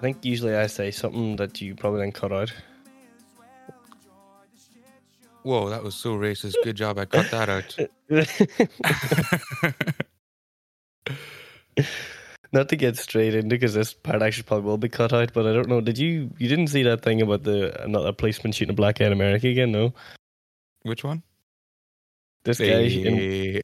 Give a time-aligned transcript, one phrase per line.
[0.00, 2.50] I think usually I say something that you probably then cut out.
[5.42, 6.54] Whoa, that was so racist.
[6.64, 6.98] Good job.
[6.98, 7.76] I cut that out.
[12.52, 15.46] Not to get straight into because this part actually probably will be cut out, but
[15.46, 15.82] I don't know.
[15.82, 19.04] Did you you didn't see that thing about the another policeman shooting a black guy
[19.04, 19.70] in America again?
[19.70, 19.92] No,
[20.82, 21.22] Which one?
[22.44, 23.60] this guy in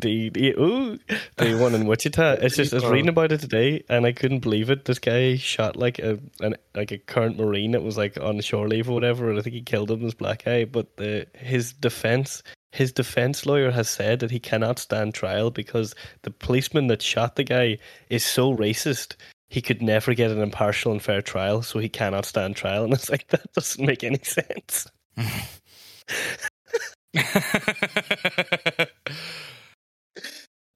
[0.00, 0.98] The, the, ooh,
[1.36, 2.38] the one in Wichita.
[2.40, 4.84] It's just I was reading about it today and I couldn't believe it.
[4.84, 8.68] This guy shot like a an, like a current marine that was like on shore
[8.68, 10.02] leave or whatever, and I think he killed him.
[10.02, 14.80] This black guy, but the his defense his defense lawyer has said that he cannot
[14.80, 17.78] stand trial because the policeman that shot the guy
[18.10, 19.14] is so racist.
[19.48, 22.82] He could never get an impartial and fair trial, so he cannot stand trial.
[22.82, 24.88] And it's like that doesn't make any sense.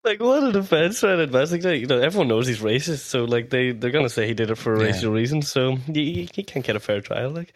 [0.09, 1.81] Like what a defense right to investigate.
[1.83, 4.55] You know, everyone knows he's racist, so like they they're gonna say he did it
[4.57, 4.85] for Yeah.
[4.87, 7.31] racial reason, So he, he can't get a fair trial.
[7.31, 7.53] Like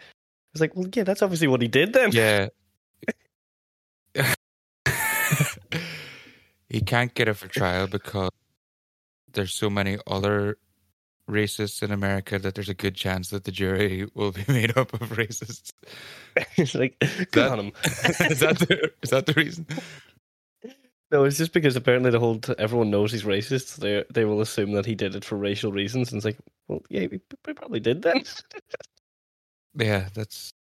[0.52, 2.10] it's like, well, yeah, that's obviously what he did then.
[2.12, 2.48] yeah.
[6.68, 8.30] he can't get it for trial because
[9.32, 10.58] there's so many other
[11.30, 14.92] racists in America that there's a good chance that the jury will be made up
[14.92, 15.72] of racists.
[16.56, 17.72] it's like good That- on him.
[18.30, 19.66] is that the, is that the reason?
[21.12, 23.76] No, it's just because apparently the whole t- everyone knows he's racist.
[23.76, 26.82] They they will assume that he did it for racial reasons, and it's like, well,
[26.88, 28.24] yeah, he, he probably did then.
[29.74, 30.52] Yeah, that's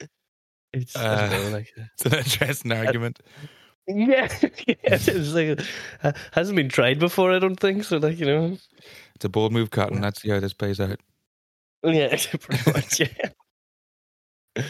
[0.72, 3.20] It's Uh, know, like, it's an interesting argument.
[3.86, 4.28] yeah,
[4.66, 5.60] yeah, it's like
[6.02, 7.32] uh, hasn't been tried before.
[7.32, 7.98] I don't think so.
[7.98, 8.58] Like you know,
[9.14, 10.00] It's a bold move, Cotton.
[10.02, 11.00] Let's see how this plays out.
[11.84, 13.00] yeah, pretty much.
[13.00, 14.66] Yeah.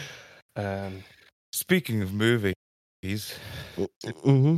[0.55, 1.03] Um.
[1.51, 2.53] Speaking of movies,
[4.23, 4.57] hmm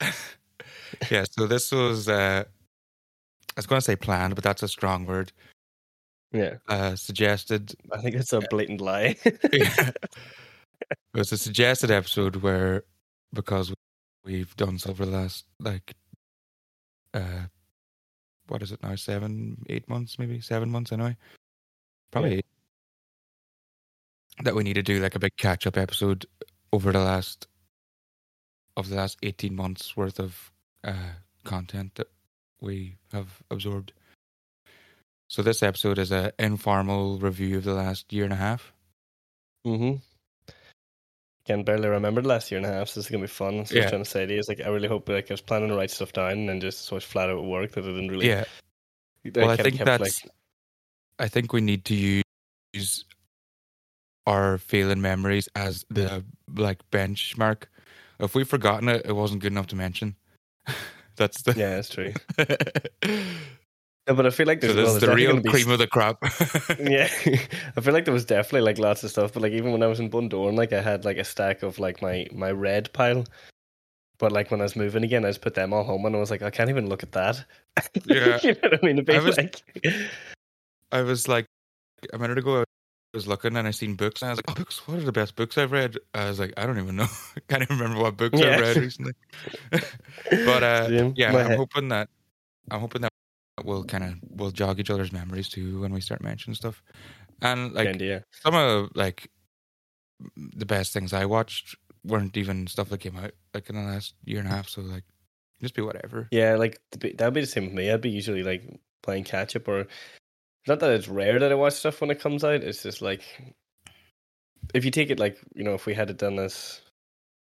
[1.10, 5.06] yeah, so this was, uh, I was going to say planned, but that's a strong
[5.06, 5.32] word.
[6.32, 7.74] Yeah, Uh, suggested.
[7.92, 9.16] I think it's a blatant lie.
[9.24, 9.90] yeah.
[10.80, 12.84] it was a suggested episode where,
[13.32, 13.72] because
[14.24, 15.94] we've done so for the last, like,
[17.14, 17.46] uh,
[18.48, 18.94] what is it now?
[18.94, 21.16] Seven, eight months, maybe seven months anyway.
[22.10, 22.40] Probably Yeah.
[24.44, 26.26] That we need to do like a big catch up episode
[26.72, 27.46] over the last
[28.78, 30.52] of the last eighteen months worth of
[30.84, 32.08] uh, content that
[32.60, 33.92] we have absorbed.
[35.28, 38.72] So this episode is an informal review of the last year and a half.
[39.64, 39.96] hmm
[41.44, 43.66] Can barely remember the last year and a half, so this is gonna be fun.
[43.66, 43.84] So I Yeah.
[43.84, 45.68] was trying to say to you, is like I really hope like I was planning
[45.68, 48.08] to write stuff down and then just so much flat out work that I didn't
[48.08, 48.28] really.
[48.28, 48.44] Yeah,
[49.26, 50.22] I well, I think kept, that's.
[51.18, 52.22] I think we need to
[52.72, 53.04] use
[54.26, 56.24] our feeling memories as the
[56.54, 57.64] like benchmark.
[58.20, 60.16] If we've forgotten it, it wasn't good enough to mention.
[61.16, 62.12] That's the yeah, that's true.
[64.08, 65.86] No, but I feel like so there's, this well, is the real cream of the
[65.86, 66.16] crop.
[66.80, 67.10] yeah,
[67.76, 69.86] I feel like there was definitely like lots of stuff, but like even when I
[69.86, 73.26] was in Bundoran, like I had like a stack of like my my red pile.
[74.16, 76.20] But like when I was moving again, I just put them all home, and I
[76.20, 77.44] was like, I can't even look at that.
[78.06, 78.38] Yeah.
[78.42, 79.04] you know what I mean?
[79.10, 79.62] I was- like,
[80.90, 81.44] I was like
[82.10, 82.64] a minute ago.
[83.14, 84.86] I was looking and I seen books and I was like, "Oh, books!
[84.86, 87.06] What are the best books I've read?" I was like, "I don't even know.
[87.48, 88.56] Can't even remember what books Yeah.
[88.56, 89.12] I've read recently."
[90.30, 92.10] but uh, yeah, I'm hoping that
[92.70, 93.12] I'm hoping that
[93.64, 96.82] we'll kind of we'll jog each other's memories too when we start mentioning stuff.
[97.40, 98.20] And like yeah.
[98.30, 99.30] some of like
[100.36, 104.14] the best things I watched weren't even stuff that came out like in the last
[104.24, 104.68] year and a half.
[104.68, 105.04] So like,
[105.60, 106.28] just be whatever.
[106.30, 107.90] Yeah, like that'd be the same with me.
[107.90, 108.62] I'd be usually like
[109.02, 109.86] playing catch up, or
[110.68, 112.62] not that it's rare that I watch stuff when it comes out.
[112.62, 113.22] It's just like
[114.74, 116.82] if you take it like you know, if we had it done this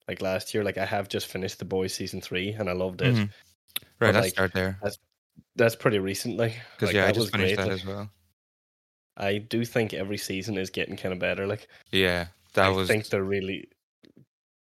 [0.08, 3.02] like last year, like I have just finished the boys season three and I loved
[3.02, 3.14] it.
[3.14, 3.30] Mhm.
[4.00, 4.78] Right, But, let's like, start there
[5.56, 7.64] That's pretty recent, like because like, yeah, I just finished great.
[7.64, 8.10] that Like, as well.
[9.16, 11.46] I do think every season is getting kind of better.
[11.46, 13.68] Like Yeah, that I was I think they're really.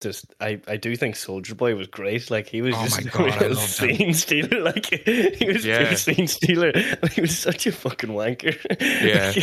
[0.02, 2.32] Just, I, I do think Soldier Boy was great.
[2.32, 3.96] Like he was Oh just a God, I real loved him.
[3.98, 4.62] scene stealer.
[4.62, 5.78] Like he was a Yeah.
[5.90, 6.72] real scene stealer.
[7.12, 8.56] He was such a fucking wanker.
[8.80, 9.34] Yeah.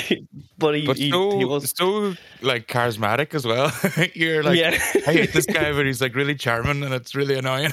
[0.58, 1.73] but he, but he, so he was.
[1.76, 3.70] so like charismatic as well.
[4.14, 4.70] You're like, yeah,
[5.06, 7.73] I hate this guy, but he's like really charming and it's really annoying.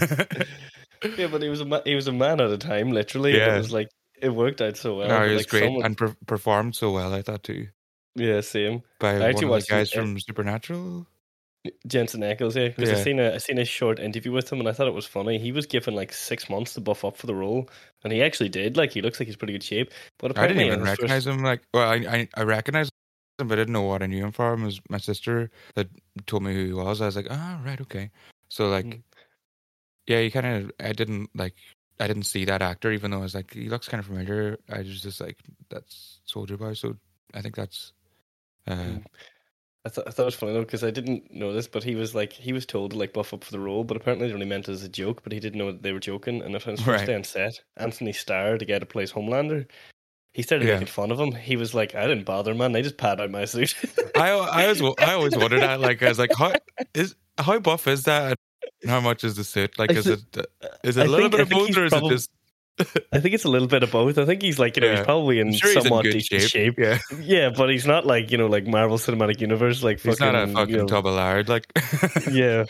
[1.17, 3.37] yeah, but he was a ma- he was a man at a time, literally.
[3.37, 3.55] Yeah.
[3.55, 3.87] It was like
[4.21, 5.07] it worked out so well.
[5.07, 7.13] no, he was like, great someone- and per- performed so well.
[7.13, 7.67] I thought too
[8.15, 8.83] yeah, same.
[8.99, 11.07] by I one of the guys his- from Supernatural.
[11.87, 13.03] Jensen Ackles, yeah, because I Yeah.
[13.03, 15.37] seen a I seen a short interview with him and I thought it was funny.
[15.39, 17.69] He was given like six months to buff up for the role,
[18.03, 18.75] and he actually did.
[18.75, 19.91] Like he looks like he's pretty good shape.
[20.19, 21.41] But I didn't even his first- recognize him.
[21.43, 22.91] Like, well, I, I I recognized
[23.39, 24.63] him, but I didn't know what I knew him from.
[24.63, 25.87] It was my sister that
[26.25, 26.99] told me who he was.
[26.99, 28.11] I was like, ah, right, okay.
[28.49, 29.03] So like, Mm.
[30.07, 30.71] yeah, you kind of.
[30.81, 31.55] I didn't like.
[31.99, 34.57] I didn't see that actor, even though I was like, he looks kind of familiar.
[34.69, 35.37] I was just like,
[35.69, 36.73] that's Soldier Boy.
[36.73, 36.97] So
[37.33, 37.93] I think that's.
[38.67, 39.05] Uh, Mm.
[39.85, 41.95] I, th- I thought it was funny though because I didn't know this, but he
[41.95, 44.33] was like he was told to like buff up for the role, but apparently they
[44.33, 45.21] only meant it as a joke.
[45.23, 46.41] But he didn't know that they were joking.
[46.41, 47.05] And if his first Right.
[47.07, 49.65] day on set, Anthony Starr, the guy that plays Homelander,
[50.33, 50.75] he started Yeah.
[50.75, 51.33] making fun of him.
[51.33, 52.71] He was like, "I didn't bother, man.
[52.71, 53.75] They just pat out my suit."
[54.15, 55.81] I I was I always wondered that.
[55.81, 56.53] Like, I was like, how
[56.93, 58.37] is how buff is that?
[58.81, 59.77] And how much is the suit?
[59.77, 60.43] Like, is it uh,
[60.85, 62.29] is it I a little think- bit of both, or is probabb- it just?
[63.11, 64.17] I think it's a little bit of both.
[64.17, 64.95] I think he's like you know Yeah.
[64.97, 66.49] he's probably in sure he's in somewhat decent shape.
[66.49, 66.79] shape.
[66.79, 70.33] Yeah, Yeah, but he's not like you know like Marvel Cinematic Universe like he's fucking.
[70.33, 71.49] not a fucking you know, tub of lard.
[71.49, 71.67] Like,
[72.31, 72.65] Yeah.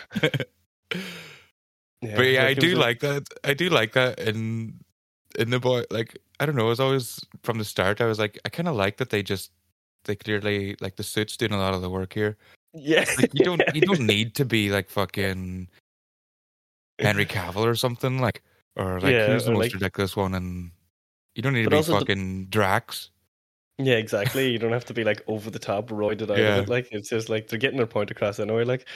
[0.91, 3.23] but yeah, I do like that.
[3.43, 4.79] I do like that in
[5.39, 5.83] in the boy.
[5.89, 6.65] Like, I don't know.
[6.65, 8.01] It was always from the start.
[8.01, 9.51] I was like, I kind of like that they just
[10.05, 12.35] they clearly like the suits doing a lot of the work here.
[12.73, 15.69] Yeah, Like, you don't you don't need to be like fucking
[16.99, 18.43] Henry Cavill or something like,
[18.75, 20.33] or like Yeah, who's the most like- ridiculous one?
[20.35, 20.71] And
[21.35, 23.09] you don't need to be also the- fucking Drax.
[23.79, 24.49] Yeah, exactly.
[24.51, 26.57] You don't have to be like over the top, roided out Yeah.
[26.57, 26.69] of it.
[26.69, 28.63] Like it's just like they're getting their point across anyway.
[28.65, 28.87] Like,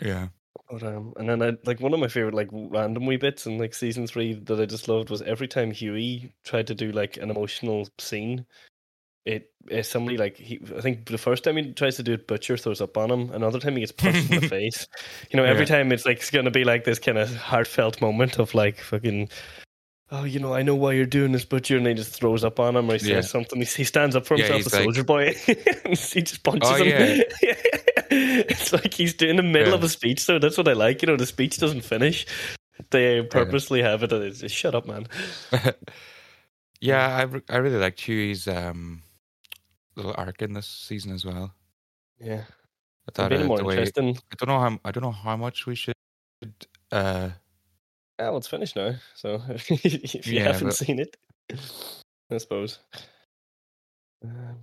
[0.00, 0.28] Yeah,
[0.70, 3.58] but, um, and then I like one of my favorite like random wee bits in
[3.58, 7.16] like season three that I just loved was every time Huey tried to do like
[7.16, 8.46] an emotional scene,
[9.26, 10.60] it is somebody like he.
[10.76, 13.30] I think the first time he tries to do it, Butcher throws up on him.
[13.32, 14.86] Another time he gets punched in the face.
[15.30, 15.76] You know, every Yeah.
[15.76, 19.28] time it's like it's gonna be like this kind of heartfelt moment of like fucking.
[20.12, 22.58] Oh, you know, I know why you're doing this, Butcher, and he just throws up
[22.58, 23.20] on him or he says Yeah.
[23.20, 23.60] something.
[23.60, 25.34] He, he stands up for Yeah, himself, the like- soldier boy.
[25.44, 27.22] he just punches Oh, him.
[28.10, 31.00] it's like he's doing the middle of a speech, so that's what I like.
[31.02, 32.26] You know, the speech doesn't finish.
[32.90, 34.12] They purposely have it.
[34.12, 35.06] As, just shut up, man.
[36.80, 37.16] yeah.
[37.16, 39.02] I re- I really like Huey's um
[39.96, 41.52] little arc in this season as well.
[42.18, 42.44] Yeah,
[43.08, 44.16] I thought made uh, it more way interesting.
[44.32, 45.94] I don't know how I don't know how much we should.
[46.92, 47.30] Uh,
[48.18, 48.94] Ah, well, it's finished now.
[49.14, 51.16] So if you Yeah, haven't but- seen it,
[52.30, 52.78] I suppose.
[54.22, 54.58] Um,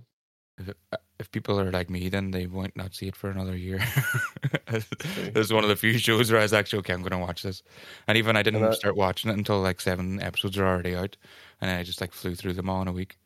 [0.58, 0.70] if,
[1.18, 3.80] if people are like me, then they might not see it for another year.
[4.70, 4.86] this
[5.34, 6.92] is one of the few shows where I was actually okay.
[6.92, 7.62] I'm going to watch this,
[8.06, 11.16] and even I didn't I- start watching it until like seven episodes are already out,
[11.60, 13.18] and I just like flew through them all in a week.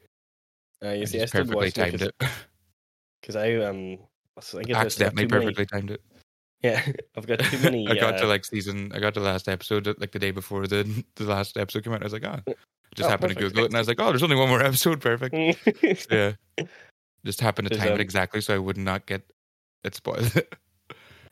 [0.84, 2.14] Uh, you I see, I just still perfectly timed it.
[3.20, 3.98] because I um.
[4.38, 6.00] I guess Accidentally too many- perfectly timed it.
[6.62, 6.80] Yeah,
[7.16, 7.88] I've got too many.
[7.88, 8.92] I got to uh, like season.
[8.94, 11.92] I got to the last episode like the day before the the last episode came
[11.92, 12.02] out.
[12.02, 12.38] I was like, oh,
[12.94, 13.34] just Oh, happened to.
[13.34, 15.00] Google it, and I was like, oh, there's only one more episode.
[15.00, 15.34] Perfect.
[16.12, 16.34] yeah,
[17.24, 19.22] just happened to There's, time um, it exactly so I would not get
[19.82, 20.30] it spoiled.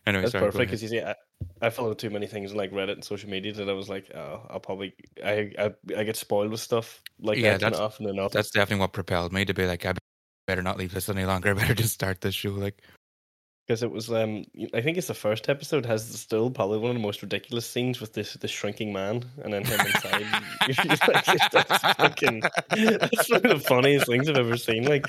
[0.06, 0.46] Anyway, That's sorry.
[0.46, 1.14] perfect because you see, I,
[1.62, 4.10] I follow too many things on like Reddit and social media that I was like,
[4.14, 4.94] oh, I'll probably
[5.24, 8.32] I I, I get spoiled with stuff like Yeah, that that's- often enough.
[8.32, 9.94] That's definitely what propelled me to be like, I
[10.46, 11.50] better not leave this any longer.
[11.50, 12.50] I better just start this show.
[12.50, 12.82] Like,
[13.70, 14.44] because it was um
[14.74, 18.00] I think it's the first episode has still probably one of the most ridiculous scenes
[18.00, 20.26] with this this shrinking man and then him inside.
[21.10, 22.40] Like, that's fucking
[22.70, 24.86] that's one of the funniest things I've ever seen.
[24.86, 25.06] Like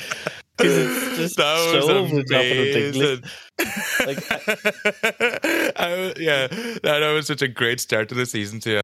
[0.59, 3.21] it's just that was so over the top and ridiculous.
[3.99, 5.73] amazing.
[5.75, 8.80] I, was- yeah, that, that was such a great start to the season too.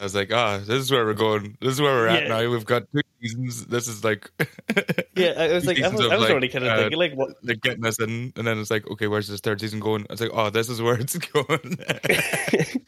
[0.00, 1.56] I was like, ah, this is where we're going.
[1.60, 2.28] This is where we're at Yeah.
[2.28, 2.50] now.
[2.50, 3.66] We've got two seasons.
[3.66, 4.30] This is like,
[5.16, 6.98] Yeah, I was like, I was, of, I was like, already kind of uh, thinking
[6.98, 7.30] like, what?
[7.42, 10.02] they're getting us in, and then it's like, okay, where's this third season going?
[10.10, 11.78] I was like, oh, this is where it's going.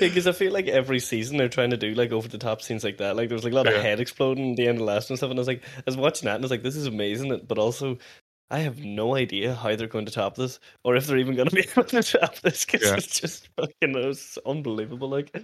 [0.00, 2.84] Because I feel like every season they're trying to do like over the top scenes
[2.84, 3.16] like that.
[3.16, 3.76] Like there was like a lot Yeah.
[3.76, 5.46] of head exploding at the end of the last one and stuff, and I was
[5.48, 7.96] like, I was watching that and I was like, this is amazing, but also.
[8.48, 11.48] I have no idea how they're going to top this, or if they're even going
[11.48, 12.94] to be able to top this, because Yeah.
[12.94, 15.08] it's just fucking it was unbelievable.
[15.08, 15.34] Like,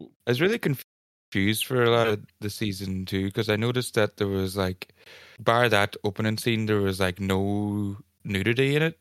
[0.00, 4.16] I was really confused for a lot of the season too because I noticed that
[4.16, 4.94] there was like,
[5.40, 8.98] bar that opening scene, there was like no nudity in it.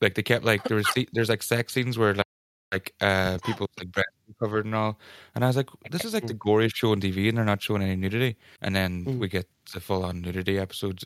[0.00, 2.26] Like they kept like there was there's like sex scenes where like
[2.72, 4.98] like uh people's like breasts covered and all,
[5.34, 7.62] and I was like, this is like the goriest show on TV, and they're not
[7.62, 9.18] showing any nudity, and then Mm.
[9.18, 11.04] we get the full on nudity episodes.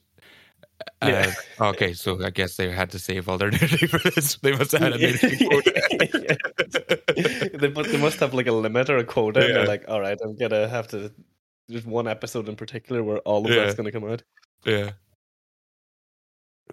[1.02, 1.32] Yeah.
[1.60, 4.36] Uh, okay, so I guess they had to save all their nudity for this.
[4.36, 5.72] They must have had a quota.
[7.58, 9.40] they, they must have like a limit or a quota.
[9.44, 11.12] And they're like, all right, I'm gonna have to.
[11.68, 13.64] There's one episode in particular where all of Yeah.
[13.64, 14.22] that's gonna come out.
[14.64, 14.90] yeah.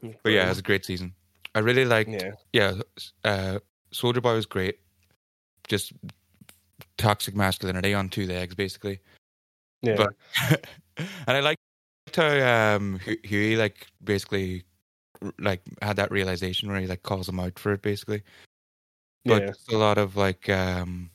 [0.01, 1.13] But yeah, it was a great season.
[1.55, 2.09] I really liked.
[2.09, 2.73] yeah, Yeah,
[3.23, 3.59] uh,
[3.91, 4.79] Soldier Boy was great.
[5.67, 5.91] Just
[6.97, 8.99] toxic masculinity on two legs, basically.
[9.81, 9.95] Yeah.
[9.97, 10.13] But
[10.97, 11.59] and I liked
[12.15, 14.63] how um Huey like basically
[15.37, 18.23] like had that realization where he like calls him out for it basically.
[19.25, 19.75] But yeah.
[19.75, 21.09] a lot of like um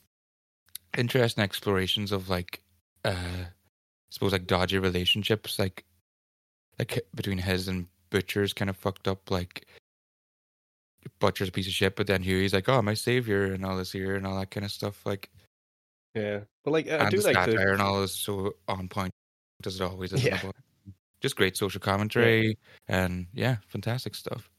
[0.97, 2.63] interesting explorations of like
[3.05, 5.85] uh I suppose like dodgy relationships like
[6.79, 9.67] like between his and Butcher's kind of fucked up like
[11.19, 13.93] Butcher's a piece of shit, but then Huey's like, Oh, my savior and all this
[13.93, 15.05] here and all that kind of stuff.
[15.05, 15.31] Like
[16.15, 16.41] Yeah.
[16.65, 19.13] But like I and do the like satire the and all is so on point
[19.67, 20.25] as it always is.
[20.25, 20.41] Yeah.
[21.21, 24.51] Just great social commentary and yeah, fantastic stuff.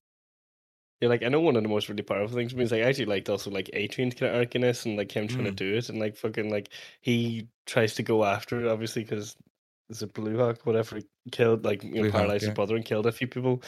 [1.02, 2.82] Yeah, like I know one of the most really powerful things for me is like
[2.82, 5.44] I actually liked also like Adrian's kind of arc in this and like him trying
[5.44, 5.56] to Mm.
[5.58, 6.70] do it and like fucking like
[7.02, 9.36] he tries to go after it obviously because
[9.90, 12.50] there's a Blue Hawk whatever he killed like you know Blue Hawk, paralyzed yeah.
[12.50, 13.62] his brother and killed a few people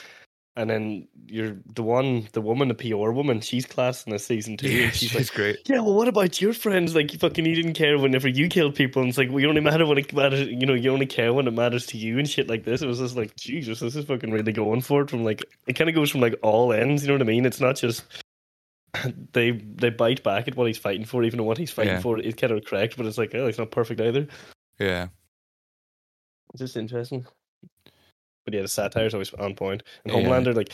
[0.58, 4.58] and then you're the one the woman the PR woman she's class in this season
[4.58, 5.58] two Yeah, and she's she's like great.
[5.70, 6.96] yeah well what about your friends?
[6.96, 9.02] Like you fucking you didn't care whenever you killed people.
[9.02, 11.48] And it's like we only matter when it matters you know you only care when
[11.48, 12.82] it matters to you and shit like this.
[12.82, 15.74] It was just like Jesus this is fucking really going for it from like it
[15.74, 17.46] kind of goes from like all ends you know what I mean?
[17.46, 18.04] It's not just
[19.34, 22.00] they they bite back at what he's fighting for even what he's fighting Yeah.
[22.02, 24.28] for is kind of correct but it's like oh it's not perfect either.
[24.80, 25.08] Yeah.
[26.54, 27.26] it's just interesting
[28.48, 29.84] but yeah the satire's always on point.
[30.06, 30.22] and Yeah.
[30.22, 30.72] Homelander like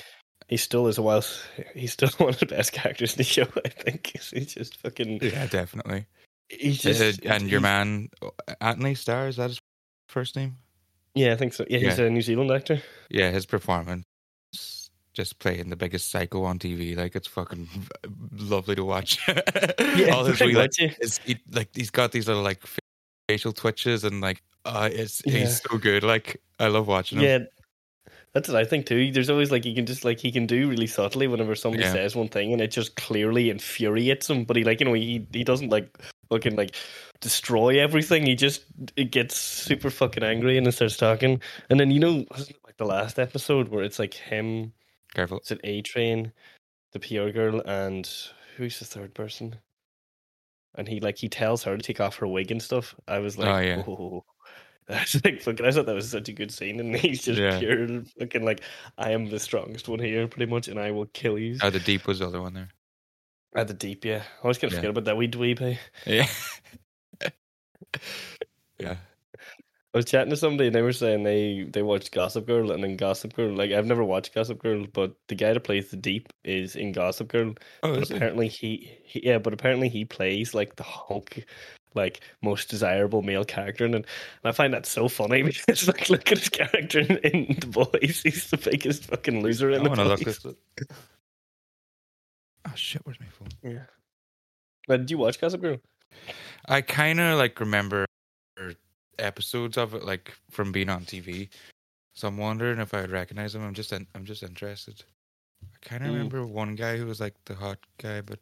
[0.48, 1.24] he still is a while
[1.76, 5.20] he's still one of the best characters in the show I think he's just fucking
[5.24, 6.06] Yeah, definitely.
[6.50, 8.10] he's Uh, just and your man
[8.62, 9.60] Anthony Starr, is that his
[10.08, 10.58] first name?
[11.16, 11.66] Yeah, I think so.
[11.68, 12.06] Yeah, he's Yeah.
[12.06, 12.82] a New Zealand actor.
[13.10, 14.06] Yeah, his performance
[15.14, 16.96] just playing the biggest psycho on TV.
[16.98, 17.68] Like it's fucking
[18.36, 19.20] lovely to watch.
[19.30, 20.72] All his wee, like,
[21.26, 22.62] he, like he's got these little like
[23.30, 25.40] facial twitches and like uh it's Yeah.
[25.40, 26.04] he's so good.
[26.04, 27.26] Like I love watching him.
[27.26, 27.40] Yeah,
[28.34, 29.12] that's what I think too.
[29.12, 31.92] There's always like he can just like he can do really subtly whenever somebody Yeah.
[31.92, 34.44] says one thing and it just clearly infuriates him.
[34.46, 35.96] But he like you know he he doesn't like
[36.30, 36.76] fucking like
[37.22, 38.26] destroy everything.
[38.26, 38.64] He just
[38.96, 41.42] it gets super fucking angry and then starts talking.
[41.70, 42.26] And then you know
[42.66, 44.74] like the last episode where it's like him,
[45.14, 45.38] Careful.
[45.38, 46.32] it's an A Train,
[46.92, 48.10] the PR girl, and
[48.58, 49.58] who's the third person?
[50.76, 52.96] And he like he tells her to take off her wig and stuff.
[53.08, 53.84] I was oh, like, Oh, yeah.
[53.88, 54.26] oh.
[54.88, 55.66] That's like fucking.
[55.66, 57.58] I thought that was such a good scene, and he's just Yeah.
[57.60, 58.62] pure fucking like,
[58.98, 61.58] I am the strongest one here, pretty much, and I will kill you.
[61.62, 62.70] Oh, the deep was the other one there.
[63.56, 64.24] At the deep, yeah.
[64.44, 64.80] I was gonna Yeah.
[64.80, 65.62] forget about that wee dweeb.
[65.62, 65.78] eh?
[66.06, 66.28] Yeah.
[68.80, 68.98] yeah.
[69.94, 72.84] I was chatting to somebody, and they were saying they they watched Gossip Girl, and
[72.84, 73.56] then Gossip Girl.
[73.56, 76.94] Like I've never watched Gossip Girl, but the guy that plays the Deep is in
[76.94, 77.54] Gossip Girl.
[77.84, 81.46] Oh, apparently he, he yeah, but apparently he plays like the hunk,
[81.96, 83.94] like most desirable male character, it.
[83.96, 84.06] and
[84.44, 88.22] I find that so funny because like look at his character in, in the boys,
[88.24, 90.40] he's the biggest fucking loser I in the want to look boys.
[90.40, 90.56] this.
[92.68, 93.02] Oh shit!
[93.06, 93.50] Where's my phone?
[93.62, 93.84] Yeah.
[94.88, 95.78] But did you watch Gossip Girl?
[96.66, 98.06] I kind of like remember
[99.20, 101.50] episodes of it, like from being on TV.
[102.14, 103.64] So I'm wondering if I would recognize them.
[103.64, 105.04] I'm just, in, I'm just interested.
[105.64, 106.14] I kind of Mm.
[106.14, 108.40] remember one guy who was like the hot guy, but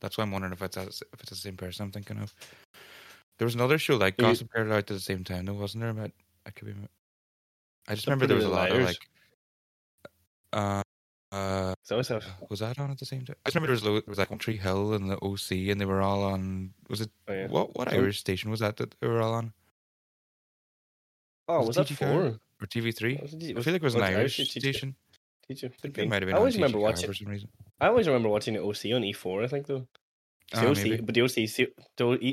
[0.00, 2.34] that's why I'm wondering if it's as- if it's the same person I'm thinking of.
[3.38, 5.92] There was another show like Gossip Girl out at the same time, though, wasn't there?
[5.92, 6.12] But
[6.46, 6.74] I could be.
[7.88, 9.08] I just remember there was a lot of like.
[10.52, 10.82] Uh,
[11.32, 13.36] uh, So have was that on at the same time?
[13.44, 15.84] I just remember there was, there was like Country Hill and the OC, and they
[15.84, 16.72] were all on.
[16.88, 17.46] Was it oh, yeah.
[17.48, 19.52] what what Irish station was that that they were all on?
[21.48, 22.38] Oh, was was that TG4?
[22.60, 23.18] Or TV three?
[23.22, 24.60] I feel like it was an was Irish Irish TG4?
[24.60, 24.96] station.
[25.48, 25.70] Teacher.
[25.72, 26.34] I think it might have been.
[26.34, 27.06] I always remember watching.
[27.06, 27.48] for some reason.
[27.80, 29.44] I always remember watching the OC on E4.
[29.44, 29.86] I think though.
[30.52, 30.96] The Oh, OC, maybe.
[31.02, 31.68] but the OC, is the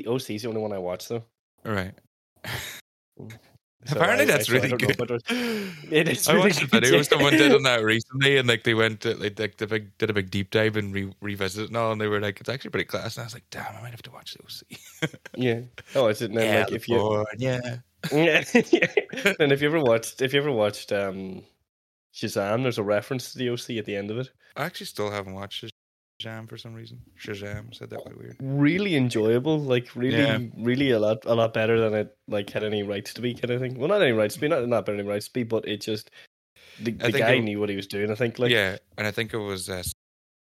[0.06, 1.24] OC is the only one I watch though.
[1.66, 1.94] All right.
[3.86, 4.96] So Apparently, I- that's I- I really know, good.
[4.96, 8.64] but it- is I really watched a video someone did on that recently, and like
[8.64, 11.64] they went to like, like the big did a big deep dive and re- revisited
[11.64, 13.16] it and all, and they were like, it's actually pretty class.
[13.18, 15.10] And I was like, damn, I might have to watch the OC.
[15.36, 15.60] Yeah.
[15.94, 16.32] Oh, is it?
[16.32, 17.76] Then, like if you yeah.
[18.10, 18.42] yeah,
[19.38, 21.42] and if you ever watched if you ever watched um
[22.14, 24.30] Shazam, there's a reference to the OC at the end of it.
[24.56, 25.64] I actually still haven't watched
[26.22, 27.00] Shazam for some reason.
[27.20, 28.36] Shazam said that quite weird.
[28.40, 30.38] Really enjoyable, like really, Yeah.
[30.56, 33.50] really a lot, a lot better than it like had any rights to be, kind
[33.50, 33.78] of thing.
[33.78, 35.80] Well, not any rights to be, not not better any rights to be, but it
[35.80, 36.10] just
[36.80, 38.10] the, the guy it- knew what he was doing.
[38.10, 39.82] I think, like, yeah, and I think it was a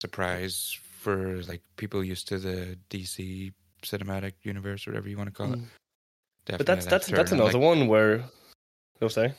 [0.02, 3.52] surprise for like people used to the DC
[3.84, 5.60] cinematic universe whatever you want to call it.
[5.60, 5.66] Mm.
[6.46, 8.24] Definitely but that's a that's that's another like, one where.
[9.02, 9.30] Oh, sorry.
[9.30, 9.34] I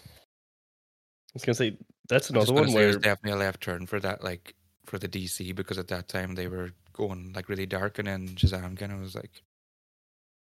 [1.35, 1.77] was gonna say
[2.09, 4.55] that's another one say it was definitely a left turn for that, like
[4.87, 8.29] for the DC, because at that time they were going like really dark, and then
[8.29, 9.43] Shazam kind of was like,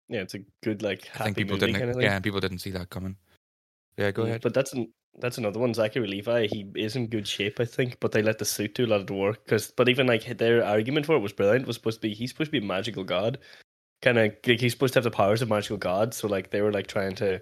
[0.08, 2.58] yeah, it's a good like I happy think people didn't, kind of yeah, people didn't
[2.58, 3.16] see that coming.
[3.96, 4.42] Yeah, go Mm, ahead.
[4.42, 5.74] But that's an, that's another one.
[5.74, 8.84] Zachary Levi, he is in good shape, I think, but they let the suit do
[8.84, 9.46] a lot of the work.
[9.46, 11.62] Cause, but even like their argument for it was brilliant.
[11.62, 13.38] It was supposed to be he's supposed to be a magical god,
[14.02, 16.14] kind of like he's supposed to have the powers of magical god.
[16.14, 17.40] So like they were like trying to,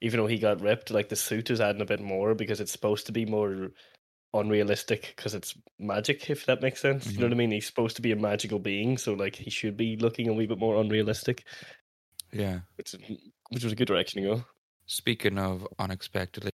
[0.00, 2.72] even though he got ripped, like the suit is adding a bit more because it's
[2.72, 3.70] supposed to be more
[4.34, 6.30] unrealistic because it's magic.
[6.30, 7.24] If that makes sense, you know mm-hmm.
[7.24, 7.50] what I mean.
[7.50, 10.46] He's supposed to be a magical being, so like he should be looking a wee
[10.46, 11.44] bit more unrealistic,
[12.32, 12.60] Yeah.
[12.76, 12.94] which
[13.50, 14.44] which was a good direction to go.
[14.86, 16.50] Speaking of unexpectedly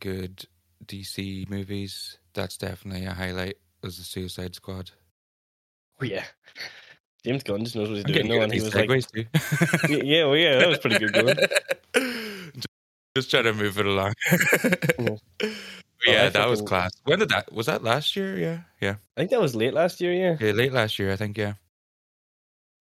[0.00, 0.44] good
[0.84, 3.56] DC movies, that's definitely a highlight.
[3.82, 4.90] Was the Suicide Squad?
[6.00, 6.24] Oh yeah,
[7.24, 8.28] James Gunn just knows what he's I'm doing.
[8.28, 9.24] No, and he was like, too.
[9.88, 11.36] yeah, yeah, well, yeah, that was pretty good going.
[13.16, 14.14] just, trying to move it along.
[16.06, 16.92] Yeah, I that was class.
[17.04, 17.52] When did that?
[17.52, 18.38] Was that last year?
[18.38, 20.12] Yeah, yeah, I think that was late last year.
[20.12, 21.36] Yeah, yeah, late last year, I think.
[21.36, 21.54] Yeah,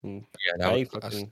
[0.03, 0.19] Hmm.
[0.45, 1.03] yeah, that I was class.
[1.03, 1.31] fucking,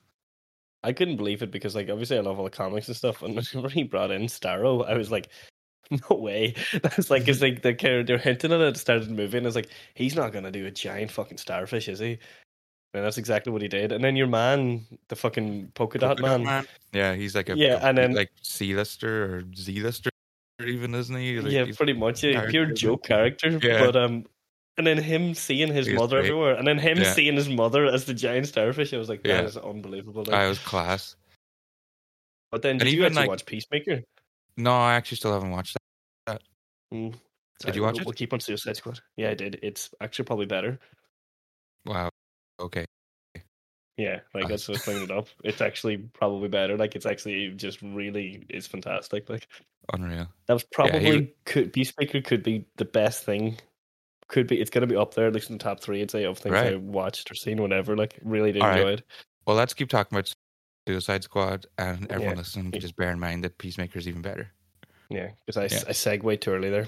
[0.83, 3.35] I couldn't believe it because like obviously I love all the comics and stuff, and
[3.53, 5.29] whenever he brought in Starro, I was like,
[6.09, 6.55] no way.
[6.81, 8.77] That's like it's like the character hinting at it started moving.
[8.77, 11.37] start of the movie, and I was like, he's not gonna do a giant fucking
[11.37, 12.17] starfish, is he?
[12.95, 13.91] And that's exactly what he did.
[13.91, 17.79] And then your man, the fucking polka dot Dot man, Yeah, he's like a Yeah,
[17.83, 20.09] and then- like C lister or Z lister,
[20.65, 21.41] even isn't he?
[21.41, 23.59] Like, yeah, pretty much, yeah, pure joke character.
[23.61, 23.85] Yeah.
[23.85, 24.25] But um,
[24.77, 26.29] and then him seeing his He was mother great.
[26.29, 27.11] everywhere, and then him Yeah.
[27.11, 29.41] seeing his mother as the giant starfish, I was like, that Yeah.
[29.41, 30.23] is unbelievable.
[30.23, 30.33] like.
[30.33, 31.17] I was class.
[32.51, 34.03] but then, and did you even, actually like- watch Peacemaker?
[34.55, 35.75] No, I actually still haven't watched
[36.27, 36.41] that.
[36.93, 37.13] Mm.
[37.59, 38.05] Did you watch we'll, it?
[38.05, 39.01] We'll keep on Suicide Squad.
[39.17, 39.59] Yeah, I did.
[39.61, 40.79] It's actually probably better.
[41.85, 42.09] Wow.
[42.59, 42.85] Okay.
[43.97, 45.27] Yeah, like that's what's bringing it up.
[45.45, 46.77] It's actually probably better.
[46.77, 49.29] Like it's actually just really is fantastic.
[49.29, 49.47] Like
[49.93, 50.27] Unreal.
[50.47, 53.57] that was Yeah, he probably could Peacemaker could be the best thing.
[54.27, 56.01] Could be it's gonna be up there at least in the top three.
[56.01, 56.81] I'd say of things I Right.
[56.81, 57.95] watched or seen, whatever.
[57.95, 58.79] Like really did All right.
[58.79, 59.03] enjoy it.
[59.47, 60.29] Well, let's keep talking about
[60.87, 62.41] Suicide Squad, and everyone Yeah.
[62.41, 64.51] listening just bear in mind that Peacemaker is even better.
[65.09, 65.83] Yeah, because I, Yeah.
[65.87, 66.87] I segued too early there.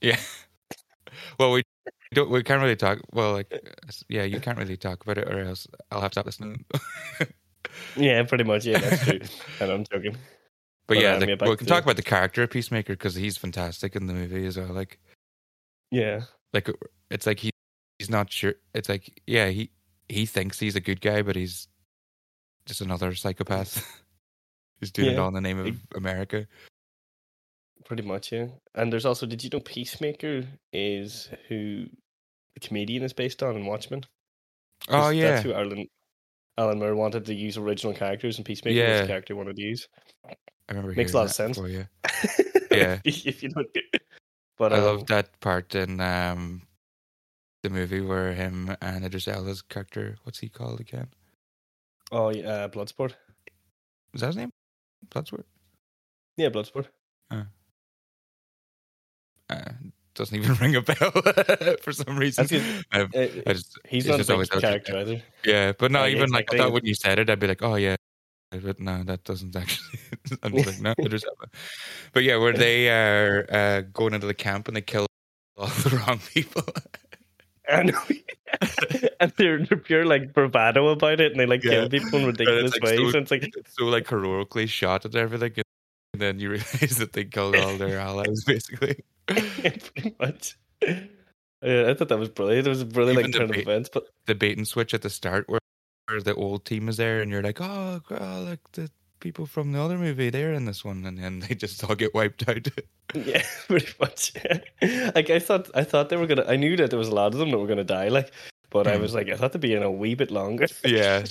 [0.00, 0.18] Yeah.
[1.38, 1.62] well, we.
[2.14, 2.98] We can't really talk.
[3.12, 3.52] Well, like,
[4.08, 6.64] yeah, you can't really talk about it, or else I'll have to stop listening.
[7.96, 8.64] Yeah, pretty much.
[8.66, 9.20] Yeah, that's true.
[9.60, 10.12] and I'm joking.
[10.12, 10.18] but
[10.88, 13.36] But, yeah, um, the- yeah, we can talk about the character of Peacemaker because he's
[13.36, 14.68] fantastic in the movie as well.
[14.72, 14.98] Like,
[15.90, 16.68] Yeah, like
[17.10, 17.50] it's like he
[17.98, 18.54] he's not sure.
[18.74, 19.70] It's like yeah, he
[20.08, 21.68] he thinks he's a good guy, but he's
[22.66, 23.86] just another psychopath.
[24.80, 25.18] he's doing it Yeah.
[25.20, 26.46] all in the name of America.
[27.90, 28.30] Pretty much.
[28.30, 31.86] Yeah, and there's also did you know Peacemaker is who
[32.54, 34.04] the comedian is based on in Watchmen?
[34.88, 35.88] Oh yeah, that's who Alan
[36.56, 39.00] Alan Moore wanted to use original characters, and Peacemaker was Yeah.
[39.00, 39.88] the character he wanted to use.
[40.24, 40.34] I
[40.68, 40.92] remember.
[40.94, 41.58] Makes a lot of sense.
[41.58, 41.86] before, yeah.
[42.70, 43.00] Yeah.
[43.04, 43.66] if you don't.
[44.56, 46.62] But I um, love that part in um,
[47.64, 51.08] the movie where him and Idris Elba's character, what's he called again?
[52.12, 53.14] Oh, yeah, uh, Bloodsport.
[54.12, 54.50] Was that his name?
[55.08, 55.44] Bloodsport?
[56.36, 56.88] Yeah, Bloodsport.
[57.30, 57.44] Uh,
[60.20, 61.10] doesn't even ring a bell
[61.82, 62.46] for some reason.
[62.92, 65.22] I, Uh, just, he's not a just big always out character either.
[65.44, 67.46] yeah, but no, Uh, yeah, even like I thought when you said it, I'd be
[67.46, 67.96] like, oh yeah,
[68.52, 69.98] but no, that doesn't actually.
[70.42, 71.06] I'm just like, no,
[72.12, 75.06] But yeah, where they are uh, going into the camp and they kill
[75.56, 76.62] all the wrong people.
[77.70, 77.92] Know.
[79.20, 81.70] and they're, they're pure like bravado about it, and they like Yeah.
[81.70, 82.98] kill people in ridiculous like, ways.
[82.98, 85.52] so- and it's like, it's so like heroically shot and everything,
[86.12, 89.04] and then you realize that they killed all their allies basically.
[89.94, 90.56] pretty much.
[91.62, 92.66] Yeah, I thought that was brilliant.
[92.66, 95.02] It was a brilliant Even like turn of events, but the bait and switch at
[95.02, 95.60] the start where,
[96.08, 98.90] where the old team is there and you're like, oh, girl, like the
[99.20, 102.14] people from the other movie, they're in this one, and then they just all get
[102.14, 102.66] wiped out.
[103.14, 104.32] yeah, pretty much.
[105.14, 106.46] like I thought, I thought they were gonna.
[106.46, 108.08] I knew that there was a lot of them that were gonna die.
[108.08, 108.32] Like,
[108.70, 109.02] but I Hmm.
[109.02, 110.66] was like, I thought they'd be in a wee bit longer.
[110.84, 111.24] Yeah.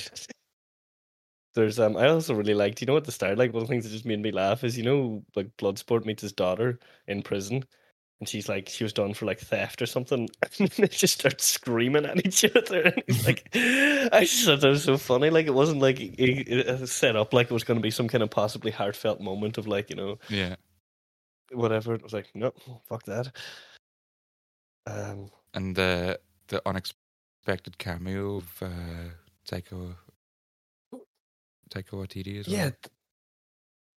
[1.55, 1.97] There's um.
[1.97, 2.81] I also really liked.
[2.81, 4.63] You know, at the start, like one of the things that just made me laugh
[4.63, 7.63] is you know, like Bloodsport meets his daughter in prison.
[8.19, 10.29] And she's like, she was done for like theft or something.
[10.59, 12.81] And they just start screaming at each other.
[12.95, 15.29] And it's like, I just thought that was so funny.
[15.29, 18.09] Like, it wasn't like it, it set up like it was going to be some
[18.09, 20.55] kind of possibly heartfelt moment of like, you know, yeah,
[21.53, 21.93] whatever.
[21.93, 22.51] It was like, no,
[22.89, 23.31] fuck that.
[24.85, 29.09] Um, and the the unexpected cameo of uh,
[29.49, 29.95] Taika
[31.69, 32.57] Taika Waititi as well.
[32.57, 32.69] yeah,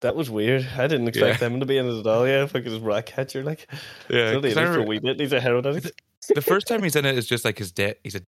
[0.02, 0.66] that was weird.
[0.76, 1.48] I didn't expect Yeah.
[1.48, 2.26] them to be in it at all.
[2.28, 3.66] Yeah, fucking his rat catcher, like,
[4.08, 4.38] yeah.
[4.40, 5.18] 'cause for a wee bit.
[5.18, 5.90] He's a heroin addict.
[6.34, 7.96] the first time he's in it is just like his dead.
[8.04, 8.22] He's a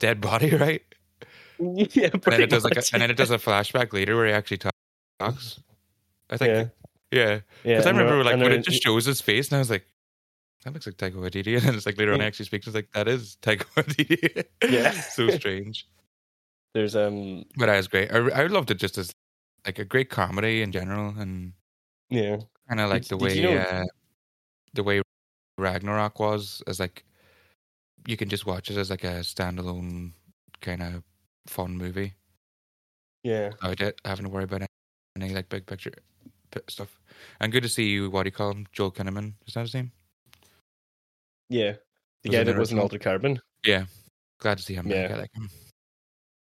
[0.00, 0.82] dead body, right?
[1.58, 4.26] yeah, And then it does like, a, and then it does a flashback later where
[4.26, 5.60] he actually talks.
[6.30, 6.70] I think,
[7.10, 7.72] yeah, yeah.
[7.76, 9.86] Because I remember like when it just shows his face, and I was like,
[10.64, 12.66] "That looks like Taika Waititi." And then it's like later on, he actually speaks.
[12.66, 14.44] It's like that is Taika Waititi.
[14.70, 14.90] Yeah.
[14.92, 15.86] so strange.
[16.74, 18.12] there's um, But I was great.
[18.12, 19.12] I, I loved it just as
[19.66, 21.52] like a great comedy in general, and
[22.10, 23.84] yeah, kind of like Did- the way you know- uh,
[24.74, 25.02] the way
[25.58, 27.04] Ragnarok was as like
[28.06, 30.12] you can just watch it as like a standalone
[30.60, 31.02] kind of
[31.46, 32.14] fun movie.
[33.24, 33.50] Yeah.
[33.60, 34.62] without it, having to worry about
[35.16, 35.92] any like big picture
[36.68, 36.98] stuff.
[37.40, 38.08] And good to see you.
[38.10, 38.66] What do you call him?
[38.72, 39.34] Joel Kinnaman.
[39.46, 39.90] Is that his name?
[41.50, 41.72] Yeah.
[42.22, 42.82] The Was guy that was original?
[42.84, 43.40] Altered Carbon.
[43.66, 43.86] Yeah.
[44.38, 44.88] Glad to see him.
[44.88, 45.10] back.
[45.10, 45.16] Yeah.
[45.16, 45.50] I like him.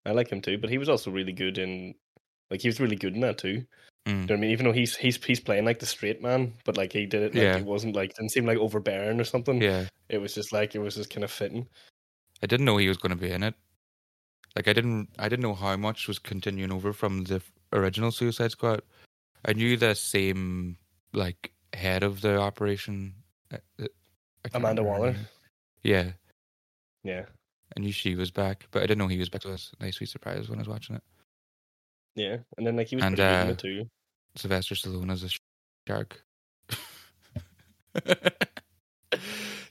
[0.07, 1.93] I like him too, but he was also really good in
[2.51, 3.65] like he was really good in that too.
[4.07, 4.11] Mm.
[4.11, 4.51] You know what I mean?
[4.51, 7.33] Even though he's he's he's playing like the straight man, but like he did it
[7.35, 7.57] like Yeah.
[7.57, 9.61] it wasn't like didn't seem like overbearing or something.
[9.61, 9.87] Yeah.
[10.09, 11.67] It was just like it was just kind of fitting.
[12.43, 13.55] I didn't know he was going to be in it.
[14.55, 17.41] Like I didn't, I didn't know how much was continuing over from the
[17.73, 18.81] original Suicide Squad.
[19.45, 20.77] I knew the same
[21.13, 23.13] like head of the operation,
[23.53, 23.87] uh, uh,
[24.53, 25.13] Amanda Waller.
[25.13, 25.27] name.
[25.83, 26.11] Yeah,
[27.03, 27.25] Yeah.
[27.75, 29.41] I knew she was back, but I didn't know he was back.
[29.41, 31.03] So that's a nice sweet surprise when I was watching it.
[32.15, 32.37] Yeah.
[32.57, 33.89] And then like he was And, pretty good in uh, too.
[34.37, 35.29] Sylvester Stallone as a
[35.87, 36.21] shark.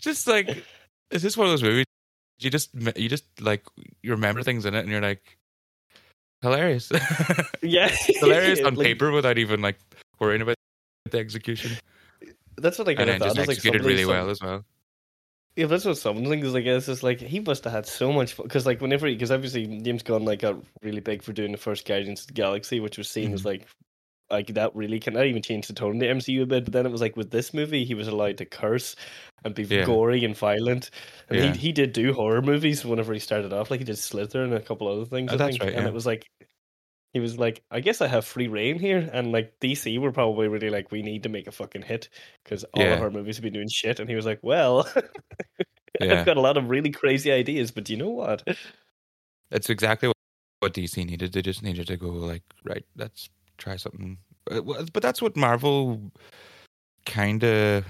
[0.01, 0.65] just like,
[1.11, 1.87] is this one of those movies?
[2.41, 3.65] You just, you just like,
[4.03, 5.39] you remember things in it, and you're like,
[6.43, 6.91] hilarious,
[7.63, 7.89] Yeah.
[8.07, 9.79] hilarious on Like, paper without even like
[10.19, 10.57] worrying about
[11.11, 11.73] the execution.
[12.57, 14.65] That's what I And kind then just like, executed somebody- really some- well as well.
[15.57, 16.65] Yeah, that's what some things like.
[16.67, 20.03] It's just like he must have had so much because, like, whenever because obviously James
[20.03, 23.09] Gunn like got really big for doing the first Guardians of the Galaxy, which was
[23.09, 23.35] seen Mm-hmm.
[23.35, 23.67] as like
[24.31, 26.65] like that really can that even changed the tone of the MCU a bit.
[26.65, 28.97] But then it was like with this movie, he was allowed to curse
[29.45, 29.85] and be Yeah.
[29.85, 30.91] gory and violent,
[31.29, 31.53] and Yeah.
[31.53, 33.71] he he did do horror movies whenever he started off.
[33.71, 35.31] Like he did Slither and a couple other things.
[35.31, 36.27] Oh, I that's think, right, and it was like.
[37.15, 40.49] He was like, I guess I have free rein here, and like DC were probably
[40.49, 42.09] really like, we need to make a fucking hit
[42.43, 42.95] because all Yeah.
[42.95, 44.01] of our movies have been doing shit.
[44.01, 44.87] And he was like, well,
[46.01, 46.19] Yeah.
[46.19, 48.43] I've got a lot of really crazy ideas, but you know what?
[49.51, 50.17] That's exactly what,
[50.59, 51.33] what DC needed.
[51.33, 54.19] They just needed to go like, right, let's try something.
[54.51, 54.61] Uh,
[54.93, 56.01] But that's what Marvel
[57.07, 57.85] kind of.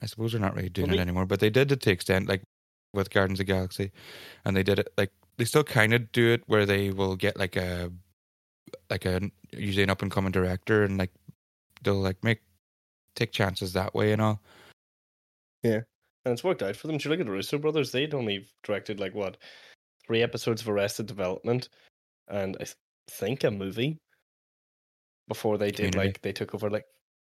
[0.00, 2.28] I suppose they're not really doing Well, it anymore, but they did it to extent,
[2.28, 2.42] like
[2.94, 3.90] with Guardians of the Galaxy,
[4.44, 7.36] and they did it like they still kind of do it where they will get
[7.36, 7.90] like a
[8.90, 11.12] like a usually an up and coming director and like
[11.82, 12.40] they'll like make
[13.14, 14.40] take chances that way and all.
[15.62, 15.80] Yeah,
[16.24, 16.98] and it's worked out for them.
[16.98, 17.90] Do you look at the Russo brothers?
[17.92, 19.36] They'd only directed like what
[20.06, 21.68] three episodes of Arrested Development,
[22.28, 22.76] and I th-
[23.10, 23.98] think a movie
[25.28, 25.98] before they did Community.
[25.98, 26.86] like they took over like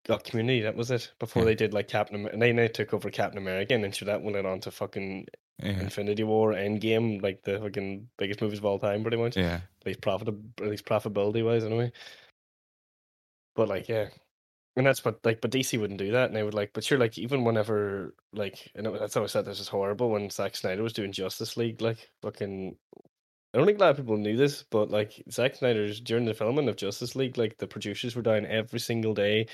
[0.04, 0.60] got Community.
[0.62, 1.12] That was it.
[1.18, 1.46] Before Yeah.
[1.46, 4.22] they did like Captain, and then they took over Captain America, and then sure that
[4.22, 5.26] went on to fucking
[5.62, 9.36] Yeah, Infinity War, Endgame, like the fucking biggest movies of all time, pretty much.
[9.36, 11.92] yeah, at least profit at least profitability wise anyway.
[13.54, 14.08] But like yeah.
[14.74, 16.96] And that's what like but DC wouldn't do that and they would like but sure
[16.98, 20.56] like even whenever like and it- that's how I said this is horrible when Zack
[20.56, 22.76] Snyder was doing Justice League like fucking
[23.54, 26.32] I don't think a lot of people knew this, but like Zack Snyder's during the
[26.34, 29.46] filming of Justice League, like the producers were down every single day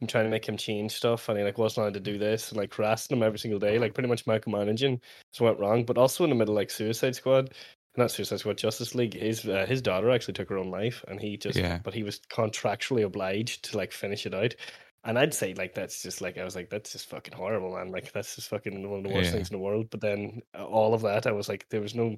[0.00, 2.50] and trying to make him change stuff and he like wasn't allowed to do this
[2.50, 5.00] and like harassing him every single day, like pretty much micromanaging.
[5.32, 5.84] So went wrong.
[5.84, 7.52] But also in the middle like Suicide Squad,
[7.96, 9.14] not Suicide Squad, Justice League.
[9.14, 11.80] His uh, his daughter actually took her own life, and he just, Yeah.
[11.82, 14.54] but he was contractually obliged to like finish it out.
[15.02, 17.90] And I'd say like that's just like I was like that's just fucking horrible, man.
[17.90, 19.32] Like that's just fucking one of the worst Yeah.
[19.32, 19.88] things in the world.
[19.90, 22.16] But then uh, all of that, I was like, there was no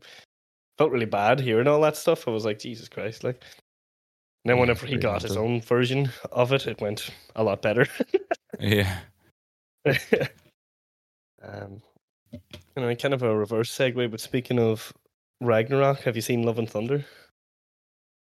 [0.79, 2.27] felt really bad hearing all that stuff.
[2.27, 3.43] I was like, Jesus Christ, like.
[4.45, 7.63] And then Yeah, whenever he got his own version of it, it went a lot
[7.63, 7.87] better.
[8.59, 8.99] yeah.
[11.43, 11.81] um,
[12.33, 14.11] you know, kind of a reverse segue.
[14.11, 14.93] But speaking of
[15.41, 17.05] Ragnarok, have you seen Love and Thunder?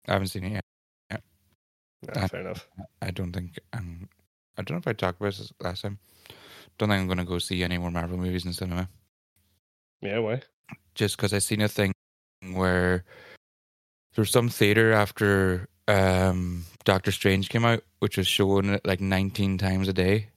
[0.08, 1.22] I haven't seen it yet.
[2.16, 2.66] Ah, Uh, fair enough.
[3.02, 4.08] I don't think um,
[4.56, 5.98] I don't know if I talked about this last time.
[6.78, 8.88] Don't think I'm gonna go see any more Marvel movies in cinema.
[10.00, 10.40] Yeah, why?
[10.94, 11.92] Just because I seen a thing
[12.52, 13.04] where
[14.14, 19.58] there's some theater after um, Doctor Strange came out, which was showing it like 19
[19.58, 20.28] times a day,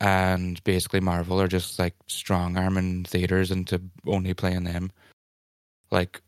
[0.00, 4.90] and basically Marvel are just like strong arming theaters into only playing them.
[5.90, 6.22] Like,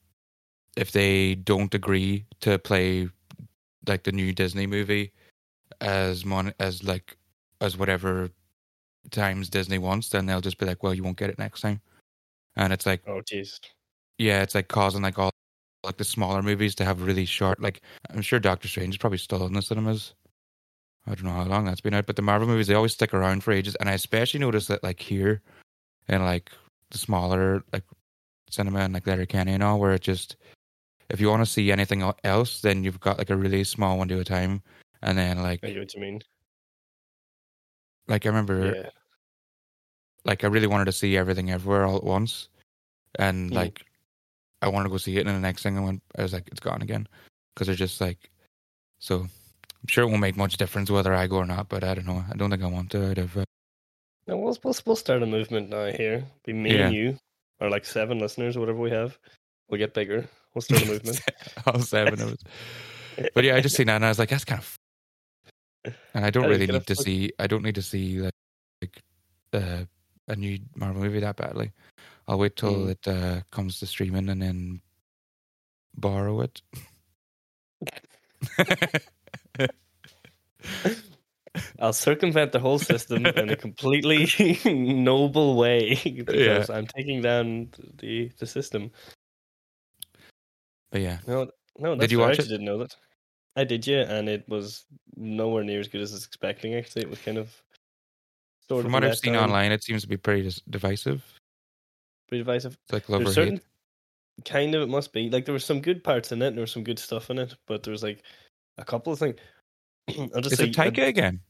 [0.77, 3.09] if they don't agree to play
[3.87, 5.13] like the new Disney movie
[5.81, 7.17] as mon as like
[7.61, 8.31] as whatever
[9.11, 11.81] times Disney wants, then they'll just be like, "Well, you won't get it next time."
[12.57, 13.61] And it's like, Oh, jeez.
[14.19, 15.31] Yeah, it's like causing like all
[15.85, 17.61] like the smaller movies to have really short.
[17.61, 20.15] Like, I'm sure Doctor Strange is probably still in the cinemas.
[21.07, 23.15] I don't know how long that's been out, but the Marvel movies they always stick
[23.15, 25.41] around for ages, and I especially notice that like here,
[26.09, 26.51] and like
[26.91, 27.85] the smaller like
[28.51, 30.37] cinema and like Letterkenny and all, where it just
[31.09, 34.19] if you want to see anything else, then you've got like a really small window
[34.19, 34.63] of time,
[35.01, 36.21] and then like I get what you mean.
[38.09, 38.91] like I remember Yeah.
[40.25, 42.49] like I really wanted to see everything everywhere all at once,
[43.19, 43.55] and Mm.
[43.55, 43.87] like
[44.63, 46.49] I wanted to go see it, and the next thing I went, I was like,
[46.49, 47.07] it's gone again,
[47.55, 48.31] because they're just like,
[48.99, 51.95] so I'm sure it won't make much difference whether I go or not, but I
[51.95, 52.25] don't know.
[52.31, 53.11] I don't think I want to.
[53.11, 53.45] Out of uh,
[54.27, 56.25] No, we'll, we'll, we'll start a movement now here.
[56.45, 56.87] Be me Yeah.
[56.87, 57.19] and you,
[57.61, 59.17] or like seven listeners, or whatever we have.
[59.69, 60.27] We'll get bigger.
[60.55, 61.21] We'll start a movement.
[61.67, 62.39] all seven of us.
[63.35, 65.95] but yeah, I just seen that and I was like, that's kind of.
[66.15, 67.31] And I don't really need to fuck- see.
[67.39, 68.33] I don't need to see like,
[68.83, 69.03] like
[69.53, 69.85] uh,
[70.27, 71.71] a new Marvel movie that badly.
[72.29, 72.91] I'll wait till Mm.
[72.91, 74.83] it uh, comes to streaming and then
[75.97, 76.61] borrow it.
[81.81, 84.29] I'll circumvent the whole system in a completely
[84.67, 88.91] noble way because I'm taking down the the system.
[90.91, 92.27] but yeah, No, no, that's you fair.
[92.27, 92.95] I watch actually didn't know that.
[93.57, 94.85] I did, yeah, and it was
[95.17, 96.75] nowhere near as good as I was expecting.
[96.75, 97.51] Actually, it was kind of
[98.69, 101.25] sort from of what I've seen online, it seems to be pretty divisive.
[102.29, 102.77] Pretty divisive.
[102.85, 104.45] It's like love There's or certain hate.
[104.45, 106.63] kind of it must be like there were some good parts in it, and there
[106.63, 108.23] was some good stuff in it, but there was like
[108.79, 109.37] a couple of things.
[110.19, 111.41] I'll just Is say it Taika again?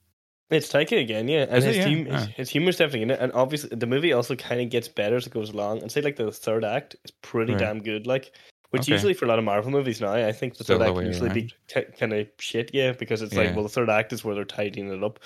[0.51, 1.69] It's Taika again, yeah, and Is it?
[1.69, 1.85] his Yeah.
[1.85, 2.27] team, his, Ah.
[2.35, 5.27] his humor's definitely in it, and obviously the movie also kind of gets better as
[5.27, 5.83] it goes along.
[5.83, 7.59] And say like the third act is pretty Right.
[7.61, 8.33] damn good, like
[8.71, 8.93] which Okay.
[8.93, 11.07] usually for a lot of Marvel movies now, I think the Still third the act
[11.07, 14.25] usually be t- kind of shit, yeah, because it's like well the third act is
[14.25, 15.19] where they're tidying it up,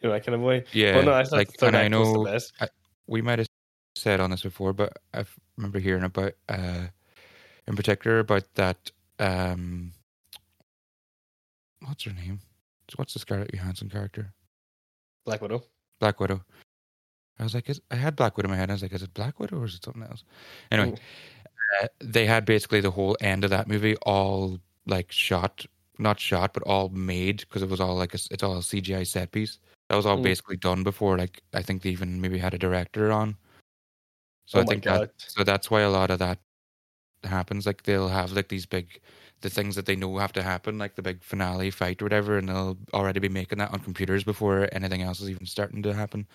[0.00, 0.64] you know that kind of way.
[0.72, 2.52] Yeah, But no, I thought like, and I was know best.
[3.06, 3.48] we might have
[3.96, 5.24] said on this before, but I
[5.56, 6.86] remember hearing about, uh,
[7.66, 8.90] in particular, about that.
[9.18, 9.92] Um,
[11.84, 12.40] what's her name?
[12.96, 14.32] What's the Scarlett Johansson character?
[15.24, 15.64] Black Widow.
[15.98, 16.42] Black Widow.
[17.38, 18.70] I was like, is, I had Black Widow in my head.
[18.70, 20.24] I was like, is it Black Widow or is it something else?
[20.70, 20.96] Anyway,
[21.82, 25.66] uh, they had basically the whole end of that movie all like shot,
[25.98, 29.06] not shot, but all made because it was all like a, it's all a CGI
[29.06, 29.58] set piece.
[29.88, 30.22] That was all Mm.
[30.22, 31.18] basically done before.
[31.18, 33.36] Like I think they even maybe had a director on.
[34.46, 36.38] So Oh I think that so that's why a lot of that
[37.24, 37.66] happens.
[37.66, 39.00] Like they'll have like these big
[39.42, 42.38] the things that they know have to happen, like the big finale fight or whatever,
[42.38, 45.92] and they'll already be making that on computers before anything else is even starting to
[45.92, 46.26] happen.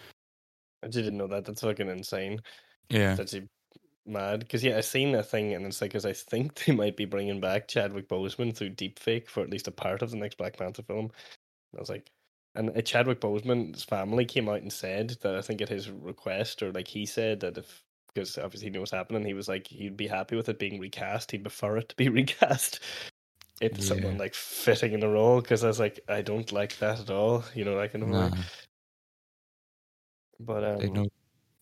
[0.83, 1.45] I just didn't know that.
[1.45, 2.41] That's fucking insane.
[2.89, 3.15] Yeah.
[3.15, 3.35] That's
[4.05, 4.41] mad.
[4.41, 7.05] Because yeah, I seen a thing, and it's like, because I think they might be
[7.05, 10.57] bringing back Chadwick Boseman through deepfake for at least a part of the next Black
[10.57, 11.05] Panther film.
[11.05, 12.09] And I was like,
[12.55, 16.61] and uh, Chadwick Boseman's family came out and said that I think at his request,
[16.61, 19.67] or like he said that if because obviously he knew what's happening, he was like
[19.67, 21.31] he'd be happy with it being recast.
[21.31, 22.79] He'd prefer it to be recast.
[23.61, 26.99] It's someone like fitting in the role because I was like, I don't like that
[26.99, 27.43] at all.
[27.53, 28.39] You know, that kind of way.
[30.39, 31.07] But um, they no,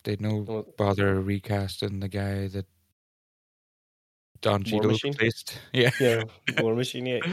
[0.03, 2.65] they no well, bother recasting the guy that
[4.41, 5.59] Don Cheadle replaced.
[5.73, 6.23] Yeah, yeah,
[6.59, 7.05] War Machine.
[7.05, 7.19] Yeah.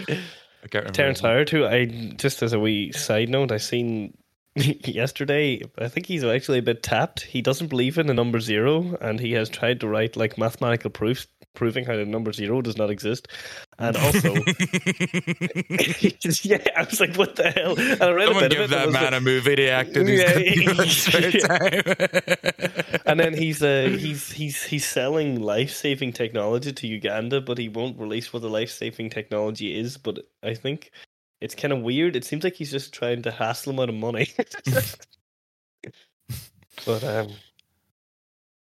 [0.65, 0.93] I can't remember.
[0.93, 1.21] Terrence.
[1.21, 1.67] Howard too.
[1.67, 1.85] I
[2.17, 4.17] just as a wee side note, I seen
[4.85, 5.63] yesterday.
[5.79, 7.23] I think he's actually a bit tapped.
[7.23, 10.91] He doesn't believe in the number zero, and he has tried to write like mathematical
[10.91, 13.29] proofs proving how the number zero does not exist.
[13.79, 14.35] And also,
[16.43, 17.79] yeah, I was like, what the hell?
[17.79, 18.77] And I read Someone a bit give of it.
[18.77, 20.07] That man like- a movie to act in.
[20.07, 23.01] Yeah, got too much spare yeah.
[23.07, 27.69] and then he's uh, he's he's he's selling life saving technology to Uganda, but he
[27.69, 29.97] won't release what the life saving technology is.
[29.97, 30.91] But I think
[31.41, 32.17] it's kind of weird.
[32.17, 34.29] It seems like he's just trying to hassle him out of money.
[36.87, 37.29] but um,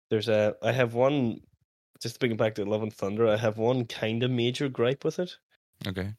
[0.10, 1.41] there's a I have one.
[1.99, 4.69] Just to bring it back to Love and Thunder, I have one kind of major
[4.69, 5.36] gripe with it.
[5.88, 6.13] okay.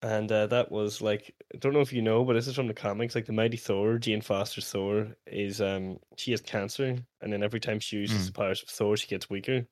[0.00, 2.66] And uh, that was like I don't know if you know, but this is from
[2.68, 3.14] the comics.
[3.14, 7.58] Like the Mighty Thor, Jane Foster's Thor is um she has cancer, and then every
[7.60, 8.26] time she uses Mm.
[8.26, 9.66] the powers of Thor, she gets weaker.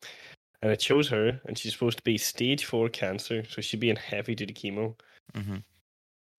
[0.63, 3.91] And it shows her, and she's supposed to be stage four cancer, so she'd be
[3.91, 4.99] in heavy duty chemo.
[5.35, 5.57] hmm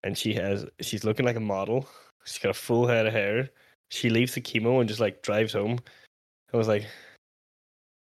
[0.04, 1.88] And she has she's looking like a model.
[2.24, 3.50] She's got a full head of hair.
[3.88, 5.78] She leaves the chemo and just like drives home.
[6.52, 6.86] I was like,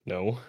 [0.05, 0.39] no.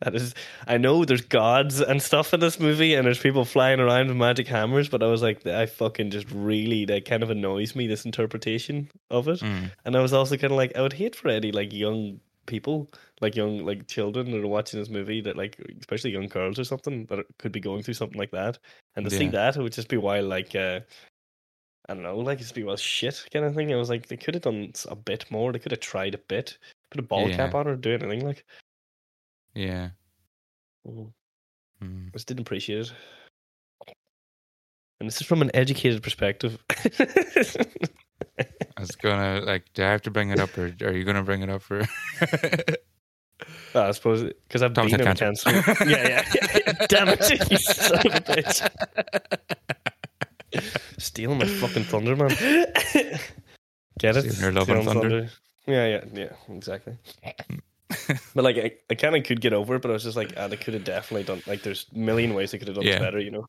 [0.00, 0.34] That is,
[0.66, 4.16] I know there's gods and stuff in this movie, and there's people flying around with
[4.16, 7.86] magic hammers, but I was like, I fucking just really, that kind of annoys me,
[7.86, 9.40] this interpretation of it.
[9.40, 9.70] Mm.
[9.84, 12.90] And I was also kind of like, I would hate for any like young people,
[13.20, 16.64] like young like children that are watching this movie that like, especially young girls or
[16.64, 18.58] something that could be going through something like that,
[18.96, 20.80] and to see that it would just be wild, like, uh,
[21.88, 23.72] I don't know, like it's be well shit kind of thing.
[23.72, 25.52] I was like, they could have done a bit more.
[25.52, 26.58] They could have tried a bit,
[26.90, 28.44] put a ball cap on or do anything like.
[29.54, 29.90] Yeah.
[30.86, 31.12] Mm.
[31.82, 32.08] Mm.
[32.08, 32.92] I just didn't appreciate it.
[35.00, 36.64] And this is from an educated perspective.
[38.76, 39.72] I was gonna like.
[39.74, 41.82] Do I have to bring it up, or are you gonna bring it up for?
[43.74, 45.50] Ah, I suppose because I've Thomas been in had cancer.
[45.50, 45.84] cancer.
[45.88, 46.86] yeah, yeah, yeah, yeah.
[46.88, 48.68] Damn it, you son of a bitch!
[50.98, 52.28] Stealing my fucking thunder, man.
[53.98, 54.22] Get it?
[54.32, 55.30] Stealing your love and Stealing thunder.
[55.66, 56.96] Yeah, yeah, yeah, exactly.
[58.34, 60.32] but like, I, I kind of could get over it, but I was just like,
[60.36, 61.42] ah, they could have definitely done.
[61.46, 62.98] Like, there's a million ways they could have done Yeah.
[62.98, 63.46] better, you know.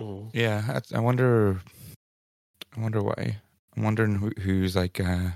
[0.00, 0.30] Mm.
[0.34, 1.60] Yeah, that's- I wonder.
[2.76, 3.38] I wonder why.
[3.76, 5.00] I'm wondering who, who's like.
[5.00, 5.30] uh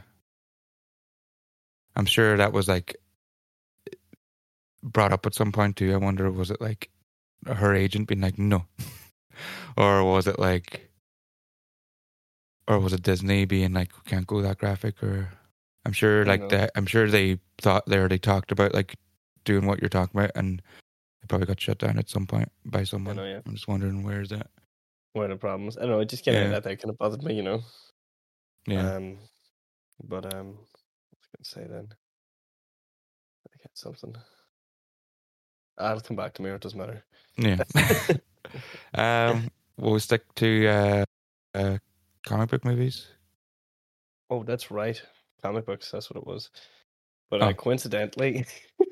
[1.97, 2.97] I'm sure that was like
[4.83, 5.95] brought up at some point too.
[5.95, 6.91] I wonder was it like
[7.47, 8.67] her agent being like, no?
[9.77, 10.91] or was it like,
[12.69, 15.03] or was it Disney being like, we can't go that graphic?
[15.03, 15.31] Or
[15.85, 16.73] I'm sure, like that.
[16.75, 18.97] I'm sure they thought they already talked about like
[19.45, 20.61] doing what you're talking about, and
[21.21, 23.17] they probably got shut down at some point by someone.
[23.17, 23.41] know, yeah.
[23.47, 24.49] I'm just wondering where is that?
[25.25, 25.77] Of the problems.
[25.77, 26.01] I don't know.
[26.01, 26.49] It just of Yeah.
[26.49, 27.63] that that kind of bothered me, you know.
[28.67, 29.19] Yeah, Um,
[30.05, 31.89] but um, what was I going to say then?
[33.49, 34.15] I get something.
[35.79, 36.51] I'll come back to me.
[36.51, 37.05] Or it doesn't matter.
[37.37, 37.63] yeah.
[38.95, 39.49] um,
[39.79, 41.05] we'll stick to uh,
[41.55, 41.79] uh,
[42.25, 43.07] comic book movies.
[44.31, 45.01] Oh, that's right.
[45.43, 45.91] Comic books.
[45.91, 46.51] That's what it was.
[47.31, 47.47] But Oh.
[47.49, 48.47] uh, coincidentally,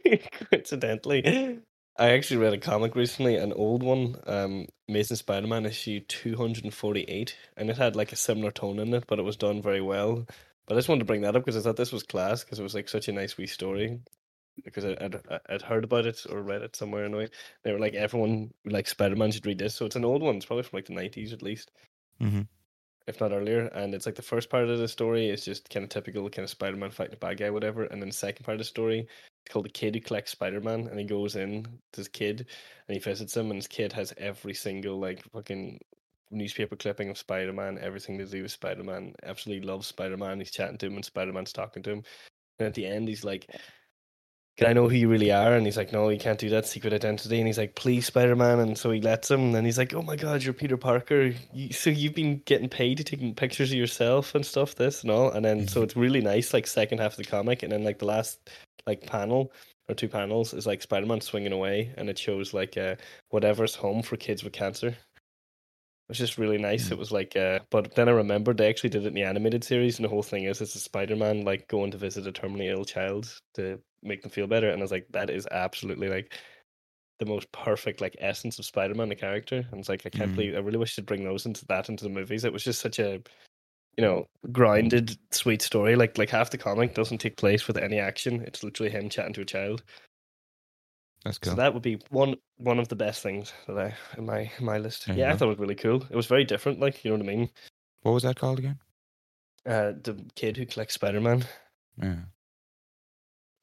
[0.51, 1.61] coincidentally,
[1.97, 6.65] I actually read a comic recently, an old one, um, Amazing Spider-Man issue two hundred
[6.65, 9.63] and forty-eight, and it had like a similar tone in it, but it was done
[9.63, 10.27] very well.
[10.67, 12.59] But I just wanted to bring that up because I thought this was class because
[12.59, 14.01] it was like such a nice wee story.
[14.65, 17.29] Because I, I'd, I'd heard about it or read it somewhere anyway.
[17.65, 20.37] They were like everyone like Spider-Man should read this, so it's an old one.
[20.37, 21.71] It's probably from like the nineties at least
[22.21, 22.43] hmm
[23.07, 23.67] if not earlier.
[23.69, 26.45] And it's like the first part of the story is just kind of typical kind
[26.45, 27.85] of Spider Man fighting a bad guy, whatever.
[27.85, 30.61] And then the second part of the story, it's called The Kid Who Collects Spider
[30.61, 30.89] Man.
[30.89, 32.47] And he goes in to his kid
[32.89, 35.81] and he visits him, and his kid has every single like fucking
[36.31, 39.15] newspaper clipping of Spider Man, everything to do with Spider Man.
[39.23, 40.39] Absolutely loves Spider Man.
[40.39, 42.03] He's chatting to him, and Spider Man's talking to him.
[42.59, 43.51] And at the end, he's like,
[44.57, 45.55] can I know who you really are?
[45.55, 47.39] And he's like, no, you can't do that secret identity.
[47.39, 48.61] And he's like, please, Spider Man.
[48.61, 49.41] And so he lets him.
[49.41, 51.33] And then he's like, oh my God, you're Peter Parker.
[51.53, 55.11] You, so you've been getting paid to taking pictures of yourself and stuff, this and
[55.11, 55.31] all.
[55.31, 57.63] And then so it's really nice, like second half of the comic.
[57.63, 58.39] And then like the last
[58.87, 59.53] like panel
[59.89, 62.97] or two panels is like Spider Man swinging away, and it shows like uh,
[63.31, 64.89] whatever's home for kids with cancer.
[64.89, 66.89] It was just really nice.
[66.89, 66.93] Mm.
[66.93, 69.65] It was like, uh, but then I remembered they actually did it in the animated
[69.65, 72.33] series, and the whole thing is it's a Spider Man like going to visit a
[72.33, 74.69] terminally ill child to make them feel better.
[74.71, 76.35] And I was like, that is absolutely like
[77.21, 79.67] the most perfect like essence of Spider Man, the character.
[79.71, 80.35] And it's like I can't Mhm.
[80.35, 82.45] believe I really wish they'd bring those into that into the movies.
[82.45, 83.23] It was just such a
[83.97, 85.97] you know grounded, sweet story.
[85.97, 88.43] Like like half the comic doesn't take place with any action.
[88.43, 89.85] It's literally him chatting to a child.
[91.25, 94.51] That's So that would be one one of the best things that I in my
[94.59, 95.07] in my list.
[95.07, 96.03] There Yeah, I thought it was really cool.
[96.11, 96.81] It was very different.
[96.81, 97.51] Like you know what I mean.
[98.03, 98.79] what was that called again?
[99.67, 101.45] Uh, the kid who collects Spider Man,
[101.97, 102.17] Yeah.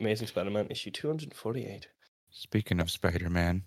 [0.01, 1.87] Amazing Spider Man, issue two hundred and forty eight.
[2.31, 3.63] Speaking of Spider Man,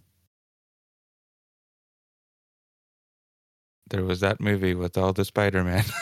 [3.88, 5.85] there was that movie with all the Spider Man.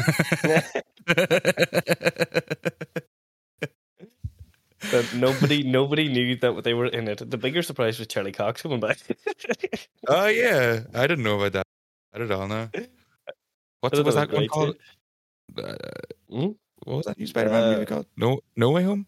[4.90, 7.30] But nobody nobody knew that they were in it.
[7.30, 8.98] The bigger surprise was Charlie Cox coming back.
[10.08, 11.66] oh yeah, I didn't know about that.
[12.12, 12.46] I don't know.
[12.46, 12.68] now.
[13.80, 14.76] What's was that that one called?
[15.56, 15.74] Uh,
[16.28, 16.48] Hmm?
[16.84, 18.06] what was that new Spider Man movie Uh, called?
[18.16, 19.06] No, No Way Home.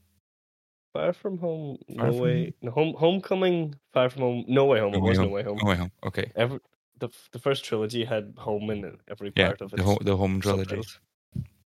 [0.94, 2.54] Far from home, Far no From way.
[2.62, 4.92] No, home, homecoming, far from home, no way home.
[4.92, 5.26] No it Way was Home.
[5.26, 5.58] no way home.
[5.60, 5.90] No Way Home.
[6.04, 6.30] Okay.
[6.36, 6.60] Every
[7.00, 9.76] the the first trilogy had home in every Yeah, part of it.
[9.78, 10.80] the home, the home trilogy.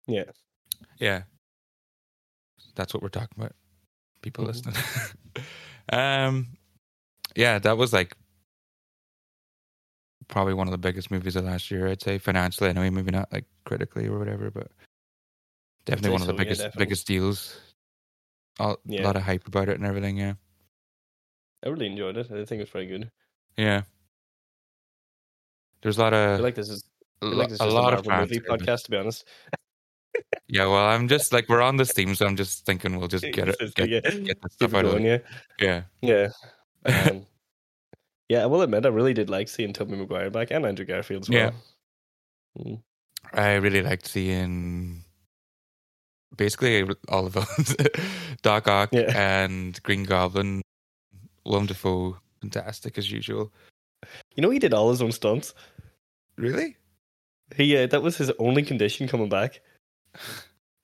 [0.07, 0.23] Yeah,
[0.97, 1.23] Yeah,
[2.75, 3.53] that's what we're talking about.
[4.21, 4.47] People Mhm.
[4.47, 4.75] listening.
[5.91, 6.47] um,
[7.35, 8.15] yeah, that was like
[10.29, 11.89] probably one of the biggest movies of last year.
[11.89, 12.89] I'd say financially, anyway.
[12.91, 14.71] Maybe not like critically or whatever, but
[15.83, 16.85] definitely one of the so, yeah, biggest definitely.
[16.85, 17.59] biggest deals.
[18.59, 19.03] A Yeah.
[19.03, 20.17] lot of hype about it and everything.
[20.17, 20.33] Yeah,
[21.65, 22.27] I really enjoyed it.
[22.31, 23.11] I think it was very good.
[23.57, 23.83] yeah.
[25.81, 26.83] There's a lot of like this is
[27.21, 28.29] I a feel lo- like this is a lot a of fans.
[28.31, 28.85] movie podcast.
[28.85, 29.25] To be honest,
[30.47, 33.23] Yeah, well, I'm just like we're on this theme, so I'm just thinking we'll just
[33.33, 35.25] get it, get, yeah, get the stuff out of going, it.
[35.61, 36.29] yeah, Yeah,
[36.85, 37.09] yeah.
[37.11, 37.25] Um,
[38.29, 41.23] yeah, I will admit, I really did like seeing Tobey Maguire back and Andrew Garfield
[41.23, 41.51] as Yeah.
[42.55, 42.65] well.
[42.65, 42.81] Mm.
[43.33, 45.03] I really liked seeing
[46.37, 47.75] basically all of those
[48.41, 49.11] Doc Ock Yeah.
[49.15, 50.61] and Green Goblin,
[51.45, 53.51] Dafoe, fantastic as usual.
[54.35, 55.53] You know, he did all his own stunts.
[56.37, 56.77] Really?
[57.55, 59.61] He uh, that was his only condition coming back.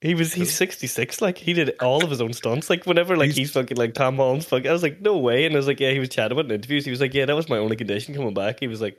[0.00, 1.22] He was he's sixty six.
[1.22, 2.68] Like he did all of his own stunts.
[2.68, 4.68] Like whenever like He's- he's, fucking like Tom Holland's fucking.
[4.68, 5.46] I was like, no way.
[5.46, 5.92] And I was like, yeah.
[5.92, 6.84] He was chatting about in interviews.
[6.84, 8.60] He was like, yeah, that was my only condition coming back.
[8.60, 8.96] He was like,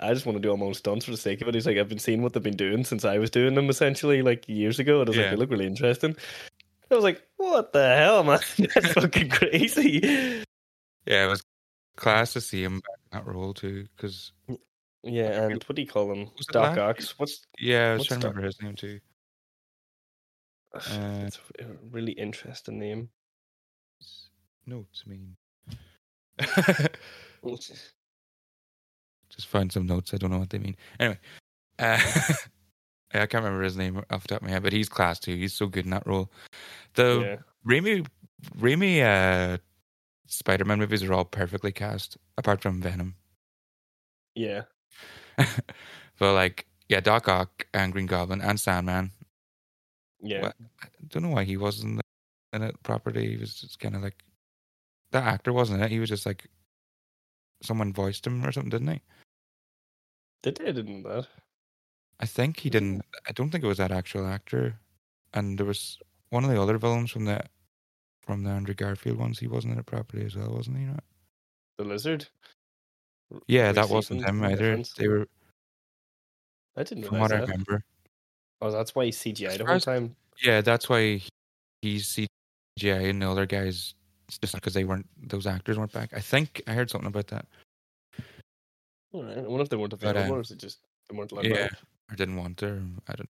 [0.00, 1.54] I just want to do all my own stunts for the sake of it.
[1.54, 4.22] He's like, I've been seeing what they've been doing since I was doing them essentially
[4.22, 5.00] like years ago.
[5.00, 5.22] And I was Yeah.
[5.24, 6.16] like, they look really interesting.
[6.90, 8.40] I was like, what the hell, man?
[8.58, 10.00] That's fucking crazy.
[11.06, 11.42] Yeah, it was
[11.96, 13.86] class to see him back in that role too.
[13.96, 14.32] Because
[15.02, 16.30] Yeah, and what do you call him?
[16.50, 17.18] Doc Ox.
[17.18, 19.00] What's yeah, I was trying to remember his name too.
[20.74, 23.10] Uh, it's a really interesting name.
[24.66, 25.36] Notes, mean.
[29.30, 30.12] just find some notes.
[30.12, 30.76] I don't know what they mean.
[30.98, 31.18] Anyway,
[31.78, 31.98] uh,
[33.12, 35.34] I can't remember his name off the top of my head, but he's class too.
[35.34, 36.30] He's so good in that role.
[36.94, 37.70] The yeah.
[37.70, 38.06] Raimi,
[38.58, 39.58] Raimi, uh,
[40.26, 43.16] Spider-Man movies are all perfectly cast, apart from Venom.
[44.34, 44.62] Yeah.
[45.36, 49.10] but like, yeah, Doc Ock and Green Goblin and Sandman.
[50.20, 50.42] Yeah.
[50.42, 50.56] What?
[50.82, 52.00] I don't know why he wasn't
[52.52, 53.28] in it properly.
[53.28, 54.22] He was just kind of like
[55.12, 55.90] that actor wasn't it.
[55.90, 56.46] He was just like
[57.62, 59.02] someone voiced him or something, didn't he?
[60.42, 61.26] They did, didn't that?
[62.20, 63.02] I think he didn't.
[63.28, 64.74] I don't think it was that actual actor.
[65.34, 65.98] And there was
[66.30, 67.42] one of the other villains from the
[68.22, 69.38] from the Andrew Garfield ones.
[69.38, 70.86] He wasn't in it properly as well, wasn't he?
[70.86, 71.00] Right?
[71.78, 72.26] The lizard.
[73.46, 74.56] Yeah, that wasn't him either.
[74.56, 74.92] difference.
[74.94, 75.26] They were,
[76.76, 77.82] I didn't from what I remember.
[78.60, 80.16] Oh, that's why he CGI the whole time.
[80.42, 81.28] Yeah, that's why he-
[81.80, 82.18] he's
[82.78, 83.94] CGI and the other guys
[84.38, 86.10] just because they weren't those actors weren't back.
[86.14, 87.46] I think I heard something about that.
[89.12, 89.38] All right.
[89.38, 90.78] I wonder if they weren't But, available um, or is it just
[91.08, 91.78] they weren't allowed Yeah, back?
[92.10, 92.66] or didn't want to.
[92.66, 93.28] Or I don't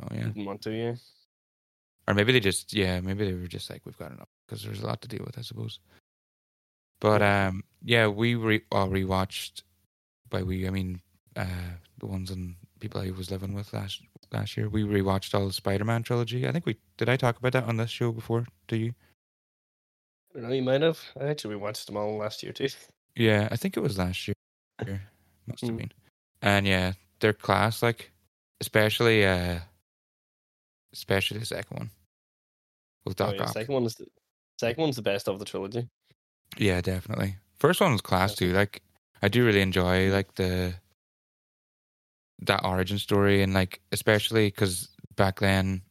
[0.00, 0.08] know.
[0.16, 0.94] Yeah, Didn't want to, yeah.
[2.06, 4.80] or maybe they just yeah maybe they were just like we've got enough because there's
[4.82, 5.80] a lot to deal with I suppose.
[7.00, 9.62] But um yeah we re all rewatched
[10.30, 11.00] by we I mean
[11.36, 14.00] uh the ones and people I was living with last
[14.32, 16.46] last year we rewatched all the Spider Man trilogy.
[16.48, 18.46] I think we did I talk about that on this show before?
[18.68, 18.94] Do you?
[20.38, 21.00] I don't know, you might have.
[21.20, 22.68] I actually watched them all last year too.
[23.16, 24.34] Yeah, I think it was last year.
[25.46, 25.78] Must have Mm.
[25.78, 25.92] been.
[26.42, 28.12] And yeah, their class like
[28.60, 29.58] especially uh
[30.92, 31.90] especially the second one
[33.04, 33.48] with Oh, yeah, Ock.
[33.54, 34.06] second one is the
[34.60, 35.88] second one's the best of the trilogy.
[36.56, 37.34] Yeah, definitely.
[37.58, 38.52] First one was class Definitely.
[38.52, 38.58] too.
[38.58, 38.82] Like,
[39.22, 40.74] I do really enjoy like the
[42.42, 45.82] that origin story, and like especially because back then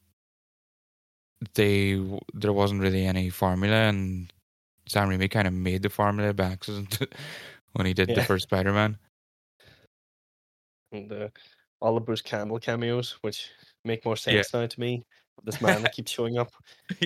[1.56, 2.02] they
[2.34, 4.32] there wasn't really any formula, and
[4.88, 7.00] Sam Raimi kind of made the formula by accident
[7.74, 8.98] when he did the first Spider Man.
[10.92, 11.28] And uh,
[11.82, 13.50] all the Bruce Campbell cameos, which
[13.84, 15.04] make more sense now to me.
[15.44, 16.52] This man that keeps showing up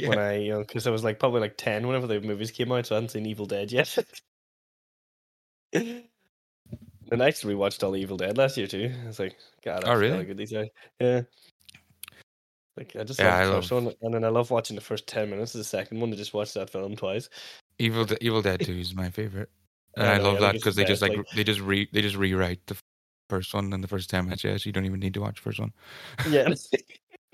[0.05, 2.71] when I, you know, because I was like probably like 10 whenever the movies came
[2.71, 3.97] out, so I hadn't seen Evil Dead yet.
[5.73, 6.03] and
[7.11, 8.93] I actually rewatched all the Evil Dead last year too.
[9.03, 10.25] I was like, God, Oh, really?
[10.25, 10.67] good these are.
[10.99, 11.21] Yeah.
[12.77, 14.81] Like, I just Yeah, love the I first one, and then I love watching the
[14.81, 17.29] first 10 minutes of the second one to just watch that film twice.
[17.81, 19.49] Evil De- Evil Dead Two is my favorite,
[19.97, 22.01] and I I, love I that because they just like, like- they just re they
[22.01, 22.77] just rewrite the
[23.29, 24.43] first one and the first ten minutes.
[24.43, 25.73] Yeah, so you don't even need to watch the first one.
[26.29, 26.53] Yeah.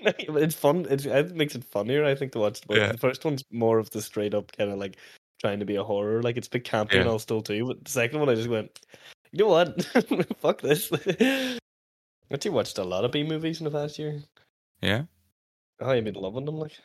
[0.00, 0.86] it's fun.
[0.88, 2.60] It's, it makes it funnier, I think, to watch.
[2.66, 2.92] But Yeah.
[2.92, 4.96] The first one's more of the straight up kind of like
[5.40, 6.22] trying to be a horror.
[6.22, 7.10] Like it's a bit campy and Yeah.
[7.10, 7.66] all still too.
[7.66, 8.78] But the second one, I just went,
[9.32, 9.82] you know what?
[10.40, 10.90] Fuck this.
[10.92, 11.58] I
[12.32, 14.22] actually watched a lot of B movies in the past year.
[14.80, 15.02] Yeah.
[15.80, 16.58] Oh, I've been loving them.
[16.58, 16.78] Like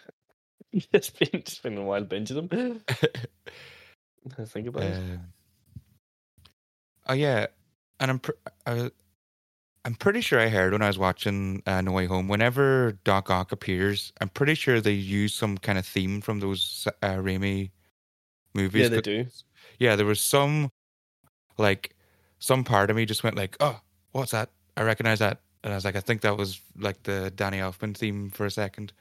[0.92, 2.82] it's been it's been a while binging them.
[4.38, 4.96] I think about it.
[4.96, 5.20] Um,
[7.08, 7.48] oh yeah,
[8.00, 8.32] and I'm pr-
[8.66, 8.90] uh,
[9.86, 12.28] I'm pretty sure I heard when I was watching uh, No Way Home.
[12.28, 16.88] Whenever Doc Ock appears, I'm pretty sure they use some kind of theme from those
[17.02, 17.70] uh, Raimi
[18.56, 18.84] movies.
[18.84, 19.26] Yeah, they do.
[19.80, 20.72] Yeah, there was some
[21.58, 21.96] like
[22.40, 23.80] some part of me just went like, "Oh,
[24.12, 24.50] what's that?
[24.76, 27.96] I recognize that." And I was like, "I think that was like the Danny Elfman
[27.96, 28.92] theme for a second.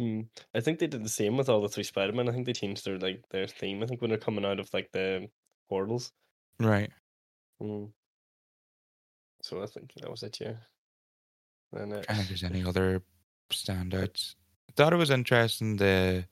[0.00, 0.26] Mm.
[0.54, 2.28] I think they did the same with all the three Spider Men.
[2.28, 3.82] I think they changed their like their theme.
[3.82, 5.28] I think when they're coming out of like the
[5.68, 6.12] portals.
[6.58, 6.90] Right.
[7.62, 7.90] Mm.
[9.42, 10.54] So I think that was it, yeah.
[11.72, 13.02] And uh, I think there's any other
[13.50, 14.34] standouts.
[14.68, 16.24] I thought it was interesting the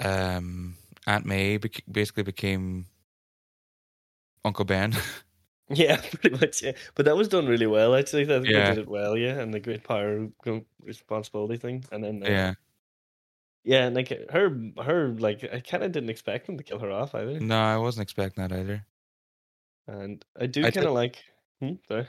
[0.00, 2.86] um Aunt May bec- basically became
[4.44, 4.94] Uncle Ben.
[5.68, 6.72] yeah, pretty much, yeah.
[6.94, 8.22] But that was done really well, actually.
[8.22, 8.70] I think Yeah.
[8.70, 9.38] they did it well, yeah.
[9.40, 10.28] And the great power
[10.82, 12.54] responsibility thing, and then uh, yeah.
[13.64, 14.50] yeah, and like her,
[14.84, 17.38] her like I kind of didn't expect them to kill her off either.
[17.40, 18.84] No, I wasn't expecting that either.
[19.88, 21.18] And I do kind of did- like.
[21.60, 21.74] Hmm?
[21.88, 22.08] Sorry.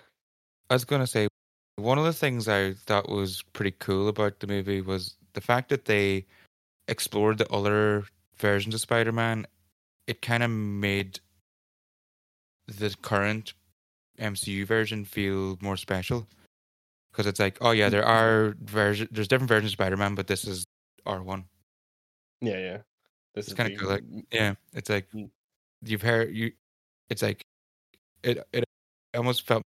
[0.69, 1.27] I was gonna say
[1.75, 5.69] one of the things I thought was pretty cool about the movie was the fact
[5.69, 6.25] that they
[6.87, 8.05] explored the other
[8.37, 9.45] versions of Spider-Man.
[10.07, 11.19] It kind of made
[12.67, 13.53] the current
[14.19, 16.27] MCU version feel more special
[17.11, 18.11] because it's like, oh yeah, there mm-hmm.
[18.11, 20.65] are version, there's different versions of Spider-Man, but this is
[21.05, 21.45] R one.
[22.41, 22.77] Yeah, yeah.
[23.35, 25.07] This It's is kinda cool, like- Yeah, it's like
[25.83, 26.51] you've heard you.
[27.09, 27.41] It's like
[28.23, 28.45] it.
[28.53, 28.63] It
[29.15, 29.63] almost felt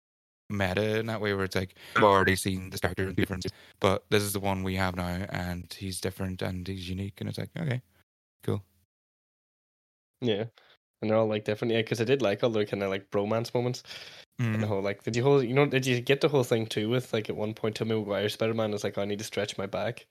[0.49, 3.45] meta in that way, where it's like I've already seen this character different,
[3.79, 7.29] but this is the one we have now, and he's different and he's unique, and
[7.29, 7.81] it's like okay,
[8.43, 8.63] cool.
[10.21, 10.45] Yeah.
[11.01, 11.81] And they're all like different, yeah.
[11.81, 13.83] Because I did like all the kind of like bromance moments.
[14.53, 16.43] And the Mm, whole like, did you whole, you know, did you get the whole
[16.43, 16.89] thing too?
[16.89, 19.57] With like at one point, Tobey Maguire Spider Man is like, I need to stretch
[19.57, 20.07] my back,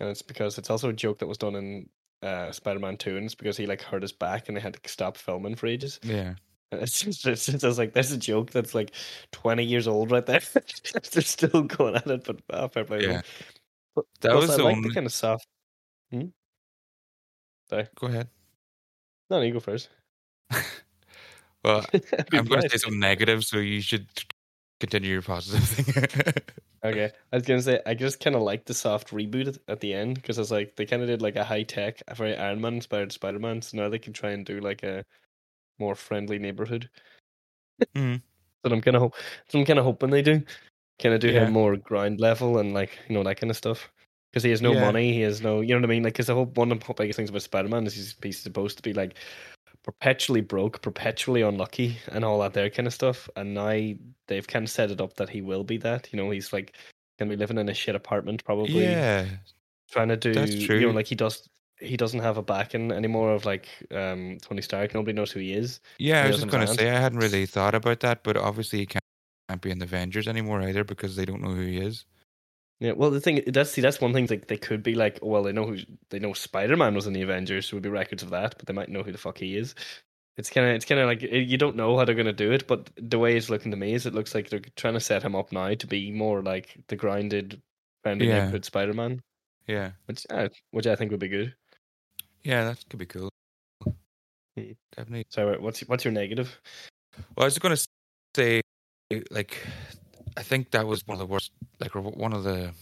[0.00, 1.88] and it's because it's also a joke that was done in
[2.22, 4.74] uh, Spider Man Two, and it's because he like hurt his back and they had
[4.74, 6.00] to stop filming for ages.
[6.02, 6.34] yeah,
[6.72, 8.92] And it's just, it's just, it's like there's a joke that's like
[9.32, 10.40] twenty years old right there.
[11.12, 13.02] They're still going at it, but oh, fair play.
[13.02, 13.22] Yeah.
[13.94, 14.88] But that was I the like only.
[14.88, 15.46] the kind of soft.
[16.10, 16.28] Hmm?
[17.68, 18.28] Sorry, Go ahead.
[19.32, 19.88] No, no, you go first.
[21.64, 21.86] Well,
[22.32, 24.08] I'm going to say some negative, so you should
[24.80, 26.34] continue your positive thing.
[26.84, 29.94] Okay, I was gonna say I just kind of like the soft reboot at, the
[29.94, 32.60] end because it's like they kind of did like a high tech, a very Iron
[32.60, 33.62] Man inspired Spider Man.
[33.62, 35.04] So now they can try and do like a
[35.78, 36.90] more friendly neighborhood.
[37.94, 38.16] Mm-hmm.
[38.66, 39.12] So I'm kind of
[39.54, 40.42] I'm kind of hoping they do,
[41.00, 41.48] kind of do Yeah.
[41.50, 43.91] more ground level and like you know that kind of stuff.
[44.32, 44.80] Because he has no Yeah.
[44.80, 46.02] money, he has no, you know what I mean.
[46.04, 48.38] Like, because the whole one of the biggest things about Spider Man is he's, he's
[48.38, 49.16] supposed to be like
[49.82, 53.28] perpetually broke, perpetually unlucky, and all that there kind of stuff.
[53.36, 53.94] And now
[54.28, 56.08] they've kind of set it up that he will be that.
[56.12, 56.76] You know, he's like
[57.18, 59.26] gonna be living in a shit apartment, probably yeah,
[59.90, 60.32] trying to do.
[60.32, 60.78] that's true.
[60.78, 61.48] You know, like he does.
[61.78, 64.94] He doesn't have a backing anymore of like um Tony Stark.
[64.94, 65.80] Nobody knows who he is.
[65.98, 66.22] yeah.
[66.22, 66.78] I was just going to land.
[66.78, 69.02] say I hadn't really thought about that, but obviously he can't,
[69.48, 72.04] can't be in the Avengers anymore either because they don't know who he is.
[72.80, 74.26] Yeah, well, the thing that's see that's one thing.
[74.28, 75.78] Like they could be like, oh, well, they know who
[76.10, 76.32] they know.
[76.32, 78.88] Spider Man was in the Avengers, so would be records of that, but they might
[78.88, 79.74] know who the fuck he is.
[80.36, 82.50] It's kind of it's kind of like eh, you don't know how they're gonna do
[82.52, 85.00] it, but the way it's looking to me is it looks like they're trying to
[85.00, 87.60] set him up now to be more like the grounded,
[88.02, 88.38] friendly Yeah.
[88.40, 89.20] neighborhood Spider Man,
[89.68, 91.54] Yeah, which uh, which I think would be good.
[92.42, 93.28] yeah, that could be cool.
[94.56, 94.72] Hmm.
[94.96, 95.26] Definitely.
[95.30, 96.60] So, uh, what's what's your negative?
[97.36, 97.86] Well, I was just going to
[98.34, 98.60] say,
[99.30, 99.56] like,
[100.36, 102.72] I think that was one of the worst, like, one of the,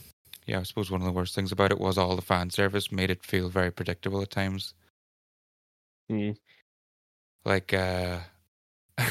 [0.46, 2.92] yeah, I suppose one of the worst things about it was all the fan service
[2.92, 4.74] made it feel very predictable at times.
[6.08, 6.32] Hmm.
[7.44, 8.18] Like, uh,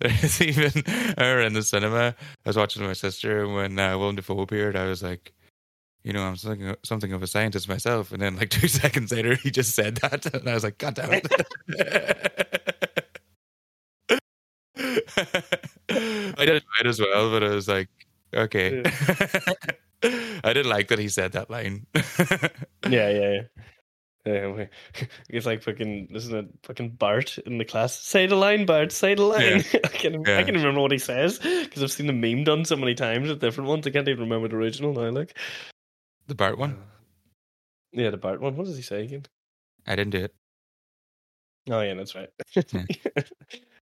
[0.00, 0.70] there's even,
[1.18, 4.40] I were in the cinema, I was watching my sister, and when uh, Willem Dafoe
[4.40, 5.32] appeared, I was like,
[6.04, 8.12] you know, I'm something, of- something of a scientist myself.
[8.12, 10.26] And then, like, two seconds later, he just said that.
[10.34, 11.26] And I was like, God damn it.
[16.40, 17.88] I didn't it as well, but I was like,
[18.34, 18.82] okay.
[20.02, 21.86] I didn't like that he said that line.
[22.88, 23.40] Yeah, yeah, yeah.
[24.26, 24.68] Yeah, we-
[25.30, 27.98] it's like fucking, isn't it fucking Bart in the class?
[27.98, 28.92] Say the line, Bart.
[28.92, 29.64] Say the line.
[29.84, 30.42] I can, I Yeah.
[30.42, 33.40] can remember what he says because I've seen the meme done so many times with
[33.40, 33.86] different ones.
[33.86, 35.10] I can't even remember the original now.
[35.10, 35.36] Like,
[36.26, 36.72] the Bart one?
[36.72, 36.76] Uh,
[37.92, 38.56] yeah, the Bart one.
[38.56, 39.24] What does he say again?
[39.86, 40.34] I didn't do it.
[41.70, 42.30] Oh yeah, that's right.
[42.54, 42.84] Yeah.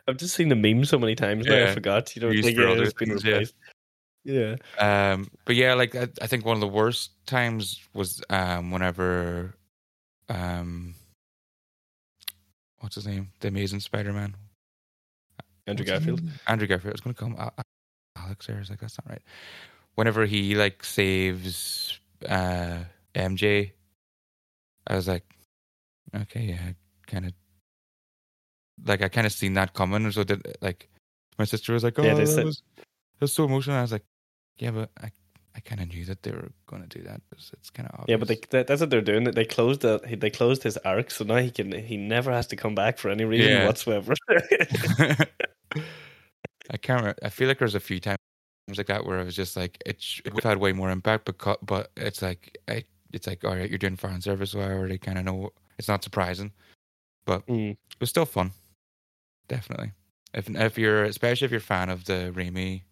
[0.07, 1.63] I've just seen the meme so many times now.
[1.63, 2.15] I forgot.
[2.15, 3.31] You know, Used like, yeah, it's been things, yeah.
[3.31, 3.55] replaced.
[4.25, 4.55] Yeah.
[4.79, 9.55] Um, but yeah, like I, I think one of the worst times was um whenever
[10.29, 10.95] um
[12.79, 13.29] what's his name?
[13.39, 14.35] The Amazing Spider-Man.
[15.67, 16.21] Andrew What's Garfield.
[16.47, 16.91] Andrew Garfield.
[16.91, 18.49] I was going to call him Al- Al- Alex.
[18.49, 19.21] I was like, that's not right.
[19.95, 22.79] Whenever he like saves uh
[23.15, 23.71] MJ,
[24.87, 25.23] I was like,
[26.15, 26.71] okay, yeah,
[27.07, 27.33] kind of.
[28.85, 30.89] Like I kind of seen that coming, so that like
[31.37, 33.91] my sister was like, "Oh, Yeah, that said- was that was so emotional." I was
[33.91, 34.05] like,
[34.57, 35.11] "Yeah, but I
[35.55, 37.21] I kind of knew that they were going to do that.
[37.31, 39.23] It's, it's kind of obvious." Yeah, but they, that, that's what they're doing.
[39.25, 42.55] They closed the they closed his arc, so now he can he never has to
[42.55, 43.65] come back for any reason Yeah.
[43.67, 44.13] whatsoever.
[46.71, 47.01] I can't.
[47.01, 47.15] Remember.
[47.23, 48.17] I feel like there's a few times
[48.75, 50.89] like that where I was just like, it, sh- it would have had way more
[50.89, 54.51] impact, but co- but it's like, I, it's like, all right, you're doing fan service,
[54.51, 55.51] so I already kind of know.
[55.77, 56.51] It's not surprising,
[57.25, 57.71] but Mm.
[57.71, 58.51] it was still fun.
[59.53, 59.91] Definitely,
[60.33, 62.83] if if you're especially if you're a fan of the Raimi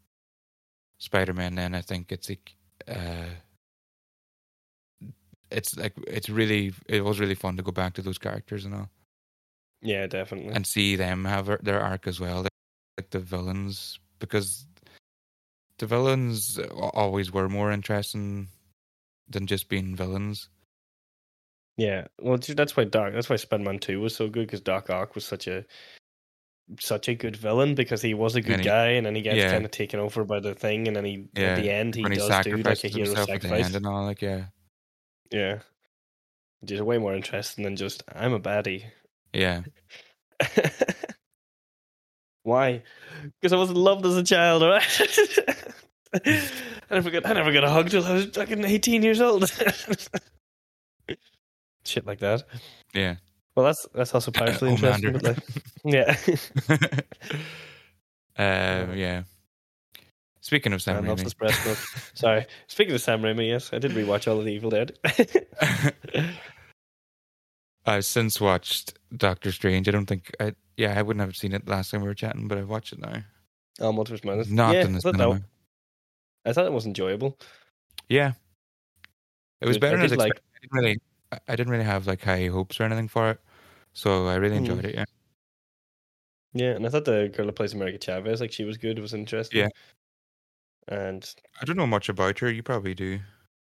[0.97, 2.55] Spider-Man, then I think it's like,
[2.88, 3.30] uh,
[5.49, 8.76] it's like it's really it was really fun to go back to those characters and
[8.76, 8.89] all
[9.82, 10.53] yeah, definitely.
[10.53, 12.43] and see them have their- arc as well,
[12.97, 14.68] like the villains, because
[15.80, 18.47] the villains always were more interesting
[19.28, 20.49] than just being villains.
[21.78, 23.14] Yeah, well, that's why Doc.
[23.14, 25.66] That's why Spider-Man Two was so good because Doc Ock was such a
[26.80, 29.38] such a good villain because he was a good he- guy and then he gets
[29.38, 29.51] yeah.
[29.51, 32.03] kind of taken over by the thing and then he Yeah, at the end he
[32.03, 33.76] when he does do like a hero himself at the sacrifice.
[33.76, 34.45] and all, like yeah,
[35.32, 35.59] Yeah,
[36.61, 38.86] which is way more interesting than just I'm a baddie.
[39.34, 39.61] yeah,
[42.43, 42.82] Why?
[43.39, 44.84] Because I wasn't loved as a child, right
[46.26, 46.49] I
[46.89, 49.49] never got I never got a hug till I was fucking eighteen years old.
[51.86, 52.43] Shit like that.
[52.93, 53.15] yeah.
[53.55, 55.19] Well, that's that's also partially interesting.
[55.19, 55.37] Like,
[55.85, 56.15] yeah.
[58.37, 59.23] um, yeah.
[60.41, 61.77] Speaking of Sam Raimi, milk.
[62.13, 62.45] Sorry.
[62.67, 64.97] Speaking of Sam Raimi, yes, I did rewatch all of the Evil Dead.
[67.85, 69.87] I've since watched Doctor Strange.
[69.87, 70.55] I don't think I.
[70.77, 72.99] Yeah, I wouldn't have seen it last time we were chatting, but I've watched it
[72.99, 73.21] now.
[73.81, 74.49] oh, Multiverse Madness.
[74.49, 75.41] Not yeah, in the I thought, that,
[76.45, 77.37] I thought it was enjoyable.
[78.09, 78.33] Yeah,
[79.61, 79.83] it was Good.
[79.83, 80.99] I better than I did like- I didn't really,
[81.32, 83.39] I- I didn't really have like high hopes or anything for it,
[83.93, 84.65] so I really Hmm.
[84.65, 84.95] enjoyed it.
[84.95, 85.05] Yeah,
[86.53, 88.97] Yeah, and I thought the girl that plays America Chavez, like she was good.
[88.97, 89.59] It was interesting.
[89.59, 89.69] Yeah.
[90.88, 92.51] And I don't know much about her.
[92.51, 93.19] You probably do.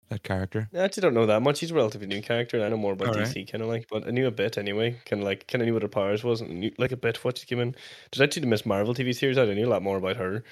[0.09, 0.69] that character?
[0.73, 1.57] I actually don't know that much.
[1.59, 3.27] She's a relatively new character, and I know more about Alright.
[3.27, 5.01] DC kind of like, but I knew a bit anyway.
[5.05, 7.25] Kind of like, kind of knew what her powers was, and knew, like a bit
[7.25, 7.75] what she came in.
[8.13, 9.37] There's actually the Miss Marvel TV series.
[9.37, 10.45] I knew a lot more about her.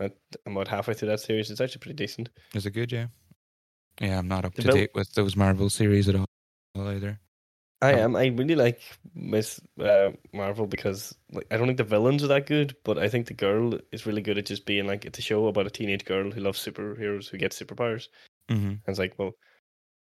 [0.00, 0.12] I'm
[0.46, 1.50] about halfway through that series.
[1.50, 2.28] It's actually pretty decent.
[2.54, 2.92] Is it good?
[2.92, 3.06] Yeah.
[4.02, 6.26] Yeah, I'm not up to date with those Marvel series at all
[6.76, 7.20] either.
[7.80, 8.14] I am.
[8.14, 8.80] I really like
[9.14, 13.08] Miss uh, Marvel because like I don't think the villains are that good, but I
[13.08, 15.70] think the girl is really good at just being like it's a show about a
[15.70, 18.08] teenage girl who loves superheroes who gets superpowers.
[18.48, 19.32] hmm And it's like, well,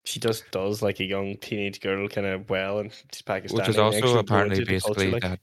[0.05, 3.59] she just does like a young teenage girl kind of well, and she's Pakistani.
[3.59, 5.41] Which is also apparently the culture, basically like- that.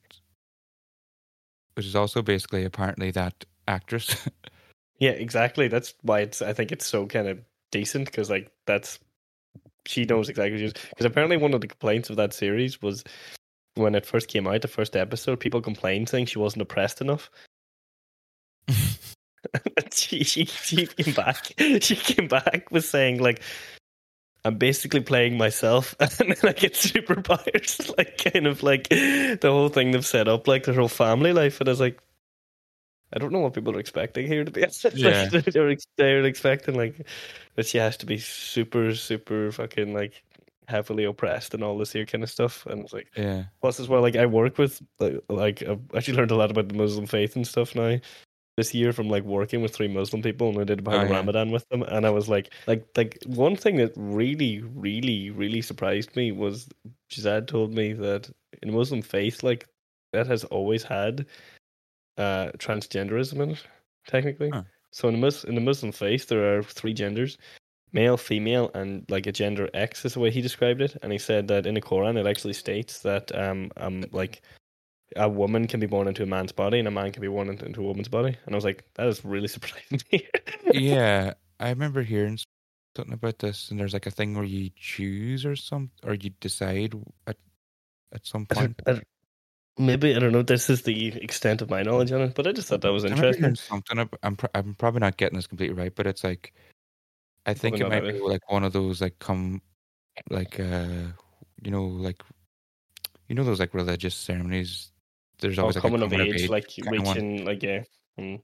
[1.75, 4.27] Which is also basically apparently that actress.
[4.99, 5.69] Yeah, exactly.
[5.69, 6.41] That's why it's.
[6.41, 7.39] I think it's so kind of
[7.71, 8.99] decent because like that's
[9.85, 13.03] she knows exactly because apparently one of the complaints of that series was
[13.75, 17.29] when it first came out, the first episode, people complained saying she wasn't oppressed enough.
[19.93, 21.53] she, she she came back.
[21.81, 23.41] She came back with saying like,
[24.45, 29.69] "I'm basically playing myself, and then I get superpowers." Like kind of like the whole
[29.69, 31.99] thing they've set up, like their whole family life, and I was like.
[33.13, 34.83] I don't know what people are expecting here to be honest.
[34.85, 35.27] Like, Yeah.
[35.29, 37.07] they're, they're expecting like
[37.55, 40.23] that she has to be super, super fucking like
[40.67, 42.65] heavily oppressed and all this here kind of stuff.
[42.67, 43.45] And it's like, yeah.
[43.61, 46.67] plus as well, like I work with like, like I've actually learned a lot about
[46.69, 47.97] the Muslim faith and stuff now
[48.57, 51.15] this year from like working with three Muslim people and I did about Oh, yeah.
[51.15, 51.81] Ramadan with them.
[51.81, 56.67] And I was like, like, like one thing that really, really, really surprised me was
[57.11, 58.29] Shazad told me that
[58.61, 59.65] in Muslim faith, like
[60.13, 61.25] that has always had
[62.19, 63.63] uh transgenderism in it,
[64.07, 64.49] technically.
[64.49, 64.63] Huh.
[64.91, 67.37] So in the Mus- in the Muslim faith, there are three genders:
[67.93, 70.97] male, female, and like a gender X is the way he described it.
[71.01, 74.41] And he said that in the Quran, it actually states that um um like
[75.15, 77.49] a woman can be born into a man's body and a man can be born
[77.49, 78.37] into, a woman's body.
[78.45, 80.27] And I was like, that is really surprising me.
[80.71, 81.33] Yeah.
[81.59, 82.37] I remember hearing
[82.95, 86.29] something about this, and there's like a thing where you choose or some, or you
[86.41, 86.93] decide
[87.27, 87.37] at
[88.13, 88.77] at some point.
[88.77, 89.07] don't- I don't-
[89.79, 90.43] Maybe I don't know.
[90.43, 93.05] This is the extent of my knowledge on it, but I just thought that was
[93.05, 93.55] interesting.
[93.55, 94.09] something.
[94.23, 96.53] I'm I'm probably not getting this completely right, but it's like
[97.45, 99.61] I think Probably it might be like one of those like come
[100.29, 101.07] like uh
[101.63, 102.21] you know like
[103.29, 104.91] you know those like religious ceremonies.
[105.39, 107.83] There's Oh, always like coming a of coming age, like reaching, like yeah.
[108.19, 108.41] Mm.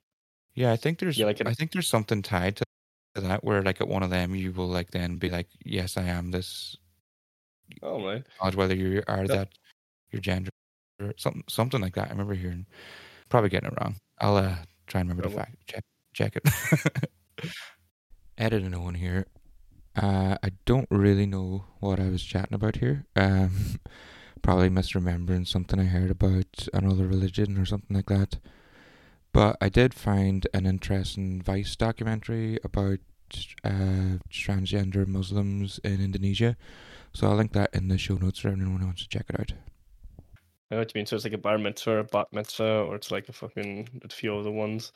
[0.53, 2.63] Yeah, I think there's Yeah, like an- I think there's something tied to
[3.15, 6.03] that where like at one of them you will like then be like yes I
[6.03, 6.77] am this
[7.81, 7.97] Oh
[8.39, 9.27] knowledge whether you are Yep.
[9.27, 9.49] that
[10.11, 10.51] your gender
[10.99, 12.07] or something something like that.
[12.07, 12.65] I remember hearing
[13.29, 13.95] probably getting it wrong.
[14.19, 14.55] I'll uh
[14.87, 15.83] try and remember to fact check
[16.13, 17.49] check it.
[18.37, 19.25] Edit a one here.
[19.95, 23.05] Uh I don't really know what I was chatting about here.
[23.15, 23.79] Um
[24.41, 28.37] probably misremembering something I heard about another religion or something like that.
[29.33, 32.99] But I did find an interesting Vice documentary about
[33.63, 36.55] uh, transgender Muslims in Indonesia.
[37.13, 39.39] So I'll link that in the show notes for anyone who wants to check it
[39.39, 39.53] out.
[40.71, 41.05] I know what you mean.
[41.05, 44.09] So it's like a bar mitzvah, a bat mitzvah, or it's like a fucking a
[44.09, 44.91] few other ones,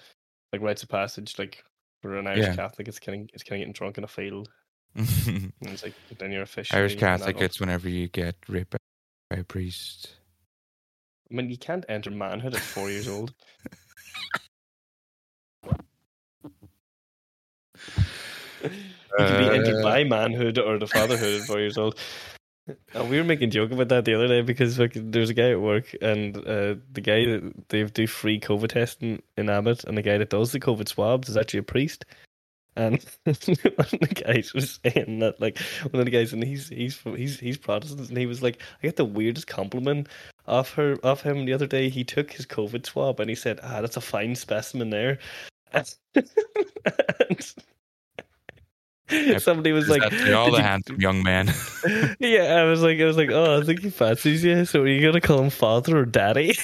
[0.51, 1.37] like rites of passage.
[1.37, 1.63] Like
[2.01, 2.55] for an Irish Yeah.
[2.55, 4.49] Catholic, it's kind of it's kind of getting drunk in a field,
[4.95, 8.77] and it's like then you're officially Irish Catholic, it's whenever you get raped by-
[9.29, 10.15] by a priest.
[11.31, 13.33] I mean, you can't enter manhood at four years old.
[18.63, 21.97] You can be entered Uh, by manhood or the fatherhood at four years old.
[22.93, 25.51] And we were making joke about that the other day because fucking, there's a guy
[25.51, 29.97] at work and uh, the guy that they do free COVID testing in Abbott and
[29.97, 32.05] the guy that does the COVID swabs is actually a priest.
[32.75, 32.93] And
[33.23, 35.57] one of the guys was saying that like
[35.89, 38.61] one of the guys and he's he's from- he's he's Protestant and he was like
[38.81, 40.07] I get the weirdest compliment
[40.47, 41.89] off her off him the other day.
[41.89, 45.19] He took his COVID swab and he said, "Ah, that's a fine specimen there."
[45.73, 45.95] And
[49.39, 51.47] somebody was like, all the you- handsome young man."
[52.19, 54.65] yeah, I was like, I was like, oh, I think he fancies you.
[54.65, 56.55] So are you gonna call him father or daddy?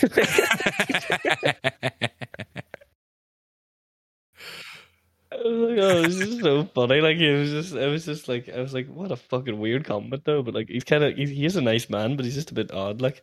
[5.31, 7.01] I was like, oh, this is so funny.
[7.01, 9.85] Like, it was just, I was just like, I was like, what a fucking weird
[9.85, 10.41] comment though.
[10.41, 12.53] But like, he's kind of, he, he is a nice man, but he's just a
[12.53, 13.01] bit odd.
[13.01, 13.21] Like,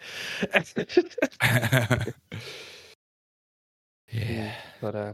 [4.12, 4.54] yeah.
[4.80, 5.12] but uh,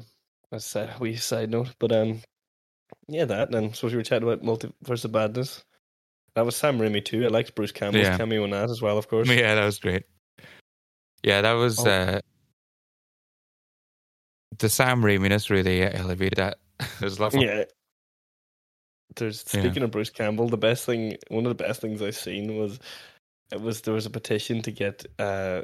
[0.50, 1.74] that's a wee side note.
[1.78, 2.20] But um,
[3.08, 3.54] yeah, that.
[3.54, 5.64] And so we were chatting about Multiverse of Badness.
[6.34, 7.24] That was Sam Raimi too.
[7.24, 8.16] I liked Bruce Campbell's Yeah.
[8.16, 9.28] cameo in that as well, of course.
[9.28, 10.04] Yeah, that was great.
[11.24, 11.90] Yeah, that was Oh.
[11.90, 12.20] uh
[14.58, 16.58] the Sam Raiminess really elevated that.
[16.80, 17.44] it was lovely.
[17.46, 17.64] Yeah.
[19.16, 19.62] There's Yeah.
[19.62, 22.78] speaking of Bruce Campbell, the best thing, one of the best things I've seen was
[23.52, 25.62] it was there was a petition to get uh,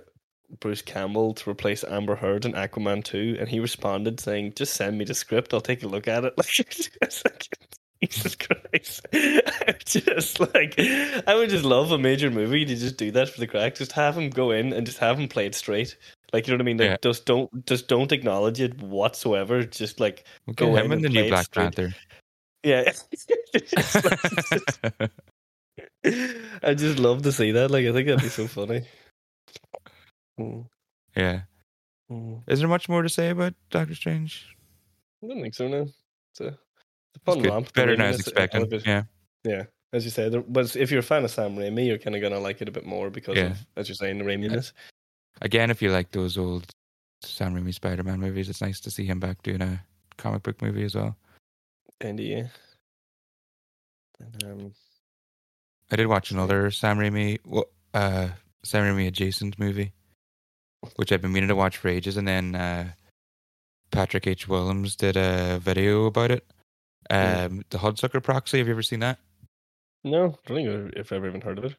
[0.61, 4.98] Bruce Campbell to replace Amber Heard in Aquaman two, and he responded saying, "Just send
[4.98, 7.48] me the script, I'll take a look at it." Like,
[8.11, 9.07] Jesus Christ.
[9.14, 13.40] I just like I would just love a major movie to just do that for
[13.40, 13.76] the crack.
[13.76, 15.96] Just have him go in and just have him play it straight.
[16.32, 16.76] Like you know what I mean?
[16.78, 16.96] Like Yeah.
[17.02, 19.64] just don't just don't acknowledge it whatsoever.
[19.64, 21.50] Just like We'll Go him in and the new Black.
[21.50, 21.94] Panther.
[22.62, 22.92] yeah.
[25.00, 25.11] Like-
[26.62, 27.70] I just love to see that.
[27.70, 28.82] Like I think that'd be so funny.
[30.39, 30.66] Mm,
[31.16, 31.43] yeah.
[32.11, 32.43] mm.
[32.47, 34.57] Is there much more to say about Doctor Strange?
[35.22, 35.68] I don't think so.
[35.68, 36.57] No, it's a, it's
[37.16, 37.51] a fun good.
[37.51, 37.72] romp.
[37.72, 38.68] Better than I was expecting.
[38.85, 39.05] Yeah.
[39.45, 42.16] Yeah, as you say, there, but if you're a fan of Sam Raimi, you're kind
[42.16, 43.51] of gonna like it a bit more because Yeah.
[43.53, 44.72] of, as you're saying, the Raiminess.
[45.43, 46.70] Again, if you like those old
[47.22, 49.85] Sam Raimi Spider-Man movies, it's nice to see him back doing a
[50.16, 51.16] comic book movie as well.
[52.01, 52.47] Kind of, yeah.
[54.20, 54.72] And, um,
[55.91, 58.28] I did watch another Sam Raimi, well, uh,
[58.64, 59.93] Sam Raimi adjacent movie,
[60.97, 62.89] which I've been meaning to watch for ages, and then uh,
[63.91, 64.49] Patrick H.
[64.49, 66.47] Willems did a video about it.
[67.11, 67.47] Mm.
[67.47, 68.59] Um, the Hudsucker Proxy.
[68.59, 69.18] Have you ever seen that?
[70.05, 71.76] no, I don't think I've- if I've ever even heard of it.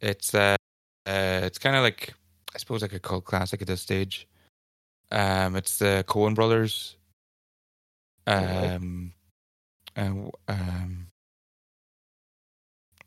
[0.00, 0.56] It's uh,
[1.06, 2.12] uh it's kind of like
[2.54, 4.26] I suppose like a cult classic at this stage.
[5.10, 6.96] Um, it's the Coen Brothers.
[8.26, 9.12] Um,
[9.94, 11.06] and um,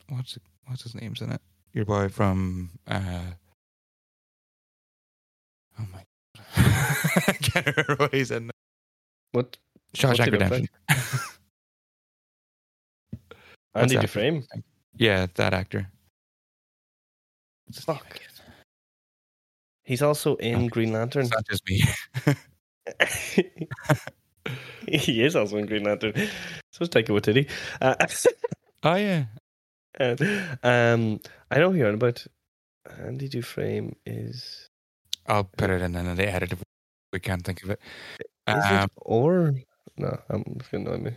[0.10, 0.38] what's
[0.68, 1.42] what's his name's in it?
[1.74, 3.22] Your boy from uh.
[5.80, 6.04] Oh my!
[6.56, 7.24] God.
[7.28, 8.52] I can't remember what he's in.
[9.32, 9.58] What?
[9.96, 10.68] Shawshank he Redemption.
[13.76, 13.98] Andy?
[13.98, 14.46] Dufresne.
[14.96, 15.90] yeah, that actor.
[17.66, 18.20] What's his name Fuck.
[19.84, 20.68] He's also in Okay.
[20.70, 21.24] Green Lantern.
[21.24, 21.84] It's not just me.
[24.88, 26.14] he is also in Green Lantern.
[26.72, 27.50] So it's Taika Waititi.
[27.82, 27.96] Uh,
[28.84, 29.26] oh yeah,
[30.00, 30.22] and,
[30.64, 31.20] um,
[31.52, 32.26] I know who you're on about.
[33.00, 34.70] Andy Dufresne is.
[35.28, 36.62] I'll put it in the edit if
[37.12, 37.80] we can't think of it.
[38.48, 39.54] Is Um, it or
[39.98, 40.20] no?
[40.30, 41.16] I'm it's gonna annoy me.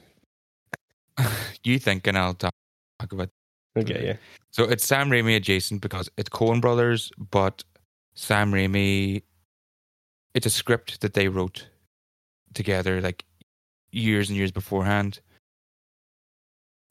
[1.65, 2.53] you think, and I'll talk,
[2.99, 3.29] talk about.
[3.77, 4.17] Okay, yeah.
[4.51, 7.65] So it's Sam Raimi adjacent because it's Coen Brothers, but
[8.15, 9.23] Sam Raimi.
[10.35, 11.67] It's a script that they wrote
[12.55, 13.25] together, like
[13.91, 15.21] years and years beforehand,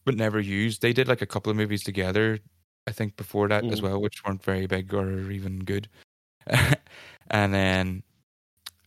[0.05, 0.81] but never used.
[0.81, 2.39] They did like a couple of movies together,
[2.87, 3.83] I think, before that as Mm.
[3.83, 5.87] well, which weren't very big or even good.
[7.29, 8.03] and then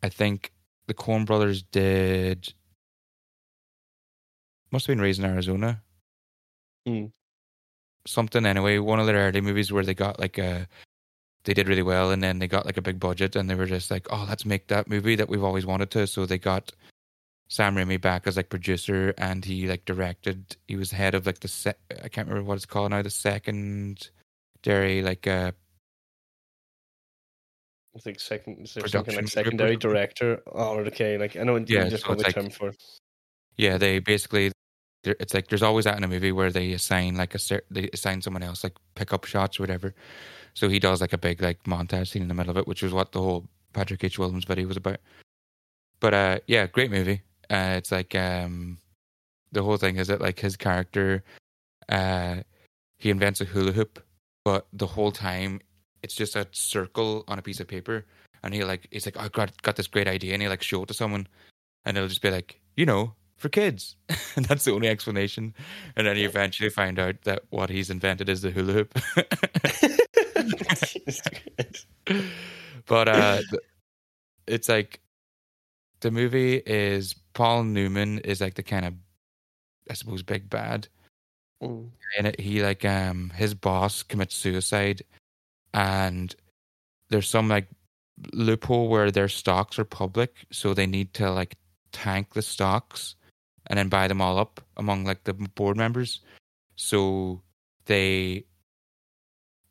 [0.02, 0.52] I think
[0.86, 2.52] the Coen Brothers did.
[4.72, 5.82] Must have been Raising Arizona.
[6.86, 7.12] Mm.
[8.06, 8.78] Something anyway.
[8.78, 10.66] One of their early movies where they got like a,
[11.44, 13.66] they did really well, and then they got like a big budget, and they were
[13.66, 16.72] just like, "Oh, let's make that movie that we've always wanted to." So they got
[17.48, 20.56] Sam Raimi back as like producer, and he like directed.
[20.68, 23.02] He was head of like the se- I can't remember what it's called now.
[23.02, 25.52] The secondary like uh
[27.95, 29.91] It's like second, is there something like secondary something?
[29.91, 30.43] director.
[30.53, 31.18] Oh, okay.
[31.18, 32.72] Like I know, Yeah, just so the like- term for.
[33.57, 34.53] Yeah, they basically
[35.05, 37.38] it's like there's always that in a movie where they assign like a
[37.70, 39.95] they assign someone else like pick up shots or whatever.
[40.55, 42.82] So he does like a big like montage scene in the middle of it, which
[42.82, 44.18] was what the whole Patrick H.
[44.18, 44.99] Willems video was about.
[46.01, 47.22] But uh yeah, great movie.
[47.51, 48.78] Uh it's like um
[49.53, 51.22] the whole thing is that like his character
[51.88, 52.36] uh
[52.99, 54.03] he invents a hula hoop,
[54.45, 55.61] but the whole time
[56.03, 58.07] it's just a circle on a piece of paper
[58.42, 60.82] and he like he's like I got got this great idea and he like show
[60.82, 61.26] it to someone
[61.84, 63.96] and it'll just be like, you know, for kids.
[64.36, 65.55] and that's the only explanation.
[65.96, 68.98] And then you eventually find out that what he's invented is the hula hoop.
[72.86, 73.42] But uh
[74.46, 75.01] it's like
[76.01, 78.94] the movie is Paul Newman is like the kind of
[79.88, 80.88] I suppose big bad.
[81.62, 81.90] Mm.
[82.18, 85.03] And it, he like um his boss commits suicide
[85.74, 86.34] and
[87.08, 87.68] there's some like
[88.32, 91.56] loophole where their stocks are public so they need to like
[91.92, 93.14] tank the stocks
[93.66, 96.20] and then buy them all up among like the board members
[96.76, 97.40] so
[97.86, 98.44] they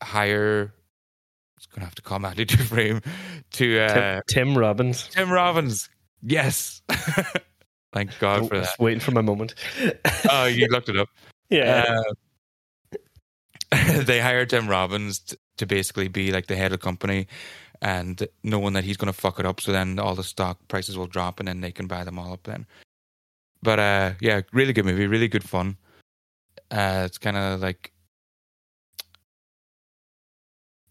[0.01, 0.73] hire
[1.57, 3.01] it's gonna have to call Andy Dufresne
[3.51, 5.07] to uh Tim, Tim Robbins.
[5.09, 5.89] Tim Robbins
[6.23, 6.81] yes
[7.93, 9.53] thank God for that Just waiting for my moment.
[10.31, 11.09] oh you looked it up
[11.49, 12.01] yeah.
[13.71, 17.27] Uh, they hired Tim Robbins to basically be like the head of the company
[17.81, 20.97] and knowing that he's going to fuck it up so then all the stock prices
[20.97, 22.65] will drop and then they can buy them all up then.
[23.61, 25.77] But uh yeah, really good movie, really good fun.
[26.71, 27.91] Uh it's kind of like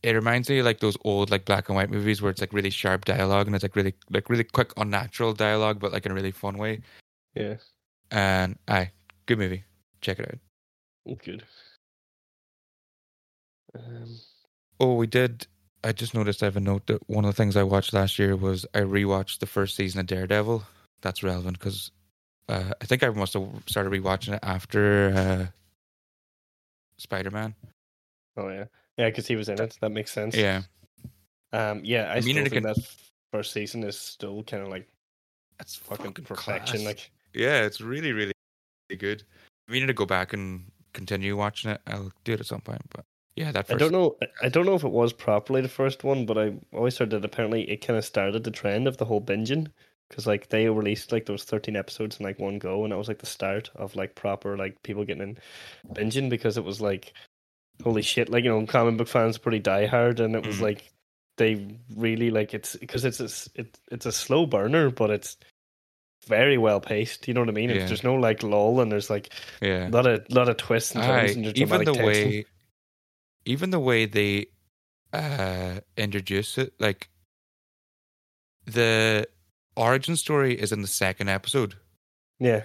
[0.02, 2.52] it reminds me of like those old like black and white movies where it's like
[2.52, 6.12] really sharp dialogue and it's like really like really quick unnatural dialogue but like in
[6.12, 6.80] a really fun way.
[7.34, 7.70] Yes.
[8.10, 8.90] And aye,
[9.26, 9.64] good movie.
[10.00, 11.18] Check it out.
[11.24, 11.42] Good.
[13.74, 14.18] Um,
[14.81, 15.47] Oh, we did.
[15.85, 18.18] I just noticed I have a note that one of the things I watched last
[18.18, 20.64] year was I rewatched the first season of Daredevil.
[21.03, 21.91] That's relevant because
[22.49, 25.47] Uh, I think I must have started rewatching it after uh,
[26.99, 27.55] Spider Man.
[28.37, 28.64] Oh yeah,
[28.97, 29.76] yeah, because he was in it.
[29.81, 30.35] That makes sense.
[30.37, 30.62] Yeah,
[31.53, 31.83] Um.
[31.85, 32.79] Yeah, I, I mean, still think can- that
[33.33, 34.89] first season is still kind of like
[35.61, 36.76] it's fucking, fucking perfection.
[36.81, 36.87] class.
[36.87, 38.33] Like, yeah, it's really really
[38.97, 39.22] good.
[39.68, 41.81] I mean to go back and continue watching it.
[41.87, 43.05] I'll do it at some point, but
[43.39, 44.16] yeah, that I don't know.
[44.43, 47.24] I- don't know if it was properly the first one, but I always heard that
[47.24, 49.68] apparently it kind of started the trend of the whole binging
[50.09, 53.09] because like they released like those thirteen episodes in like one go, and that was
[53.09, 55.39] like the start of like proper like people getting in
[55.95, 57.12] binging because it was like
[57.84, 60.62] holy shit, like you know, comic book fans are pretty diehard, and it was Mhm.
[60.62, 60.93] like
[61.36, 65.36] they really like it's because it's a, it, it's a slow burner, but it's
[66.26, 67.28] very well paced.
[67.28, 67.70] You know what I mean?
[67.70, 67.86] It's, Yeah.
[67.86, 69.30] there's no like lull, and there's like
[69.62, 72.05] Yeah, a lot of lot of twists and turns, and even the tension.
[72.05, 72.45] way,
[73.49, 74.46] even the way they
[75.12, 77.09] uh introduce it, like
[78.66, 79.26] the
[79.76, 81.74] origin story is in the second episode.
[82.38, 82.64] yeah.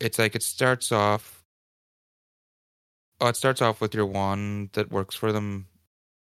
[0.00, 1.44] It's like it starts off.
[3.20, 5.68] Oh, it starts off with your one that works for them,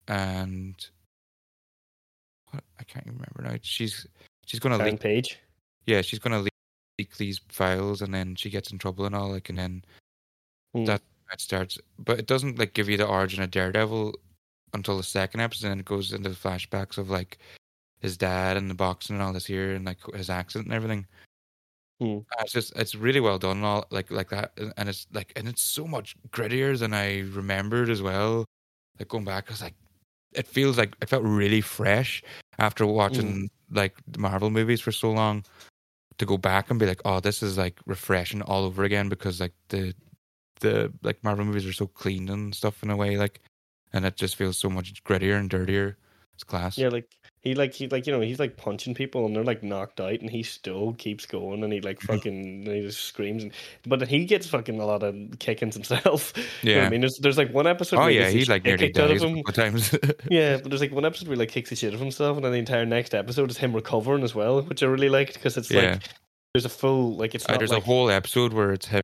[0.07, 0.73] and
[2.49, 3.59] what I can't even remember now.
[3.61, 4.07] She's
[4.47, 5.01] she's gonna Karen leak.
[5.01, 5.37] Page.
[5.85, 6.53] Yeah, she's gonna leak,
[6.97, 9.29] leak these files, and then she gets in trouble and all.
[9.29, 9.85] Like, and then
[10.73, 10.85] Hmm.
[10.85, 14.13] that that starts, but it doesn't like give you the origin of Daredevil
[14.73, 17.37] until the second episode, and it goes into the flashbacks of like
[17.99, 21.05] his dad and the boxing and all this here, and like his accent and everything.
[22.31, 25.33] Uh, It's just it's really well done, and all like like that, and- it's like
[25.35, 28.45] and it's so much grittier than I remembered as well.
[28.99, 29.75] Like going back, I was like,
[30.33, 32.23] it feels like it felt really fresh
[32.59, 35.43] after watching like the Marvel movies for so long.
[36.19, 39.39] To go back and be like, oh, this is like refreshing all over again because
[39.39, 39.93] like the
[40.59, 43.41] the like Marvel movies are so clean and stuff in a way, like,
[43.93, 45.97] and it just feels so much grittier and dirtier.
[46.35, 46.77] It's class.
[46.77, 47.09] Yeah, like
[47.41, 50.19] he like he like you know he's like punching people and they're like knocked out
[50.21, 52.13] and he still keeps going and he like Mm-hmm.
[52.13, 53.53] fucking he just screams and
[53.87, 56.33] but he gets fucking a lot of kickings himself.
[56.61, 56.85] You know Yeah.
[56.85, 57.95] I mean, there's there's like one episode.
[57.97, 59.53] oh where he yeah, gets the he like nearly kicked out of dies a couple
[59.53, 59.95] times.
[60.29, 62.45] Yeah, but there's like one episode where he like kicks the shit of himself and
[62.45, 65.57] then the entire next episode is him recovering as well, which I really liked because
[65.57, 65.93] it's Yeah.
[65.93, 66.03] like
[66.53, 69.01] there's a full like it's Uh, there's like, a whole episode where it's him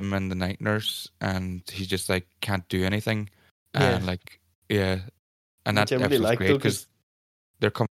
[0.00, 3.30] and the night nurse, and he just like can't do anything,
[3.74, 3.96] Yeah.
[3.96, 5.00] and like yeah,
[5.64, 6.86] and that episode's like great because
[7.60, 7.88] they're coming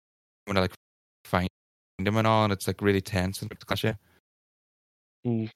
[0.48, 0.74] to like
[1.24, 1.50] find
[1.98, 3.52] him and all, and it's like really tense and
[3.84, 3.94] yeah.
[5.26, 5.50] Mm.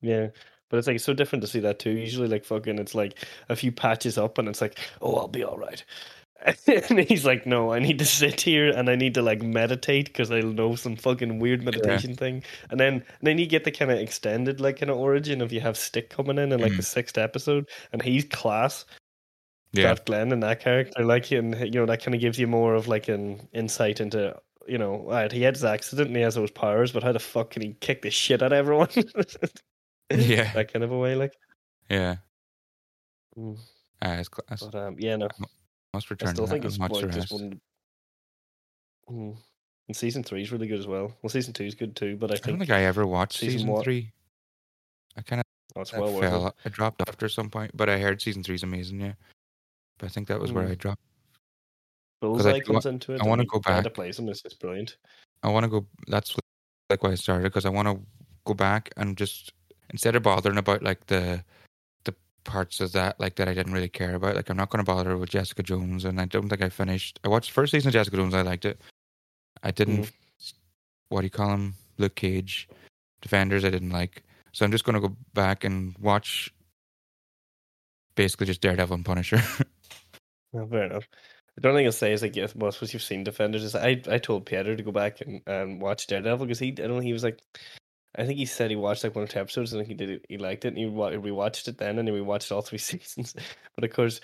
[0.00, 0.28] Yeah.
[0.68, 1.90] But it's like it's so different to see that too.
[1.90, 3.18] Usually, like fucking, it's like
[3.48, 5.84] a few patches up, and it's like, oh, I'll be all right.
[6.66, 10.06] and he's like, no, I need to sit here and I need to like meditate
[10.06, 12.42] because I know some fucking weird meditation thing.
[12.70, 15.52] And then, and then you get the kind of extended like kind of origin of
[15.52, 16.76] you have Stick coming in in like Mhm.
[16.78, 18.84] the sixth episode, and he's class.
[19.72, 22.46] Yeah, Scott Glenn and that character, like, and you know that kind of gives you
[22.48, 24.36] more of like an insight into.
[24.68, 27.18] You know, alright, he had his accident and he has those powers, but how the
[27.18, 28.88] fuck can he kick the shit out of everyone?
[30.12, 30.52] Yeah.
[30.54, 31.34] that kind of a way, like.
[31.88, 32.16] yeah.
[33.38, 33.58] Mm.
[34.02, 34.60] Ah, it's class.
[34.62, 35.28] But um, yeah, no,
[35.94, 37.60] Must I return still to think it's like just one.
[39.10, 39.36] Mm.
[39.88, 41.12] And season three is really good as well.
[41.22, 43.38] Well, season two is good too, but I I don't think think I ever watched
[43.40, 44.12] season season, three.
[45.16, 45.44] I kind of
[45.76, 46.46] oh, it's well fell.
[46.48, 46.54] it.
[46.64, 49.00] I dropped after some point, but I heard season three is amazing.
[49.00, 49.14] Yeah,
[49.98, 50.70] but I think that was where Mm.
[50.70, 51.02] I dropped.
[52.22, 53.20] I Bullseye do comes into it.
[53.20, 53.92] I wanna go back.
[53.94, 54.96] plays him is just brilliant.
[55.42, 55.86] I want to go.
[56.06, 56.36] That's
[56.88, 58.00] like why I started because I want to
[58.44, 59.52] go back and just
[59.90, 61.42] instead of bothering about like the
[62.44, 64.36] parts of that like that I didn't really care about.
[64.36, 67.20] Like I'm not going to bother with Jessica Jones, and I don't think I finished.
[67.24, 68.34] I watched the first season of Jessica Jones.
[68.34, 68.80] I liked it.
[69.62, 70.04] I didn't.
[70.04, 70.12] Mm.
[71.08, 71.74] What do you call him?
[71.98, 72.68] Luke Cage,
[73.20, 73.64] Defenders.
[73.64, 74.22] I didn't like.
[74.52, 76.52] So I'm just going to go back and watch.
[78.14, 79.40] Basically, just Daredevil and Punisher.
[80.52, 81.08] Well, fair enough.
[81.56, 83.64] The only thing I'll say is like, yes, well, suppose you've seen Defenders.
[83.64, 86.72] Is I I told Peter to go back and, and watch Daredevil because he I
[86.72, 87.38] don't know he was like,
[88.18, 90.26] I think he said he watched like one or two episodes and he did it,
[90.28, 93.34] he liked it and he wa- rewatched it then and he rewatched all three seasons.
[93.76, 94.20] But of course,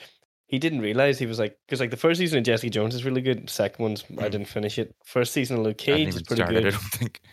[0.48, 3.04] he didn't realize he was like because like the first season of Jessica Jones is
[3.04, 3.48] really good.
[3.50, 4.30] Second one's I Mm.
[4.30, 4.94] didn't finish it.
[5.04, 6.58] First season of Luke Cage is pretty started.
[6.58, 6.72] I good.
[6.72, 7.20] don't think.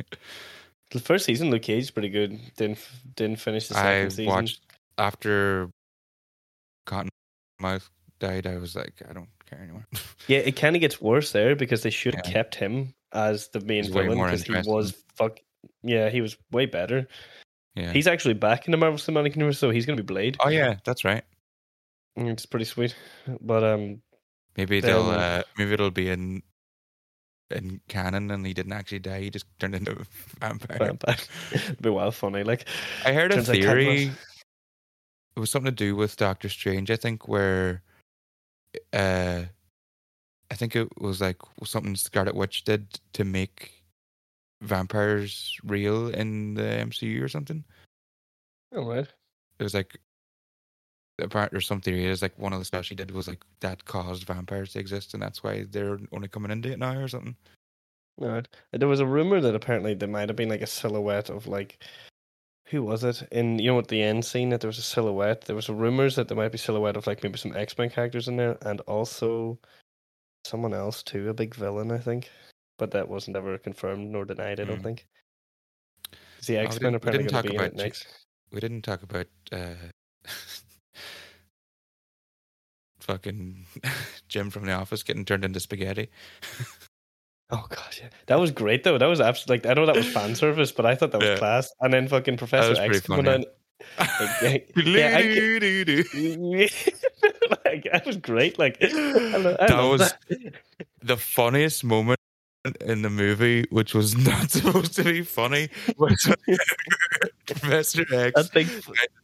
[0.91, 2.39] The first season Luke Cage is pretty good.
[2.55, 2.77] Didn't
[3.15, 4.25] didn't finish the second I season.
[4.27, 4.61] watched
[4.99, 5.71] after
[6.87, 7.89] Cottonmouth
[8.19, 8.47] died.
[8.47, 9.87] I was like, I don't care anymore.
[10.27, 12.31] Yeah, it kind of gets worse there because they should have Yeah.
[12.31, 15.39] kept him as the main He's villain because he was fuck.
[15.83, 17.07] Yeah, he was way better.
[17.75, 17.91] yeah.
[17.91, 20.37] He's actually back in the Marvel Cinematic Universe, so he's going to be Blade.
[20.39, 21.23] oh yeah, that's right.
[22.17, 22.95] Mm, It's pretty sweet.
[23.41, 24.01] But um,
[24.57, 25.09] Maybe they'll.
[25.09, 26.43] Then- Uh, maybe it'll be in
[27.51, 29.21] in canon, and he didn't actually die.
[29.21, 30.05] He just turned into a
[30.39, 30.77] vampire.
[30.79, 31.15] vampire.
[31.51, 32.43] It'd be wild funny.
[32.43, 32.65] Like,
[33.05, 34.11] I heard a theory.
[35.35, 37.81] It was something to do with Doctor Strange, I think, where
[38.91, 39.43] uh
[40.51, 43.82] I think it was like something Scarlet Witch did to make
[44.63, 47.63] vampires real in the MCU or something.
[48.75, 49.07] All right.
[49.59, 49.99] It was like
[51.19, 53.85] apparently there's some theory is like one of the stuff she did was like that
[53.85, 57.35] caused vampires to exist and that's why they're only coming into it now or something.
[58.17, 58.47] Right.
[58.71, 61.83] There was a rumor that apparently there might have been like a silhouette of like
[62.67, 65.41] who was it in you know at the end scene that there was a silhouette.
[65.41, 68.27] There was rumors that there might be silhouette of like maybe some X Men characters
[68.27, 69.59] in there and also
[70.45, 72.29] someone else too, a big villain, I think.
[72.77, 74.59] But that wasn't ever confirmed nor denied.
[74.59, 74.83] I don't Hmm.
[74.83, 75.07] think.
[76.45, 77.77] The Oh, we X Men didn't- we apparently didn't talk to be in it about
[77.77, 78.07] next.
[78.51, 79.75] We didn't talk about uh
[82.99, 83.65] fucking
[84.27, 86.09] Jim from the office getting turned into spaghetti.
[87.49, 88.97] Oh god, yeah, that was great though.
[88.97, 91.29] That was absolutely like I know that was fan service, but I thought that was
[91.29, 91.37] Yeah.
[91.37, 91.71] class.
[91.81, 93.45] And then fucking Professor X coming in.
[93.99, 95.23] yeah, I
[97.65, 98.57] like, that was great.
[98.57, 99.99] Like I That was-
[100.29, 100.53] that.
[101.01, 102.19] the funniest moment
[102.81, 106.29] in the movie, which was not supposed to be funny, was
[107.45, 108.67] Professor X big.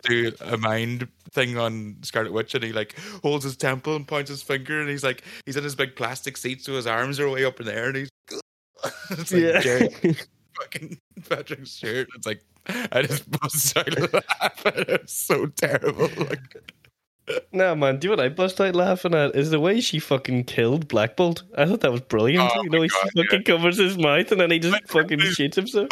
[0.04, 4.30] do a mind thing on Scarlet Witch, and he like holds his temple and points
[4.30, 7.30] his finger, and he's like he's in his big plastic seat, so his arms are
[7.30, 8.10] way up in the air, and he's
[9.12, 9.60] it's like Yeah.
[9.62, 10.16] Jerry
[10.60, 12.08] fucking Patrick Stewart.
[12.16, 12.42] It's like
[12.92, 14.86] I just bust out laughing.
[14.90, 16.10] It's so terrible.
[16.18, 16.42] Like
[17.52, 20.00] no man, do you know what I bust out laughing at is the way she
[20.00, 21.44] fucking killed Black Bolt.
[21.58, 22.52] I thought that was brilliant.
[22.56, 25.56] Oh you know, God, she fucking covers his mouth and then he just fucking shoots
[25.56, 25.90] himself.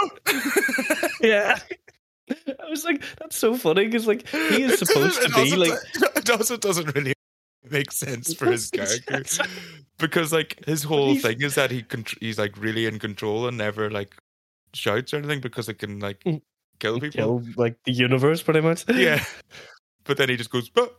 [1.21, 1.59] yeah.
[2.29, 6.29] I was like, that's so funny because like he is supposed to be like it
[6.29, 7.13] also doesn't really
[7.69, 9.43] make sense for his character
[9.97, 13.57] because like his whole thing is that he contr- he's like really in control and
[13.57, 14.15] never like
[14.73, 16.41] shouts or anything because it can like Mm.
[16.79, 17.39] kill people.
[17.41, 18.83] kill like the universe pretty much.
[18.93, 19.23] Yeah,
[20.07, 20.71] but then he just goes.
[20.77, 20.87] "Ah."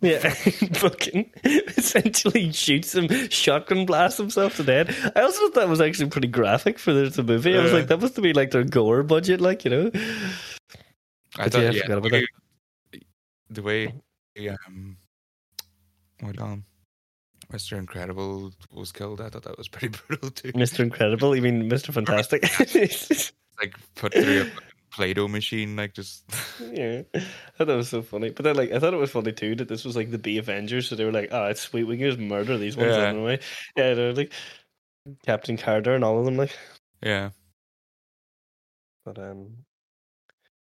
[0.00, 0.18] Yeah,
[0.74, 4.94] fucking essentially shoots him, shotgun blasts himself to death.
[5.16, 7.56] I also thought that was actually pretty graphic for the, movie.
[7.56, 9.90] I was like, that must be like their gore budget, like you know.
[11.36, 12.26] I But thought yeah, I forgot about the way-
[13.50, 13.86] the way
[14.66, 14.96] um,
[16.20, 16.64] what do you call him?
[17.52, 17.76] Mr.
[17.78, 19.20] Incredible was killed.
[19.20, 20.52] I thought that was pretty brutal too.
[20.54, 22.42] Mister Incredible, you mean Mister Fantastic?
[23.60, 24.50] Like put through
[24.92, 26.24] Play-Doh machine, like just
[26.60, 27.20] yeah, I
[27.56, 28.30] thought that was so funny.
[28.30, 30.38] But then, like, I thought it was funny too that this was like the B
[30.38, 33.08] Avengers, so they were like, "Oh, it's sweet, we can just murder these ones Yeah.
[33.08, 33.40] anyway."
[33.76, 34.32] Yeah, they're like
[35.24, 36.56] Captain Carter and all of them, like.
[37.02, 37.30] yeah.
[39.04, 39.64] But um,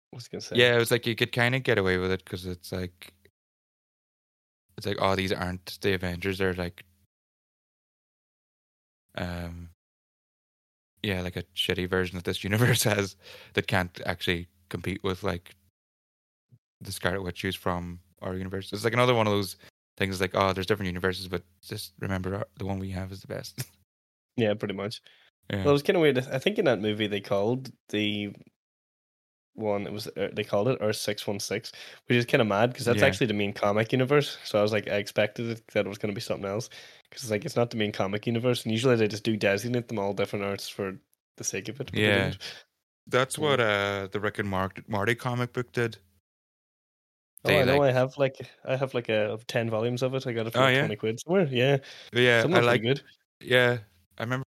[0.10, 0.58] what was gonna say?
[0.58, 3.14] Yeah, it was like you could kind of get away with it because it's like,
[4.78, 6.40] it's like, oh, these aren't the Avengers.
[6.40, 6.84] They're like,
[9.16, 9.70] um,
[11.04, 13.16] yeah, like a shitty version that this universe has
[13.54, 15.56] that can't actually compete with like
[16.82, 18.72] the Scarlet Witch who's from our universe.
[18.74, 19.58] It's like another one of those
[19.98, 20.22] things.
[20.22, 23.28] Like, oh, there's different universes, but just remember our, the one we have is the
[23.28, 23.64] best.
[24.38, 25.02] yeah, pretty much.
[25.50, 25.58] yeah.
[25.58, 26.18] Well, it was kind of weird.
[26.18, 28.34] I think in that movie they called the
[29.58, 31.72] one it was uh, they called it Earth six one six,
[32.08, 33.08] which is kind of mad because that's Yeah.
[33.08, 34.38] actually the main comic universe.
[34.44, 36.70] So I was like, I expected it, that it was going to be something else
[37.10, 39.88] because it's like it's not the main comic universe, and usually they just do designate
[39.88, 40.98] them all different Earths for
[41.38, 41.90] the sake of it.
[41.94, 42.26] Yeah.
[42.30, 42.38] didn't.
[43.08, 45.98] That's what uh the Rick and Mark- Marty comic book did.
[47.46, 47.78] Oh, They, I know.
[47.78, 48.36] like- I have like
[48.66, 50.28] I have like a ten volumes of it.
[50.28, 50.82] I got it for Oh, like yeah?
[50.82, 51.48] twenty quid somewhere.
[51.50, 51.78] Yeah,
[52.14, 53.02] Yeah, some I of them are like good.
[53.40, 53.78] Yeah,
[54.18, 54.44] I remember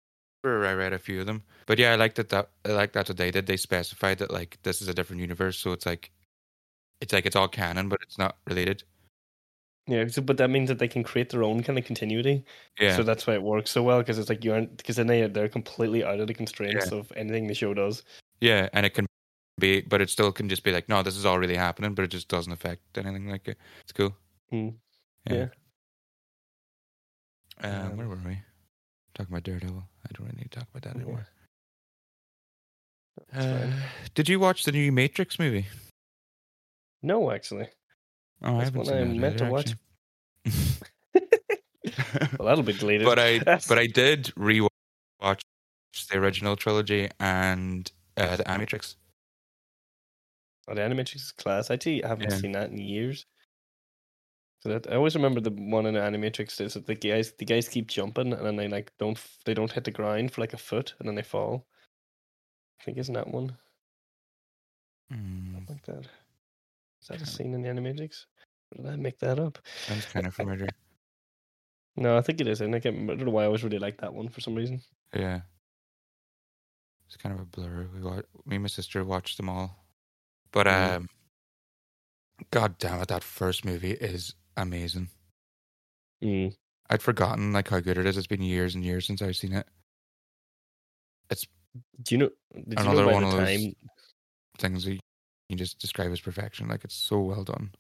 [0.67, 2.29] I read a few of them, but yeah, I liked that.
[2.31, 3.47] That I like that what they did.
[3.47, 6.11] They specified that like this is a different universe, so it's like,
[7.01, 8.85] it's like it's all canon, but it's not related.
[9.89, 12.45] Yeah, so, but that means that they can create their own kind of continuity.
[12.81, 15.07] Yeah, So that's why it works so well because it's like you aren't because then
[15.07, 18.03] they they're completely out of the constraints of anything the show does.
[18.41, 19.07] yeah, and it can
[19.61, 22.05] be, but it still can just be like, no, this is all really happening, but
[22.05, 23.59] it just doesn't affect anything like it.
[23.83, 24.15] It's cool.
[24.51, 24.71] Hmm.
[25.31, 25.49] Yeah.
[27.63, 27.87] Yeah.
[27.87, 28.39] Um, where were we?
[29.17, 29.83] Talking about Daredevil.
[30.05, 31.27] I don't really need to talk about that anymore.
[33.33, 33.71] Uh,
[34.15, 35.67] did you watch the new Matrix movie?
[37.03, 37.69] No, actually.
[38.43, 39.75] Oh, I That's haven't one seen I that meant to watch.
[42.39, 43.05] Well, that'll be deleted.
[43.07, 43.39] but I
[43.69, 44.69] but I did rewatch
[46.11, 48.97] the original trilogy and uh, the Animatrix.
[50.69, 51.71] Oh, the Animatrix is class.
[51.71, 52.37] I haven't Yeah.
[52.37, 53.25] seen that in years.
[54.61, 57.45] So that, I always remember the one in the Animatrix is that the guys the
[57.45, 60.55] guys keep jumping and then they like don't they don't hit the ground for like
[60.55, 61.67] a foot and then they fall.
[62.81, 63.57] I think isn't that one
[65.13, 66.07] Mm, like that?
[67.03, 68.27] Is that a scene in the Animatrix?
[68.73, 69.59] Or did I make that up?
[69.87, 70.69] sounds kind of familiar.
[71.99, 72.61] No, I think it is.
[72.61, 74.41] And I, can't remember, I don't know why I always really like that one for
[74.43, 74.83] some reason.
[75.15, 75.41] Yeah,
[77.07, 77.89] it's kind of a blur.
[77.95, 79.87] We me and my sister watched them all,
[80.53, 80.97] but Mhm.
[80.97, 81.09] um,
[82.51, 85.09] god damn it, that first movie is amazing.
[86.23, 86.55] Mm.
[86.89, 88.17] I'd forgotten like how good it is.
[88.17, 89.67] It's been years and years since I've seen it.
[91.31, 91.47] It's
[92.03, 92.31] Do you know?
[92.55, 93.75] Did you Another know by one of those- time?
[94.59, 94.99] Things you
[95.49, 96.69] you just describe as perfection.
[96.69, 97.71] Like it's so well done.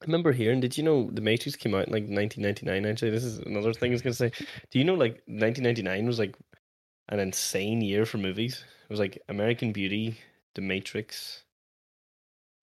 [0.00, 0.60] I remember hearing.
[0.60, 2.86] Did you know the Matrix came out in like 1999?
[2.86, 4.30] Actually, this is another thing I was gonna say.
[4.70, 6.36] Do you know like 1999 was like
[7.08, 8.64] an insane year for movies?
[8.84, 10.18] It was like American Beauty,
[10.54, 11.42] The Matrix.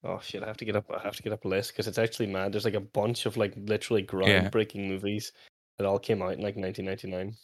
[0.05, 0.43] Oh shit!
[0.43, 0.91] I have to get up.
[0.91, 2.53] I have to get up a list because it's actually mad.
[2.53, 4.49] There's like a bunch of like literally Yeah.
[4.51, 5.33] groundbreaking movies
[5.79, 7.37] that all came out in like 1999.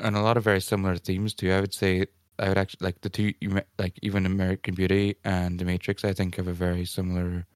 [0.00, 1.52] and a lot of very similar themes too.
[1.52, 2.06] I would say
[2.38, 3.32] I would actually like the two,
[3.78, 6.04] like even American Beauty and The Matrix.
[6.04, 7.46] I think have a very similar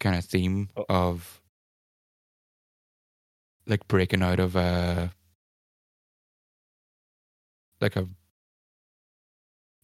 [0.00, 0.84] kind of theme Oh.
[0.88, 1.40] of
[3.66, 5.12] like breaking out of a
[7.80, 8.08] like a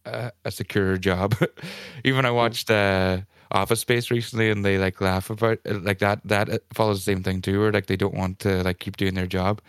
[0.08, 1.34] a, a secure job.
[2.04, 3.18] even I watched uh,
[3.50, 6.20] Office Space recently, and they like laugh about it, like that.
[6.24, 9.14] That follows the same thing too, where like they don't want to like keep doing
[9.14, 9.60] their job.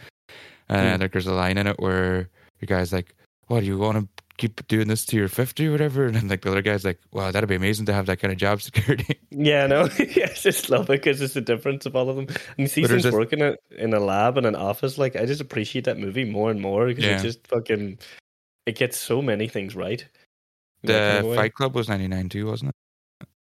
[0.69, 1.01] And Mm.
[1.01, 2.29] like there's a line in it where
[2.59, 3.15] the guy's like,
[3.47, 6.27] "What do you want to keep doing this to your 50 or whatever?" And then
[6.27, 8.61] like the other guy's like, "Wow, that'd be amazing to have that kind of job
[8.69, 12.15] security." Yeah, no, yeah, I just love it because it's the difference of all of
[12.17, 12.27] them.
[12.27, 15.41] And you see, since working it in a lab and an office, like I just
[15.41, 17.17] appreciate that movie more and more because Yeah.
[17.17, 17.97] it just fucking
[18.67, 20.05] it gets so many things right.
[20.83, 21.35] The kind of way.
[21.35, 22.75] Fight Club was 99 too, wasn't it?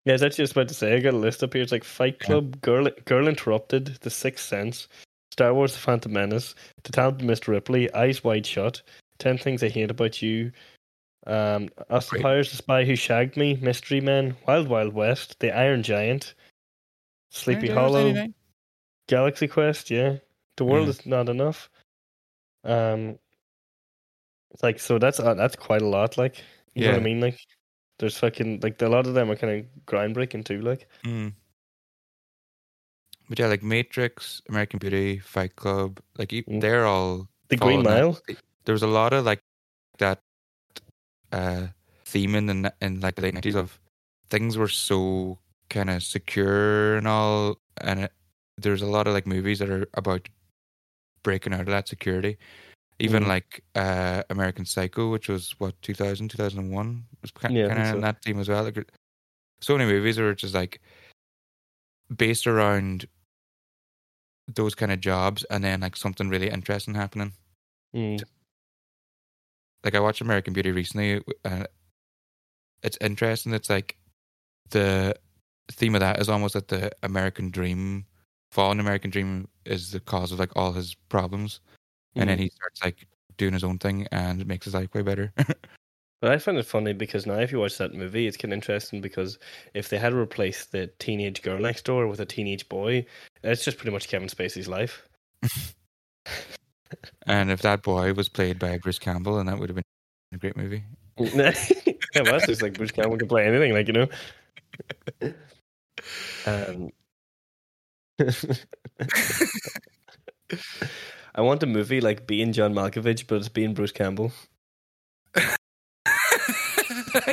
[0.04, 0.94] Yeah, I was actually just about to say.
[0.94, 1.62] I got a list up here.
[1.62, 2.26] It's like Fight Yeah.
[2.26, 4.86] Club, Girl, Girl Interrupted, The Sixth Sense,
[5.32, 7.48] Star Wars: The Phantom Menace, The Talented Mr.
[7.48, 8.82] Ripley, Eyes Wide Shut,
[9.18, 10.52] Ten Things I Hate About You,
[11.26, 12.22] um, Austin.
[12.22, 16.34] Powers: The Spy Who Shagged Me, Mystery Men, Wild Wild West, The Iron Giant,
[17.32, 18.34] Sleepy Hollow, 99?
[19.08, 19.90] Galaxy Quest.
[19.90, 20.18] Yeah,
[20.56, 20.90] The World Yeah.
[20.90, 21.68] Is Not Enough.
[22.64, 23.18] Um,
[24.52, 26.16] it's like so that's uh, that's quite a lot.
[26.16, 26.42] Like,
[26.76, 27.20] you know what I mean?
[27.20, 27.38] Like,
[27.98, 30.60] there's fucking like a lot of them are kind of groundbreaking too.
[30.60, 30.88] Like.
[31.04, 31.32] Mm.
[33.28, 36.60] But yeah, like Matrix, American Beauty, Fight Club, like Mm.
[36.60, 38.18] they're all The Green that- Mile.
[38.64, 39.40] There was a lot of like
[39.98, 40.20] that
[41.32, 41.68] uh
[42.04, 43.80] theme in the in like the late nineties of
[44.30, 45.38] things were so
[45.70, 48.12] kind of secure and all, and it,
[48.58, 50.28] there's a lot of like movies that are about
[51.22, 52.38] breaking out of that security.
[52.98, 53.28] Even Mm.
[53.28, 57.94] like uh American Psycho, which was what 2000, 2001 was kind, Yeah, kind of so.
[57.96, 58.64] in that theme as well.
[58.64, 58.90] Like
[59.60, 60.80] so many movies are just like
[62.16, 63.06] based around
[64.54, 67.32] those kind of jobs, and then like something really interesting happening.
[67.94, 68.22] Mm.
[69.84, 71.66] like I watched American Beauty recently, and
[72.82, 73.52] it's interesting.
[73.52, 73.96] It's like
[74.70, 75.14] the
[75.70, 78.04] theme of that is almost that the American dream,
[78.52, 81.60] fallen American dream, is the cause of like all his problems,
[82.16, 82.42] and then Mm.
[82.42, 83.06] he starts like
[83.36, 85.32] doing his own thing, and it makes his life way better.
[86.22, 88.56] But I find it funny because now, if you watch that movie, it's kind of
[88.56, 89.38] interesting because
[89.74, 93.04] if they had replaced the teenage girl next door with a teenage boy,
[93.42, 95.06] it's just pretty much Kevin Spacey's life.
[97.26, 99.84] and if that boy was played by Bruce Campbell, and that would have been
[100.32, 100.84] a great movie.
[101.18, 101.52] yeah,
[102.14, 104.08] well, that's just like Bruce Campbell can play anything, like you know.
[106.46, 106.90] Um,
[111.36, 114.32] I want a movie like being John Malkovich, but it's being Bruce Campbell.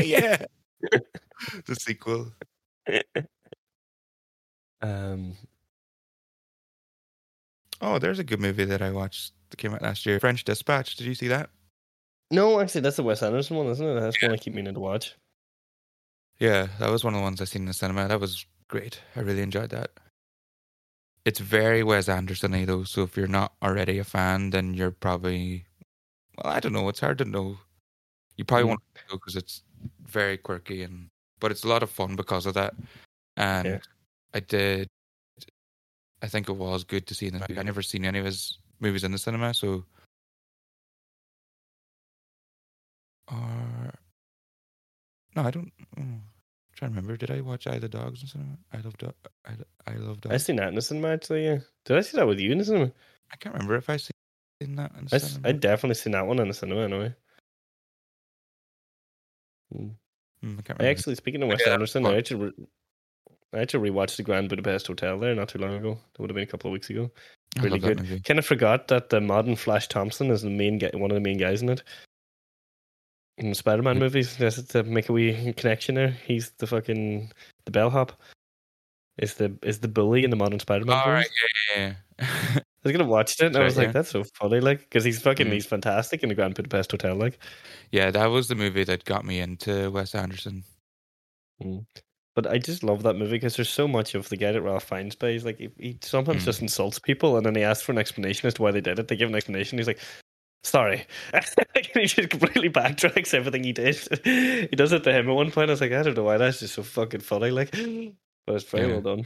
[0.01, 0.45] yeah,
[1.65, 2.31] the sequel.
[4.81, 5.35] Um,
[7.83, 10.17] Oh, there's a good movie that I watched that came out last year.
[10.17, 10.95] French Dispatch.
[10.95, 11.49] Did you see that?
[12.31, 13.99] no, actually, that's the Wes Anderson one, isn't it?
[13.99, 15.15] That's one I keep meaning to watch.
[16.39, 18.07] Yeah, that was one of the ones I seen in the cinema.
[18.07, 19.01] That was great.
[19.17, 19.91] I really enjoyed that.
[21.25, 25.65] It's very Wes Anderson-y though, so if you're not already a fan, then you're probably
[26.37, 26.89] well, I don't know.
[26.89, 27.57] It's hard to know.
[28.37, 28.69] You probably Mm.
[28.69, 29.63] won't go because it's
[30.05, 31.09] very quirky and
[31.39, 32.73] but it's a lot of fun because of that.
[33.37, 33.79] And Yeah.
[34.33, 34.87] I did.
[36.21, 37.59] I think it was good to see in the.
[37.59, 39.85] I never seen any of his movies in the cinema, so.
[43.27, 43.93] Or
[45.35, 45.71] no, I don't.
[46.73, 47.17] Oh, trying to remember.
[47.17, 48.57] Did I watch Isle of the Dogs in cinema?
[48.73, 49.13] I love dog.
[49.45, 49.51] I,
[49.87, 50.45] I love I dogs.
[50.45, 51.45] seen that in the cinema actually.
[51.45, 52.91] Yeah, did I see that with you in the cinema?
[53.31, 54.11] I can't remember if I seen
[54.75, 55.49] that in I, the s- cinema.
[55.49, 57.15] I definitely seen that one in the cinema anyway.
[59.75, 59.91] Mm.
[60.41, 62.13] Hmm, I can't I actually, speaking of Wes Yeah, Anderson, fun.
[62.13, 62.65] I actually, re-
[63.53, 65.93] I actually rewatched the Grand Budapest Hotel there not too long ago.
[66.13, 67.11] That would have been a couple of weeks ago.
[67.57, 67.99] I really love good.
[68.01, 68.19] movie.
[68.21, 71.21] Kind of forgot that the modern Flash Thompson is the main guy, one of the
[71.21, 71.83] main guys in it.
[73.37, 73.99] In the Spider-Man Mm.
[73.99, 77.31] movies, just to make a wee connection there, he's the fucking
[77.65, 78.11] the bellhop.
[79.17, 81.29] Is the is the bully in the modern Spider-Man All movies.
[81.75, 81.93] right, yeah, yeah.
[82.19, 82.59] yeah.
[82.85, 83.91] I was gonna watch it, and I Right, was like, yeah.
[83.93, 85.53] "That's so funny!" Like, because he's fucking, Mm.
[85.53, 87.15] he's fantastic in the Grand Budapest Hotel.
[87.15, 87.39] Like,
[87.91, 90.63] yeah, that was the movie that got me into Wes Anderson.
[91.61, 91.85] Mm.
[92.35, 94.83] But I just love that movie because there's so much of the guy that Ralph
[94.85, 95.45] Fiennes plays.
[95.45, 96.45] Like he, he sometimes Mm.
[96.45, 98.97] just insults people, and then he asks for an explanation as to why they did
[98.99, 99.07] it.
[99.07, 99.77] They give an explanation.
[99.77, 99.99] He's like,
[100.63, 101.05] "Sorry,"
[101.93, 103.95] he just completely backtracks everything he did.
[104.25, 105.69] he does it to him at one point.
[105.69, 107.51] I was like, I don't know why that's just so fucking funny.
[107.51, 108.93] Like, but it's very Yeah.
[108.93, 109.25] well done.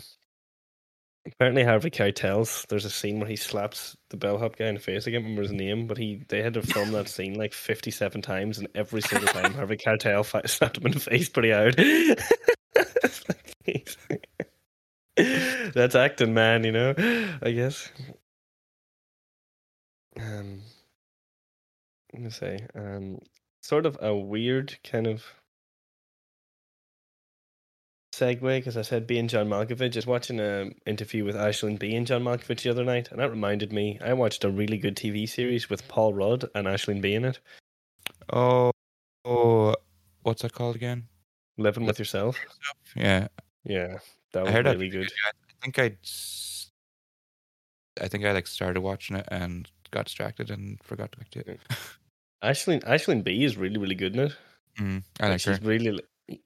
[1.30, 5.06] Apparently, Harvey Keitel's there's a scene where he slaps the bellhop guy in the face.
[5.08, 8.22] I can't remember his name, but he they had to film that scene like 57
[8.22, 11.76] times, and every single time Harvey Keitel fi- slapped him in the face pretty hard.
[11.78, 13.98] It's like, he's-
[15.74, 16.64] That's acting, man.
[16.64, 16.94] You know,
[17.42, 17.92] I guess.
[20.20, 20.62] Um,
[22.18, 23.20] let me say, um,
[23.62, 25.24] sort of a weird kind of
[28.12, 29.92] segue because I said being John Malkovich.
[29.92, 33.30] Just watching an interview with Aisling Bea and John Malkovich the other night, and that
[33.30, 34.00] reminded me.
[34.04, 37.40] I watched a really good TV series with Paul Rudd and Aisling Bea in it.
[38.34, 38.72] Oh,
[39.24, 39.76] oh,
[40.24, 41.08] what's that called again?
[41.60, 42.36] Living with yourself.
[42.96, 43.28] Yeah,
[43.64, 44.00] Yeah,
[44.34, 45.12] that was really good.
[45.28, 45.32] I
[45.62, 45.96] think I,
[48.04, 51.60] I think I like started watching it and got distracted and forgot to watch it.
[52.44, 54.36] Aisling Aisling Bea is really really good in it.
[54.80, 55.56] Mm, I Like, like her.
[55.56, 56.02] she's really.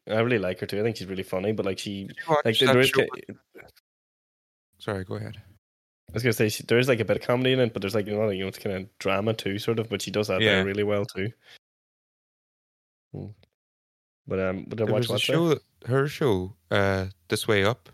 [0.07, 0.80] I really like her too.
[0.80, 2.89] I think she's really funny, but like she, Did you watch like there is.
[2.89, 3.07] show-
[4.77, 5.38] Sorry, go ahead.
[6.09, 7.81] I was gonna say she, there is like a bit of comedy in it, but
[7.81, 9.89] there's like you know, you know it's kind of drama too, sort of.
[9.89, 10.63] But she does that there Yeah.
[10.63, 11.30] really well too.
[13.13, 13.27] Hmm.
[14.27, 17.89] But um, but I watch was a show, that- her show, uh, This Way Up.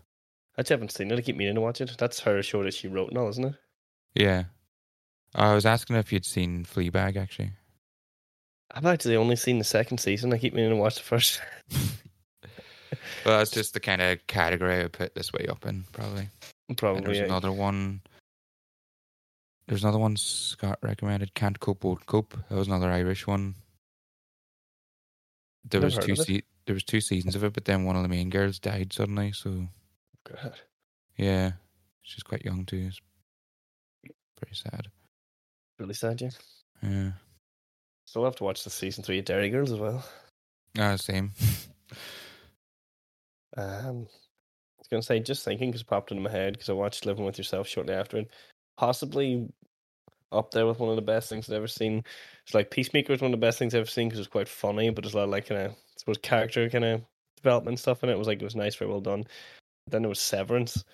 [0.56, 1.18] I actually haven't seen it.
[1.18, 1.92] I keep meaning to watch it.
[1.98, 3.54] That's her show that she wrote all, isn't it?
[4.14, 4.44] Yeah.
[5.34, 7.52] I was asking if you'd seen Fleabag, actually.
[8.74, 10.32] I've actually only seen the second season.
[10.32, 11.40] I keep meaning to watch the first.
[13.24, 16.28] Well, that's just the kind of category I would put This Way Up in, probably.
[16.68, 17.02] And Probably.
[17.02, 17.24] there's yeah.
[17.24, 18.00] another one.
[19.66, 21.34] There's another one Scott recommended.
[21.34, 22.36] Can't cope, won't cope.
[22.48, 23.54] That was another Irish one.
[25.68, 28.02] There Never was two se- there was two seasons of it, but then one of
[28.02, 29.32] the main girls died suddenly.
[29.32, 29.68] So
[30.24, 30.54] God,
[31.16, 31.52] yeah,
[32.02, 32.88] she's quite young too.
[32.88, 33.00] It's
[34.36, 34.88] pretty sad.
[35.78, 36.30] really sad, yeah.
[36.82, 37.10] Yeah,
[38.08, 40.02] Still have to watch the season three of Derry Girls as well.
[40.78, 41.32] ah, same.
[43.56, 46.74] Um, I was gonna say, just thinking because it popped into my head because I
[46.74, 48.30] watched Living with Yourself shortly after it.
[48.76, 49.48] Possibly
[50.30, 52.04] up there with one of the best things I've ever seen.
[52.44, 54.48] It's like Peacemaker is one of the best things I've ever seen because it's quite
[54.48, 57.02] funny, but there's a lot of like kind of suppose character kind of
[57.36, 58.12] development stuff in it.
[58.12, 59.24] It was like it was nice, very well done.
[59.88, 60.84] Then there was Severance.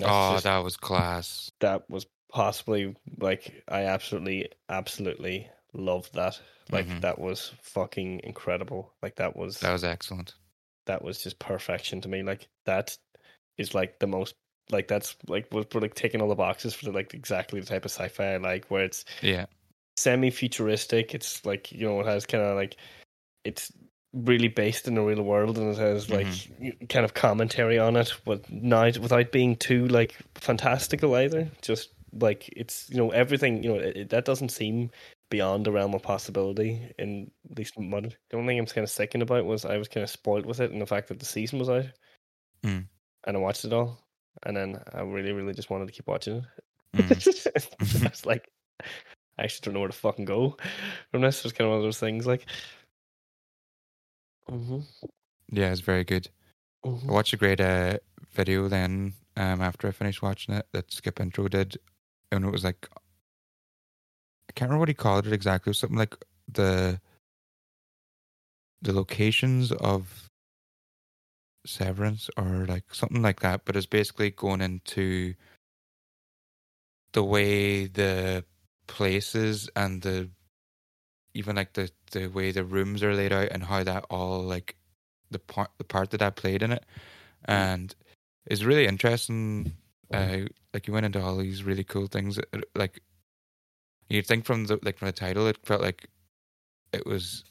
[0.00, 1.50] Oh, just- that was class.
[1.60, 6.40] that was possibly like I absolutely, absolutely loved that.
[6.70, 7.00] Like Mhm.
[7.02, 8.92] that was fucking incredible.
[9.02, 10.34] Like that was That was excellent.
[10.86, 12.22] that was just perfection to me.
[12.22, 12.96] Like that
[13.58, 14.34] is like the most
[14.70, 17.84] like that's like was like taking all the boxes for the, like exactly the type
[17.84, 19.46] of sci-fi I like, where it's Yeah,
[19.96, 21.14] semi-futuristic.
[21.14, 22.76] It's like you know it has kind of like
[23.44, 23.72] it's
[24.12, 26.26] really based in the real world and it has like
[26.88, 31.50] kind of commentary on it, but not without being too like fantastical either.
[31.62, 34.90] Just like it's you know everything you know it, it- that doesn't seem
[35.30, 38.12] beyond the realm of possibility in at least modern.
[38.30, 40.60] The only thing I'm kind of sickened about was I was kind of spoiled with
[40.60, 41.86] it and the fact that the season was out,
[42.64, 42.86] Mm.
[43.26, 43.98] and I watched it all,
[44.44, 46.44] and then I really really just wanted to keep watching it.
[46.96, 48.00] Mm.
[48.06, 48.48] I was like,
[49.38, 50.56] I actually don't know where to fucking go
[51.10, 51.44] from this.
[51.44, 52.46] It's kind of one of those things like.
[54.48, 54.80] hmm
[55.52, 56.28] yeah, it's very good.
[56.84, 57.98] I watched a great uh,
[58.32, 61.78] video then um, after I finished watching it that Skip Intro did,
[62.32, 63.00] and it was like I
[64.56, 65.70] can't remember what he called it exactly.
[65.70, 66.16] It was something like
[66.52, 67.00] the
[68.82, 70.28] the locations of
[71.66, 73.64] Severance or like something like that.
[73.64, 75.34] But it's basically going into
[77.12, 78.44] the way the
[78.86, 80.30] places and the
[81.34, 84.76] even like the the way the rooms are laid out and how that all like
[85.30, 86.84] the part the part that I played in it,
[87.44, 87.94] and
[88.46, 89.72] it's really interesting.
[90.12, 90.42] Uh,
[90.72, 92.38] like you went into all these really cool things.
[92.74, 93.02] Like
[94.08, 96.08] you'd think from the like from the title, it felt like
[96.92, 97.44] it was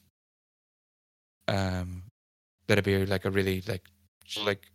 [1.47, 2.03] um
[2.67, 3.83] that'd be like a really like
[4.43, 4.65] like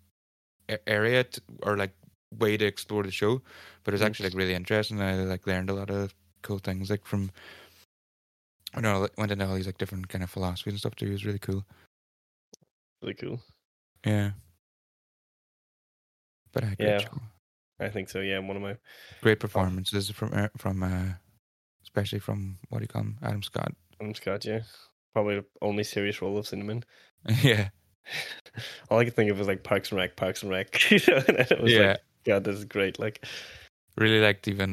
[0.86, 1.93] area to, or like
[2.39, 3.43] way to explore the show,
[3.82, 4.07] but it was Mm.
[4.07, 5.01] actually like really interesting.
[5.01, 7.31] I like learned a lot of cool things like from.
[8.73, 11.07] I don't know, went into all these like different kind of philosophies and stuff too.
[11.09, 11.65] It was really cool.
[13.02, 13.40] Really cool.
[14.07, 14.31] Yeah.
[16.52, 17.09] But great Yeah.
[17.81, 18.20] I think so.
[18.20, 18.77] Yeah, one of my
[19.23, 21.15] Great performances from uh, from uh,
[21.90, 23.72] especially from what do you call him, Adam Scott.
[24.00, 24.44] I'm Scott.
[24.44, 24.60] Yeah,
[25.12, 26.84] probably the only serious role I've seen him in.
[27.42, 27.68] yeah,
[28.88, 30.90] All I could think of was like Parks and Rec, Parks and Rec.
[30.90, 31.88] you know, and it was yeah.
[31.88, 32.98] like, God, this is great.
[32.98, 33.24] Like,
[33.96, 34.72] really liked even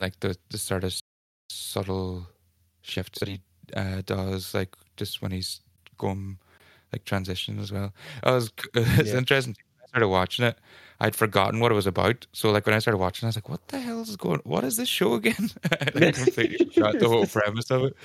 [0.00, 0.94] like the the sort of
[1.50, 2.26] subtle
[2.82, 3.40] shifts that he
[3.74, 5.60] uh, does, like just when he's
[5.96, 6.38] going
[6.92, 7.92] like transition as well.
[8.22, 9.18] I was it's Yeah.
[9.18, 9.56] interesting.
[9.88, 10.58] Started watching it.
[11.00, 12.26] I'd forgotten what it was about.
[12.32, 14.40] So like when I started watching, I was like, "What the hell is going?
[14.44, 17.96] What is this show again?" I completely the whole premise of it.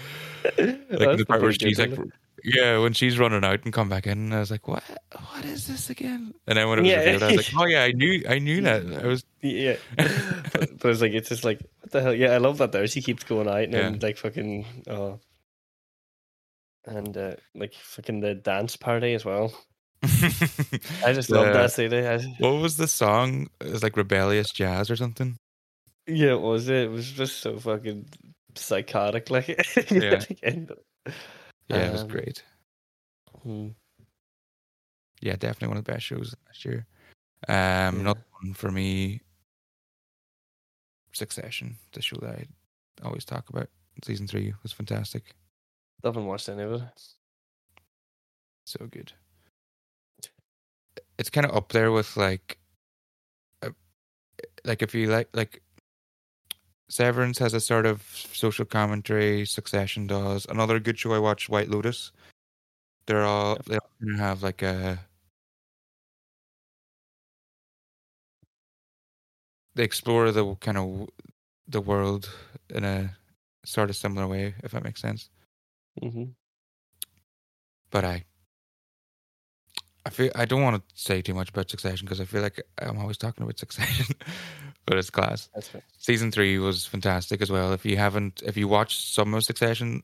[0.91, 1.97] Like the part where she's like,
[2.43, 4.83] yeah, when she's running out and come back in, I was like, "What?
[5.31, 6.99] What is this again?" And then when it was Yeah.
[6.99, 10.77] revealed, I was like, "Oh yeah, I knew, I knew that." I was yeah, but,
[10.79, 12.13] but it's like it's just like what the hell?
[12.13, 12.85] Yeah, I love that though.
[12.85, 15.19] She keeps going out and then like fucking oh,
[16.85, 19.53] and uh, like fucking the dance party as well.
[21.05, 21.93] I just love that scene.
[21.93, 23.47] I, What was the song?
[23.61, 25.37] It was like rebellious jazz or something.
[26.07, 26.85] yeah, it was it?
[26.85, 28.05] It was just so fucking
[28.55, 29.29] psychotic.
[29.29, 29.47] Like
[29.91, 30.21] Yeah.
[31.69, 32.43] Yeah, it was Um, great.
[33.43, 33.67] hmm.
[35.21, 36.85] Yeah, definitely one of the best shows last year.
[37.47, 37.89] Um, Yeah.
[38.01, 39.21] another one for me,
[41.13, 42.45] Succession, the show that I
[43.05, 43.69] always talk about.
[44.03, 45.35] Season three was fantastic,
[46.03, 46.81] I haven't watched any of it.
[48.65, 49.13] so good.
[51.17, 52.57] It's kind of up there with like,
[53.61, 53.71] uh,
[54.65, 55.61] like if you like like.
[56.89, 58.01] Severance has a sort of
[58.33, 59.45] social commentary.
[59.45, 60.45] Succession does.
[60.45, 62.11] Another good show I watched, White Lotus.
[63.07, 64.99] They're all they all have like a
[69.75, 71.09] they explore the kind of
[71.67, 72.29] the world
[72.69, 73.17] in a
[73.65, 75.29] sort of similar way, if that makes sense.
[76.01, 76.25] hmm
[77.91, 78.25] But I,
[80.05, 82.61] I feel I don't want to say too much about Succession because I feel like
[82.79, 84.15] I'm always talking about Succession,
[84.85, 85.49] but it's class.
[85.97, 87.71] Season three was fantastic as well.
[87.73, 90.03] If you haven't, if you watched some of Succession,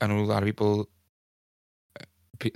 [0.00, 0.88] I know a lot of people
[2.00, 2.04] uh,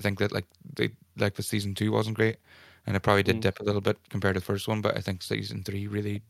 [0.01, 2.39] think that like they like the season two wasn't great,
[2.87, 3.43] and it probably did Mm.
[3.43, 4.81] dip a little bit compared to the first one.
[4.81, 6.23] But I think season three really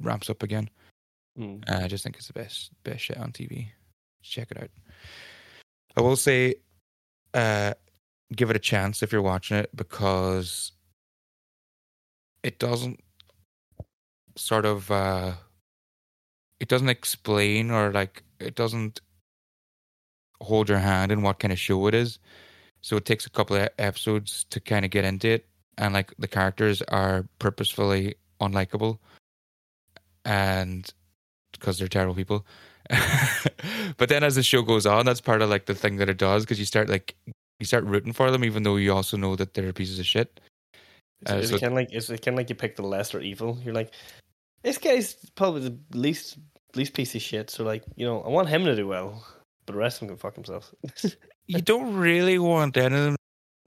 [0.00, 0.70] ramps up again.
[1.38, 1.62] Mm.
[1.70, 3.68] Uh, I just think it's the best best shit on TV.
[4.22, 4.70] Check it out.
[5.94, 6.54] I will say,
[7.34, 7.74] uh,
[8.34, 10.72] give it a chance if you're watching it because
[12.42, 13.00] it doesn't
[14.36, 15.32] sort of uh,
[16.60, 19.00] it doesn't explain or like it doesn't
[20.40, 22.18] hold your hand in what kind of show it is.
[22.82, 25.46] So it takes a couple of episodes to kind of get into it,
[25.78, 28.98] and like the characters are purposefully unlikable,
[30.24, 30.92] and
[31.52, 32.46] because they're terrible people.
[33.96, 36.18] but then as the show goes on, that's part of like the thing that it
[36.18, 37.16] does because you start like
[37.60, 40.40] you start rooting for them, even though you also know that they're pieces of shit.
[41.22, 43.20] It's, Uh, it's so- kind of like it's kind of like you pick the lesser
[43.20, 43.58] evil.
[43.64, 43.92] You're like,
[44.62, 46.38] this guy's probably the least
[46.74, 47.48] least piece of shit.
[47.50, 49.24] So like, you know, I want him to do well,
[49.64, 50.74] but the rest of them can fuck themselves.
[51.48, 53.16] You don't really want any of them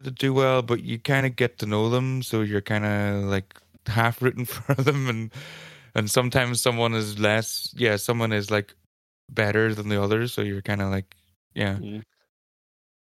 [0.04, 3.24] to do well, but you kind of get to know them, so you're kind of
[3.24, 3.56] like
[3.88, 5.32] half rooting for them, and
[5.96, 7.74] and sometimes someone is less.
[7.78, 8.76] Yeah, someone is like
[9.30, 11.16] better than the others, so you're kind of like
[11.56, 11.78] yeah.
[11.78, 12.04] Mm.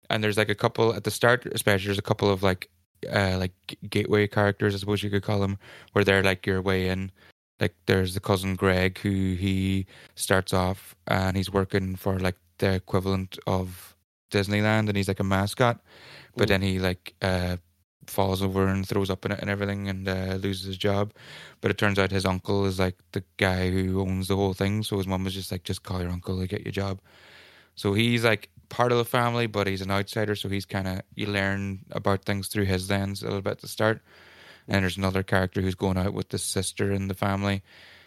[0.10, 2.70] And there's like a couple at the start especially there's a couple of like
[3.14, 3.54] uh like
[3.90, 5.58] gateway characters i suppose you could call them
[5.94, 7.12] where they're like your way in.
[7.60, 12.74] Like there's the cousin greg who he starts off and he's working for like the
[12.74, 13.96] equivalent of
[14.32, 15.80] disneyland and he's like a mascot.
[16.36, 16.50] But Mm.
[16.50, 17.58] then he like uh
[18.08, 21.14] falls over and throws up in it and everything and uh, loses his job.
[21.62, 24.84] But it turns out his uncle is like the guy who owns the whole thing.
[24.84, 27.00] So his mom was just like just call your uncle to get your job.
[27.76, 30.36] So he's like part of the family, but he's an outsider.
[30.36, 33.62] So he's kind of you learn about things through his lens a little bit at
[33.62, 34.02] the start.
[34.68, 37.62] And there's another character who's going out with the sister in the family,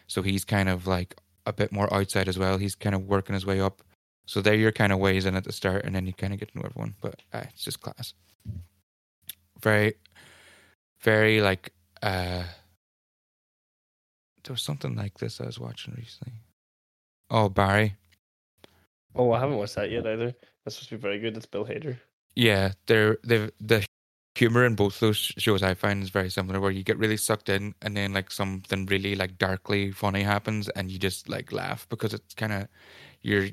[0.08, 1.16] so he's kind of like
[1.46, 2.58] a bit more outside as well.
[2.58, 3.82] He's kind of working his way up.
[4.26, 6.40] So they're your kind of ways in at the start, and then you kind of
[6.40, 6.94] get to know everyone.
[7.00, 8.12] But uh, it's just class.
[9.62, 9.94] Very,
[11.00, 11.72] very like
[12.02, 12.44] uh
[14.48, 16.32] there was something like this I was watching recently.
[17.30, 17.96] Oh, Barry.
[19.14, 20.34] Oh, I haven't watched that yet either.
[20.64, 21.34] That's supposed to be very good.
[21.34, 21.98] That's Bill Hader.
[22.34, 23.84] Yeah, they're they've the
[24.38, 27.48] humor in both those shows I find is very similar where you get really sucked
[27.48, 31.88] in and then like something really like darkly funny happens and you just like laugh
[31.88, 32.68] because it's kind of
[33.20, 33.48] you're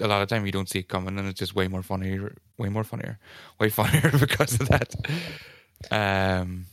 [0.00, 2.34] a lot of time you don't see it coming and it's just way more funnier
[2.56, 3.18] way more funnier
[3.58, 4.94] way funnier because of that
[5.90, 6.64] um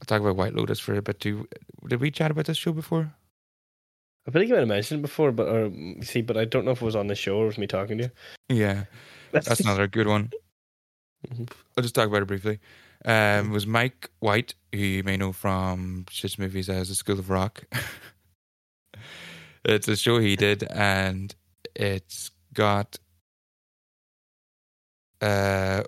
[0.00, 1.48] I'll talk about White Lotus for a bit too
[1.86, 3.14] did we chat about this show before
[4.28, 5.72] I think you might have mentioned it before, but or
[6.02, 7.98] see, but I don't know if it was on the show or was me talking
[7.98, 8.10] to you.
[8.56, 8.84] yeah
[9.32, 10.30] that's another good one
[11.26, 11.50] Mhm.
[11.76, 12.60] I'll just talk about it briefly.
[13.04, 17.18] Um, it was Mike White, who you may know from such movies as The School
[17.18, 17.64] of Rock.
[19.64, 21.34] it's a show he did, and
[21.74, 22.98] it's got
[25.20, 25.82] uh,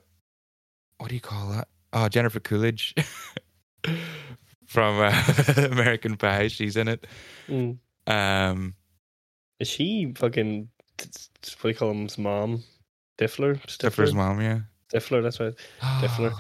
[0.98, 1.68] what do you call that?
[1.92, 2.94] Oh, Jennifer Coolidge
[4.66, 5.12] from uh,
[5.56, 6.48] American Pie.
[6.48, 7.06] She's in it.
[7.48, 7.78] Mm.
[8.10, 8.74] Um,
[9.58, 10.68] Is she fucking?
[10.98, 12.64] What do you call him's mom?
[13.18, 13.60] Diffler.
[13.66, 14.60] Stifler's mom, yeah.
[14.92, 15.22] Stifler.
[15.22, 15.54] That's right.
[15.80, 16.32] Stifler.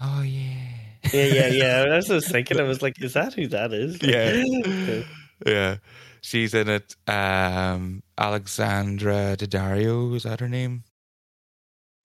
[0.00, 0.68] Oh yeah.
[1.12, 1.84] Yeah, yeah, yeah.
[1.92, 2.60] I was just thinking.
[2.60, 4.02] I was like, is that who that is?
[4.02, 5.02] Like, Yeah.
[5.46, 5.76] yeah.
[6.20, 6.94] She's in it.
[7.08, 10.84] Um, Alexandra Daddario is that her name?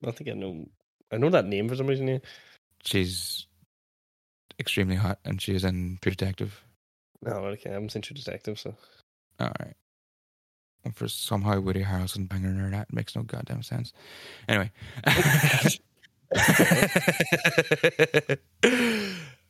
[0.05, 0.65] I think I know.
[1.11, 2.07] I know that name for some reason.
[2.07, 2.17] Yeah.
[2.83, 3.47] She's
[4.59, 6.63] extremely hot, and she is in True Detective.
[7.21, 7.69] No, okay.
[7.69, 8.75] I haven't seen True Detective, so
[9.39, 9.73] All right.
[10.85, 13.91] And for somehow Woody Harrelson banging her, that makes no goddamn sense.
[14.47, 14.71] Anyway.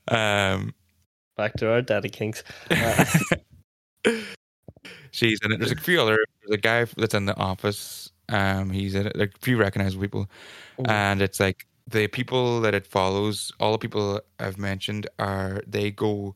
[0.07, 0.73] um,
[1.35, 2.43] back to our daddy kinks.
[2.71, 3.05] Uh,
[5.11, 5.59] she's in it.
[5.59, 6.17] There's a few other.
[6.41, 8.11] There's a guy that's in the office.
[8.29, 9.13] Um, he's in it.
[9.13, 10.29] There are a few recognizable people,
[10.79, 10.89] Mhm.
[10.89, 13.51] and it's like the people that it follows.
[13.59, 16.35] All the people I've mentioned are they go,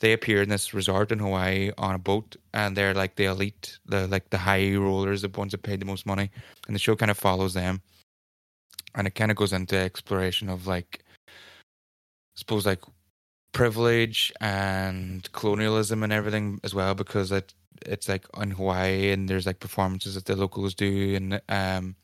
[0.00, 3.78] they appear in this resort in Hawaii on a boat, and they're like the elite,
[3.86, 6.30] the like the high rollers, the ones that paid the most money,
[6.66, 7.82] and the show kind of follows them,
[8.94, 11.32] and it kind of goes into exploration of like, I
[12.36, 12.82] suppose like
[13.52, 17.52] privilege and colonialism and everything as well because it
[17.86, 21.96] it's like in Hawaii and there's like performances that the locals do and um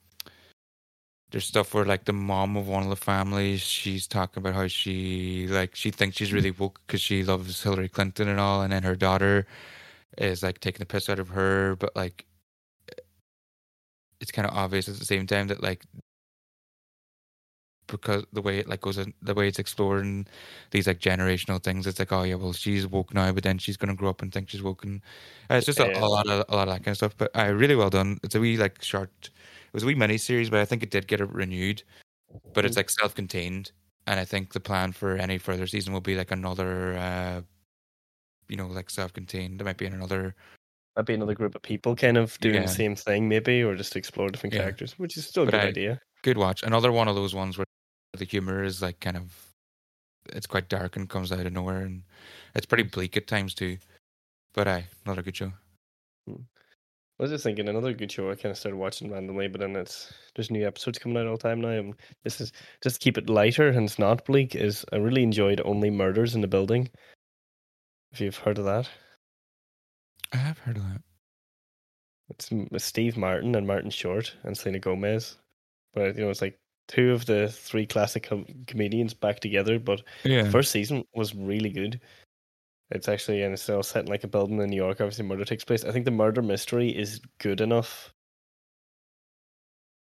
[1.37, 4.67] there's stuff where like the mom of one of the families she's talking about how
[4.67, 8.73] she like she thinks she's really woke because she loves Hillary Clinton and all and
[8.73, 9.47] then her daughter
[10.17, 12.25] is like taking the piss out of her but like
[14.19, 15.85] it's kind of obvious at the same time that like
[17.87, 20.27] because the way it like goes in, the way it's exploring
[20.71, 23.77] these like generational things it's like oh yeah well she's woke now but then she's
[23.77, 25.03] gonna grow up and think she's woken
[25.51, 27.31] uh, it's just a, a lot of a lot of that kind of stuff but
[27.39, 28.19] uh, really well done.
[28.23, 29.29] It's a wee like short
[29.73, 31.83] was a wee mini series but I think it did get it renewed
[32.55, 33.73] but it's like self-contained
[34.07, 37.43] and I think the plan for any further season will be like another uh
[38.49, 40.35] you know like self-contained there might be another
[40.97, 42.63] might be another group of people kind of doing Yeah.
[42.63, 44.61] the same thing, maybe, or just explore different Yeah.
[44.63, 46.01] characters, which is still a But good I- idea.
[46.23, 47.67] good watch another one of those ones where
[48.15, 49.53] the humor is like kind of
[50.31, 52.03] it's quite dark and comes out of nowhere and
[52.55, 53.77] it's pretty bleak at times too
[54.55, 55.66] but aye another good show I
[57.23, 60.13] was just thinking another good show I kind of started watching randomly, but then it's
[60.35, 61.69] there's new episodes coming out all the time now.
[61.69, 61.95] And
[62.25, 62.53] this is
[62.83, 64.55] just to keep it lighter and it's not bleak.
[64.55, 66.91] Is I really enjoyed Only Murders in the Building.
[68.13, 68.89] If you've heard of that,
[70.33, 71.03] I have heard of that
[72.29, 75.37] it's Steve Martin and Martin Short and Selena Gomez.
[75.95, 79.79] But you know, it's like two of the three classic com- comedians back together.
[79.79, 82.01] But yeah The first season was really good.
[82.91, 85.01] It's actually and it's all set in like a building in New York.
[85.01, 85.85] Obviously, murder takes place.
[85.85, 88.13] I think the murder mystery is good enough,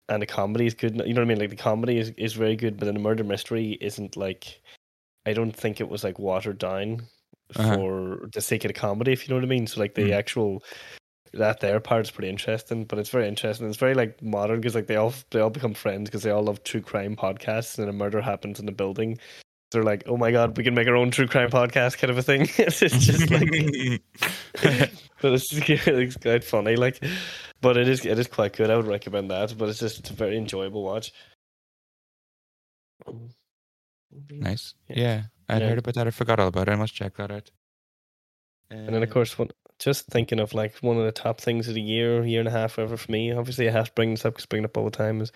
[0.09, 0.97] and the comedy is good.
[1.07, 1.39] You know what I mean?
[1.39, 4.61] Like the comedy is is very good, but then the murder mystery isn't like.
[5.27, 7.07] I don't think it was like watered down
[7.57, 7.79] Uh-huh.
[7.79, 9.13] for the sake of the comedy.
[9.13, 9.67] If you know what I mean.
[9.69, 10.19] So like the Mm.
[10.19, 10.65] actual
[11.35, 13.69] that there part is pretty interesting, but it's very interesting.
[13.69, 16.45] It's very like modern because like they all they all become friends because they all
[16.45, 19.19] love true crime podcasts, and a murder happens in the building.
[19.75, 22.17] They're like, oh my god, we can make our own true crime podcast, kind of
[22.19, 22.43] a thing.
[22.57, 23.51] it's just like,
[25.21, 27.05] but it's, it's quite funny, like,
[27.61, 28.71] but it is it is quite good.
[28.71, 31.13] I would recommend that, but it's just it's a very enjoyable watch.
[34.31, 34.97] nice Yeah.
[34.97, 35.69] yeah, I'd Yeah.
[35.71, 37.51] heard about that I forgot all about it I must check that out
[38.71, 41.75] And then of course, one, just thinking of like one of the top things of
[41.75, 43.31] the year, year and a half, whatever for me.
[43.33, 45.21] Obviously, I have to bring this up because bring it up all the time.
[45.21, 45.33] Is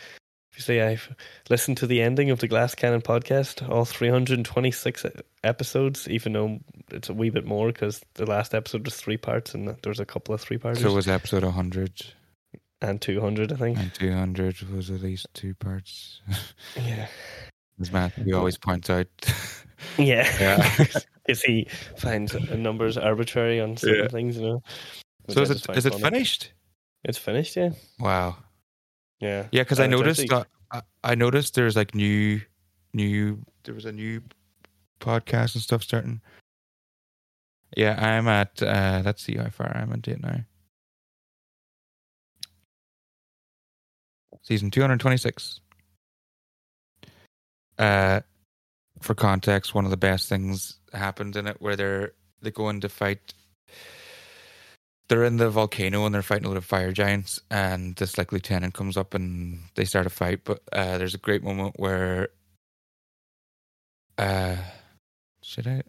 [0.63, 1.15] say I've
[1.51, 5.09] listened to the ending of the Glass Cannon podcast, all 326 e-
[5.45, 6.59] episodes, even though
[6.91, 10.01] it's a wee bit more because the last episode was three parts and there was
[10.01, 12.07] a couple of three parts so it was episode 100
[12.81, 13.79] and 200, I think.
[13.79, 16.21] and 200 was at least two parts
[16.77, 17.07] Yeah,
[17.81, 19.07] as Matt we always point out
[19.99, 20.75] yeah, Yeah.
[21.27, 21.67] Because he
[21.97, 24.09] finds numbers arbitrary on certain Yeah.
[24.09, 24.63] things, you know.
[25.29, 26.03] so is it it funny.
[26.03, 26.53] finished
[27.05, 27.71] It's finished, yeah.
[28.01, 28.37] wow
[29.21, 32.41] Yeah, Yeah, because I And noticed that I, I noticed there's like new,
[32.93, 33.43] new.
[33.65, 34.23] There was a new
[35.01, 36.21] podcast and stuff starting.
[37.77, 38.63] Yeah, I'm at.
[38.63, 40.41] uh Let's see how far I'm at it now.
[44.43, 45.61] Season two hundred twenty-six.
[47.79, 48.21] Uh,
[49.01, 52.81] for context, one of the best things happened in it where they're they go in
[52.81, 53.35] to fight
[55.09, 58.33] they're in the volcano and they're fighting a lot of fire giants and this like
[58.33, 62.29] lieutenant comes up and they start a fight but uh there's a great moment where
[64.19, 64.57] uh
[65.43, 65.83] should i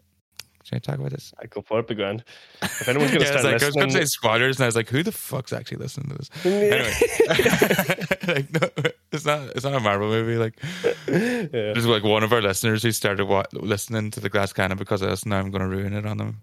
[0.62, 1.32] should i talk about this?
[1.40, 2.22] I go for it, grand.
[2.62, 4.66] If anyone's gonna yeah, start like, i was going to say listening, spoilers and i
[4.66, 6.30] was like who the fuck's actually listening to this?
[6.44, 8.06] Anyway.
[8.28, 8.68] Like no
[9.10, 10.60] it's not it's not a marvel movie like
[11.08, 11.46] yeah.
[11.50, 15.02] there's like one of our listeners who started wa- listening to the glass cannon because
[15.02, 16.42] of us now i'm going to ruin it on them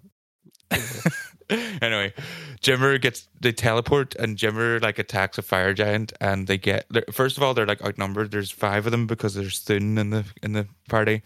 [1.82, 2.14] anyway,
[2.62, 7.38] Jimmer gets they teleport and Jimmer like attacks a fire giant and they get first
[7.38, 8.32] of all they're like outnumbered.
[8.32, 11.22] There's five of them because there's Thun in the in the party,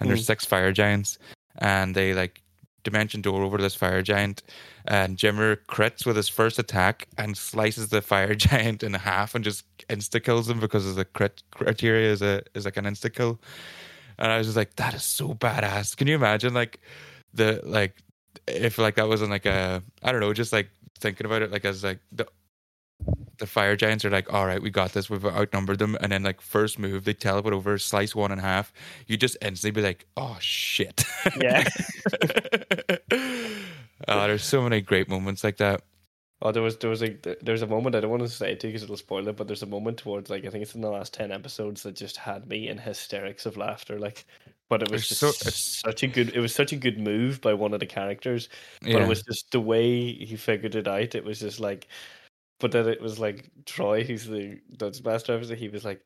[0.00, 0.26] and there's Mm.
[0.26, 1.18] six fire giants,
[1.58, 2.42] and they like
[2.82, 4.42] dimension door over to this fire giant,
[4.86, 9.42] and Jimmer crits with his first attack and slices the fire giant in half and
[9.42, 13.10] just insta kills him because of the crit criteria is a is like an insta
[13.12, 13.40] kill.
[14.18, 15.96] And I was just like, that is so badass.
[15.96, 16.80] Can you imagine like
[17.32, 17.96] the like
[18.46, 21.64] if like that wasn't like a I don't know, just like thinking about it like
[21.64, 22.26] as like the
[23.38, 26.22] the fire giants are like, all right, we got this, we've outnumbered them, and then
[26.22, 28.72] like first move, they teleport over, slice one in half.
[29.06, 31.04] You just instantly be like, oh shit.
[31.36, 31.64] Yeah.
[33.10, 35.82] oh, there's so many great moments like that.
[36.42, 38.52] Oh, there was there was a there was a moment I don't want to say
[38.52, 40.74] it too because it'll spoil it, but there's a moment towards like I think it's
[40.74, 43.98] in the last ten episodes that just had me in hysterics of laughter.
[43.98, 44.26] Like,
[44.78, 47.54] but it was just so- such a good it was such a good move by
[47.54, 48.48] one of the characters,
[48.82, 49.02] but Yeah.
[49.04, 51.14] it was just the way he figured it out.
[51.14, 51.86] It was just like,
[52.60, 55.54] but then it was like Troy, who's the Dutch master officer.
[55.54, 56.00] He was like.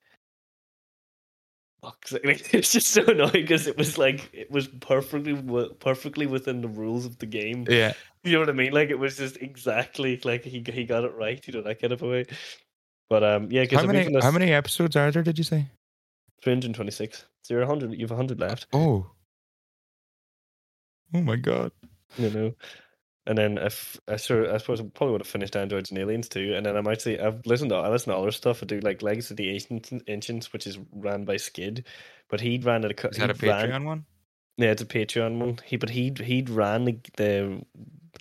[1.80, 5.34] Fuck, like, it's just so annoying because it was like it was perfectly
[5.78, 7.64] perfectly within the rules of the game.
[7.70, 7.92] yeah.
[8.24, 8.72] You know what I mean?
[8.72, 11.40] Like it was just exactly like he he got it right.
[11.46, 12.26] You know that kind of a way.
[13.08, 15.66] But um, yeah, How many how many episodes are there, did you say?
[16.43, 17.24] Three hundred twenty-six.
[17.43, 17.94] So you're hundred.
[17.94, 18.66] You've hundred left.
[18.73, 19.10] Oh.
[21.15, 21.73] Oh my god.
[22.16, 22.55] You know.
[23.27, 26.28] And then if I sure I suppose I probably would have finished Androids and Aliens
[26.28, 26.55] too.
[26.55, 28.62] And then I might say I've listened to I listen to other stuff.
[28.62, 31.85] I do like Legacy of the Ancients, Ancients which is ran by Skid,
[32.31, 33.05] but he ran it.
[33.05, 34.05] A, Is that a he ran- Patreon one?
[34.56, 35.59] Yeah, it's a Patreon one.
[35.65, 37.62] He but he he'd ran the, the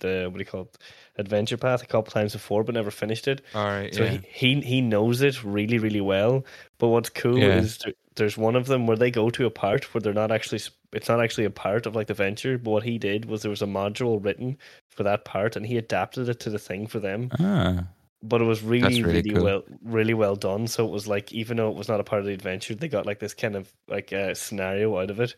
[0.00, 0.78] the what do you call it
[1.16, 3.40] Adventure Path a couple times before, but never finished it.
[3.54, 3.94] All right.
[3.94, 4.18] So yeah.
[4.30, 6.44] he, he he knows it really really well.
[6.78, 7.56] But what's cool Yeah.
[7.56, 10.30] is there, there's one of them where they go to a part where they're not
[10.30, 10.60] actually
[10.92, 12.58] it's not actually a part of like the venture.
[12.58, 14.58] But what he did was there was a module written
[14.90, 17.30] for that part, and he adapted it to the thing for them.
[17.38, 17.84] ah.
[18.20, 19.44] But it was really really really, cool.
[19.44, 20.66] well really well done.
[20.66, 22.88] So it was like even though it was not a part of the adventure, they
[22.88, 25.36] got like this kind of like uh, scenario out of it.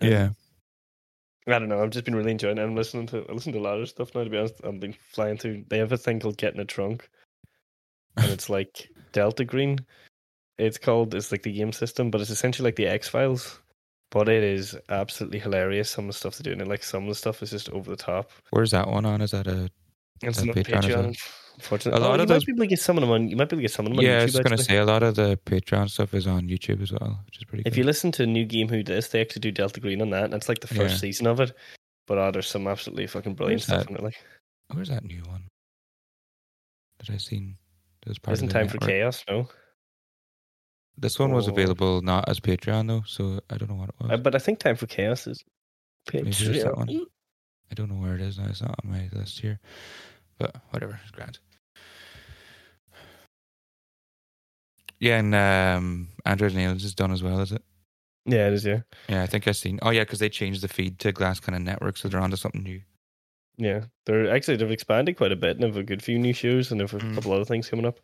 [0.00, 0.28] And Yeah.
[1.46, 1.82] I don't know.
[1.82, 2.62] I've just been really enjoying it.
[2.62, 4.24] I'm listening to I listen to a lot of stuff now.
[4.24, 5.64] To be honest, I've been flying through.
[5.68, 7.08] They have a thing called Getting a Trunk,
[8.16, 9.78] and it's like Delta Green.
[10.60, 11.14] It's called.
[11.14, 13.58] It's like the game system, but it's essentially like the X Files.
[14.10, 15.88] But it is absolutely hilarious.
[15.88, 17.88] Some of the stuff they're doing, and like some of the stuff is just over
[17.90, 18.30] the top.
[18.50, 19.20] Where's that one on?
[19.20, 19.70] Is that a
[20.22, 20.82] It's that Patreon?
[20.82, 21.16] Patreon.
[21.56, 23.10] Unfortunately, A lot oh, of you those- might be able to get some of them
[23.10, 23.28] on.
[23.28, 24.78] You might be able to get some of them on Yeah, I was gonna say
[24.78, 27.74] a lot of the Patreon stuff is on YouTube as well, which is pretty If
[27.74, 27.78] cool.
[27.78, 30.34] you listen to New Game Who This, they actually do Delta Green on that, and
[30.34, 31.00] it's like the first Yeah.
[31.00, 31.52] season of it.
[32.06, 33.90] But oh, there's some absolutely fucking brilliant Where's stuff that?
[33.90, 34.02] in it.
[34.02, 34.16] Like,
[34.72, 35.44] Where's that new one?
[36.98, 37.56] That I seen
[38.02, 39.24] that was part isn't time for chaos?
[39.28, 39.48] No.
[41.00, 41.52] This one was Oh.
[41.52, 44.10] available not as Patreon though, so I don't know what it was.
[44.12, 45.42] Uh, but I think Time for Chaos is
[46.12, 46.88] Maybe there's that one.
[46.88, 47.06] Patreon.
[47.70, 48.46] I don't know where it is now.
[48.48, 49.60] It's not on my list here,
[50.38, 51.38] but whatever, it's grand.
[54.98, 57.62] Yeah, and um, Android and Aliens is done as well, is it?
[58.26, 58.64] Yeah, it is.
[58.66, 59.78] Yeah, Yeah, I think I've seen.
[59.82, 62.62] Oh yeah, because they changed the feed to Glass Cannon Network, so they're onto something
[62.62, 62.82] new.
[63.56, 63.84] yeah.
[64.06, 66.80] They're actually they've expanded quite a bit and have a good few new shows and
[66.80, 67.14] have a Mm.
[67.14, 67.98] couple other things coming up.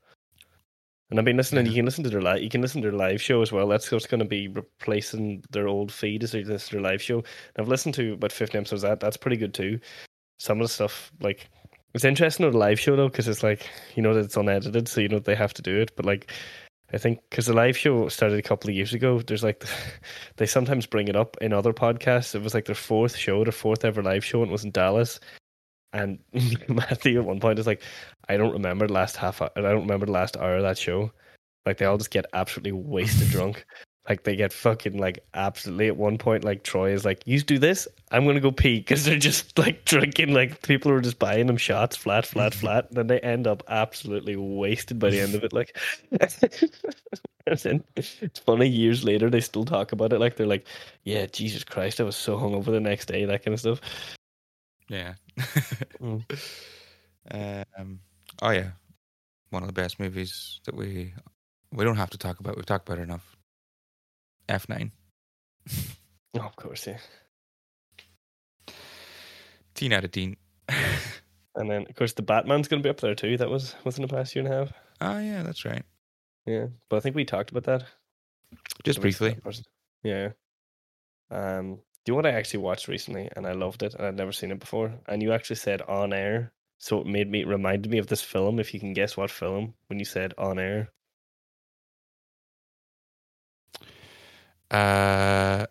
[1.11, 1.67] And I've been listening.
[1.67, 1.73] Yeah.
[1.73, 2.43] You can listen to their live.
[2.43, 3.69] You can listen to their live show as well.
[3.69, 7.03] That's what's going to be replacing their old feed as they listen to their live
[7.03, 7.23] show.
[7.59, 8.83] I've listened to about fifty episodes.
[8.83, 9.79] Of that that's pretty good too.
[10.39, 11.49] Some of the stuff like
[11.95, 14.89] it's interesting with the live show though because it's like you know that it's unedited,
[14.89, 15.93] so you know they have to do it.
[15.97, 16.33] But like
[16.93, 19.65] I think because the live show started a couple of years ago, there's like
[20.37, 22.35] they sometimes bring it up in other podcasts.
[22.35, 24.73] It was like their fourth show, their fourth ever live show, and it was in
[24.73, 25.21] Dallas.
[25.97, 26.19] And
[26.69, 27.83] Matthew at one point is like,
[28.29, 29.41] I don't remember the last half.
[29.41, 31.11] hour- I don't remember the last hour of that show.
[31.65, 33.65] Like they all just get absolutely wasted drunk.
[34.07, 36.45] Like they get fucking like absolutely at one point.
[36.45, 39.85] Like Troy is like, "You do this, I'm gonna go pee," because they're just like
[39.85, 40.33] drinking.
[40.33, 42.87] Like people are just buying them shots, flat, flat, flat.
[42.89, 45.53] And then they end up absolutely wasted by the end of it.
[45.53, 45.77] Like,
[47.47, 48.69] it's funny.
[48.69, 50.21] Years later, they still talk about it.
[50.21, 50.67] Like they're like,
[51.03, 53.81] "Yeah, Jesus Christ, I was so hungover the next day." That kind of stuff.
[54.89, 55.15] Yeah.
[56.01, 56.23] Mm.
[57.79, 58.01] um.
[58.43, 58.71] Oh yeah,
[59.51, 61.13] one of the best movies that we
[61.73, 62.57] we don't have to talk about.
[62.57, 63.37] We've talked about it enough.
[64.49, 64.93] F nine.
[66.39, 66.99] Oh, of course, yeah.
[69.75, 70.37] Teen out of teen.
[71.57, 73.39] And then, of course, the Batman's going to be up there too.
[73.39, 74.73] That was within the past year and a half.
[75.01, 75.83] oh yeah, that's right.
[76.45, 77.85] Yeah, but I think we talked about that
[78.85, 79.39] Just briefly.
[80.05, 80.33] Yeah.
[81.31, 81.79] Um.
[82.07, 84.31] Do you know what I actually watched recently, and I loved it, and I'd never
[84.31, 84.95] seen it before.
[85.09, 88.61] And you actually said on air, so it made me reminded me of this film.
[88.61, 90.93] If you can guess what film, when you said on air,
[94.71, 95.67] Uh,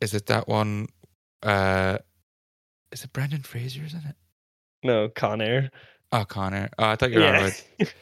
[0.00, 0.86] is it that one?
[1.42, 1.98] Uh,
[2.92, 3.84] is it Brendan Fraser?
[3.84, 4.16] Isn't it?
[4.82, 5.70] No, Con Air.
[6.12, 6.70] Oh, Con Air.
[6.78, 7.38] Oh, I thought you were Yeah.
[7.38, 7.64] about.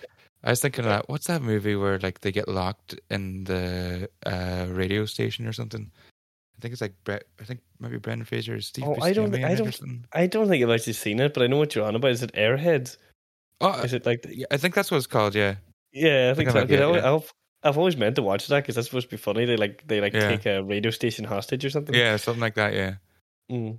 [0.45, 1.09] I was thinking of that.
[1.09, 5.91] What's that movie where like they get locked in the uh, radio station or something?
[6.57, 7.24] I think it's like Brett.
[7.41, 8.85] I think maybe Brendan Fraser, Steve.
[8.87, 11.57] Oh, I don't- I don't- I don't think I've actually seen it, but I know
[11.57, 12.11] what you're on about.
[12.12, 12.97] Is it Airheads?
[13.61, 14.27] Oh, Is it like?
[14.51, 15.35] I think that's what it's called.
[15.35, 15.57] Yeah.
[15.93, 16.59] Yeah, I think I've so.
[16.61, 17.15] had- 'cause yeah, I, yeah.
[17.15, 17.33] I've,
[17.65, 19.45] I've always meant to watch that because that's supposed to be funny.
[19.45, 20.29] They like they like Yeah.
[20.29, 21.95] take a radio station hostage or something.
[21.95, 22.74] Yeah, something like that.
[22.74, 22.95] Yeah.
[23.51, 23.79] Mm.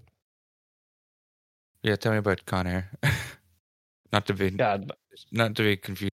[1.83, 1.95] Yeah.
[1.95, 2.89] Tell me about Con Air.
[4.13, 4.91] not to be God,
[5.31, 6.11] not to be confused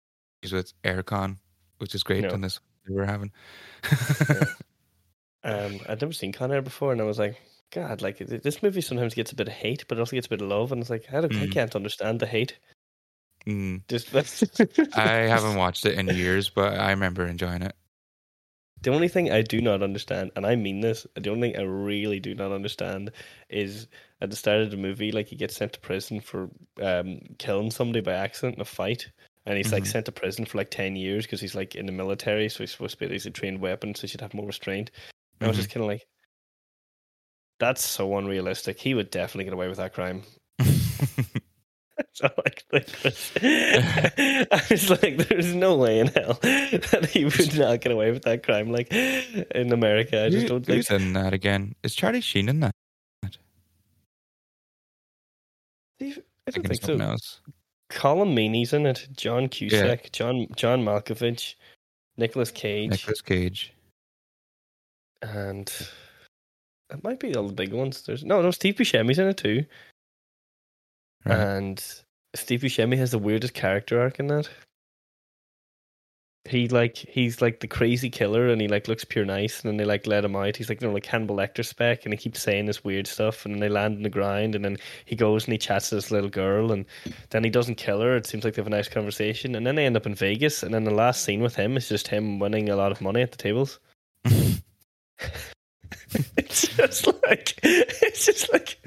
[0.51, 1.38] with Aircon,
[1.79, 2.29] which is great No.
[2.31, 3.31] on this we were having.
[5.43, 7.38] Um, I'd never seen Con Air before, and I was like,
[7.72, 10.30] God, like this movie sometimes gets a bit of hate, but it also gets a
[10.31, 11.51] bit of love, and it's like I, don't, I Mm.
[11.51, 12.57] can't understand the hate.
[13.45, 14.14] Mm, Just
[14.97, 17.76] I haven't watched it in years, but I remember enjoying it.
[18.84, 21.64] The only thing I do not understand, and I mean this, the only thing I
[21.64, 23.11] really do not understand
[23.49, 23.88] is
[24.22, 26.49] at the start of the movie, like he gets sent to prison for
[26.81, 29.09] um, killing somebody by accident in a fight,
[29.45, 29.88] and he's like Mhm.
[29.88, 32.72] sent to prison for like ten years because he's like in the military, so he's
[32.72, 34.91] supposed to be he's a trained weapon, so he should have more restraint.
[35.39, 35.80] And I was just mm-hmm.
[35.80, 36.07] kind of like,
[37.59, 38.80] that's so unrealistic.
[38.80, 40.23] He would definitely get away with that crime.
[42.14, 42.89] So like, like
[43.43, 48.23] I was like, there's no way in hell that he would not get away with
[48.23, 48.72] that crime.
[48.72, 50.88] Like in America, I just Who- don't think.
[50.88, 51.76] Who's in that again?
[51.84, 52.76] Is Charlie Sheen in that?
[56.01, 57.11] I don't of think something so.
[57.11, 57.41] else.
[57.89, 59.07] Colm Meaney's in it.
[59.15, 60.09] John Cusack, yeah.
[60.11, 61.55] John John Malkovich,
[62.18, 63.73] Nicolas Cage, Nicolas Cage.
[65.22, 65.72] And
[66.89, 68.03] it might be all the big ones.
[68.03, 68.52] There's no, no.
[68.52, 69.65] Steve Buscemi's in it too,
[71.26, 71.38] Right.
[71.38, 71.84] and
[72.35, 74.49] Steve Buscemi has the weirdest character arc in that.
[76.45, 79.76] He like he's like the crazy killer, and he like looks pure nice, and then
[79.77, 80.56] they like let him out.
[80.56, 83.45] He's like you know like Hannibal Lecter spec, and he keeps saying this weird stuff,
[83.45, 85.95] and then they land in the ground, and then he goes and he chats to
[85.95, 86.85] this little girl, and
[87.31, 88.15] then he doesn't kill her.
[88.15, 90.64] It seems like they have a nice conversation, and then they end up in Vegas,
[90.64, 93.22] and then the last scene with him is just him winning a lot of money
[93.22, 93.80] at the tables.
[96.38, 98.80] it's just like it's just like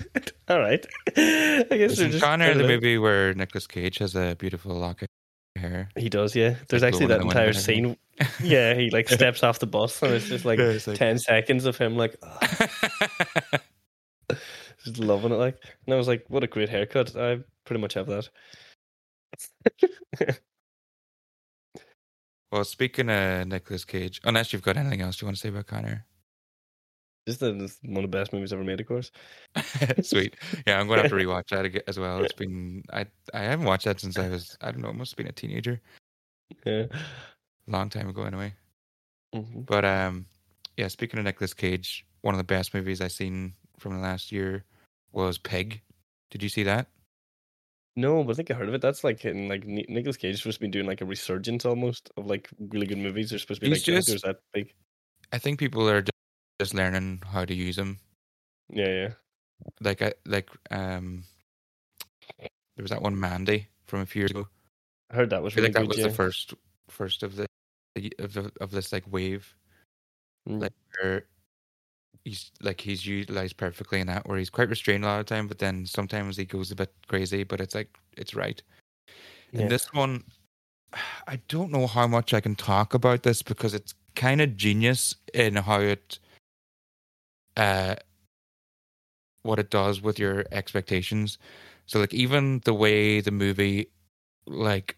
[0.48, 0.85] all right.
[1.16, 4.74] I guess Isn't just Con Air trying the movie where Nicolas Cage has a beautiful
[4.74, 5.09] lock of
[5.57, 5.89] hair?
[5.97, 6.57] He does, yeah.
[6.69, 7.97] There's Like actually that in entire scene.
[8.43, 11.65] Yeah, he like steps off the bus, and it's just like it's like- ten seconds
[11.65, 13.59] of him like "Ah,"
[14.85, 15.36] just loving it.
[15.36, 18.28] Like, and I was like, "What a great haircut!" I pretty much have that.
[22.52, 25.66] well, speaking of Nicolas Cage, unless you've got anything else you want to say about
[25.66, 26.05] Connor.
[27.28, 29.10] Just that it's one of the best movies ever made, of course.
[30.02, 30.36] Sweet.
[30.66, 32.24] Yeah, I'm going to have to rewatch that again as well.
[32.24, 35.16] It's been I I haven't watched that since I was I don't know, must have
[35.18, 35.80] been a teenager,
[36.64, 36.86] Yeah.
[37.66, 38.55] long time ago anyway.
[39.34, 39.66] Mhm.
[39.66, 40.26] But um,
[40.76, 40.88] yeah.
[40.88, 44.64] Speaking of Nicolas Cage, one of the best movies I've seen from the last year
[45.12, 45.82] was Pig.
[46.30, 46.86] Did you see that?
[47.97, 48.80] No, but I think I heard of it.
[48.80, 52.10] That's like in like Nicolas Cage is supposed to be doing like a resurgence almost
[52.16, 53.30] of like really good movies.
[53.30, 54.72] They're supposed to be He's like just- that big.
[55.32, 56.02] I think people are
[56.60, 57.98] just learning how to use them.
[58.68, 59.08] Yeah, yeah.
[59.80, 61.24] Like I like um,
[62.38, 64.46] there was that one Mandy from a few years ago.
[65.10, 65.88] I heard that was I feel like that good.
[65.88, 66.08] was yeah.
[66.08, 66.54] the first
[66.88, 67.46] first of the
[68.18, 69.54] of the, of this like wave
[70.48, 70.62] Mm.
[70.62, 70.72] like
[71.02, 71.26] where
[72.24, 75.46] he's like he's utilized perfectly in that where he's quite restrained a lot of time
[75.46, 78.62] but then sometimes he goes a bit crazy but it's like it's right
[79.52, 79.60] Yeah.
[79.60, 80.24] and this one
[81.28, 85.14] i don't know how much i can talk about this because it's kind of genius
[85.34, 86.18] in how it
[87.56, 87.97] uh
[89.43, 91.39] what it does with your expectations.
[91.86, 93.90] So like even the way the movie
[94.47, 94.97] like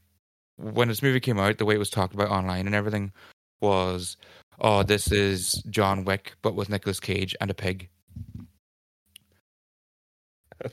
[0.57, 3.13] when this movie came out the way it was talked about online and everything
[3.61, 4.17] was
[4.61, 7.89] oh this is john wick but with Nicolas cage and a pig.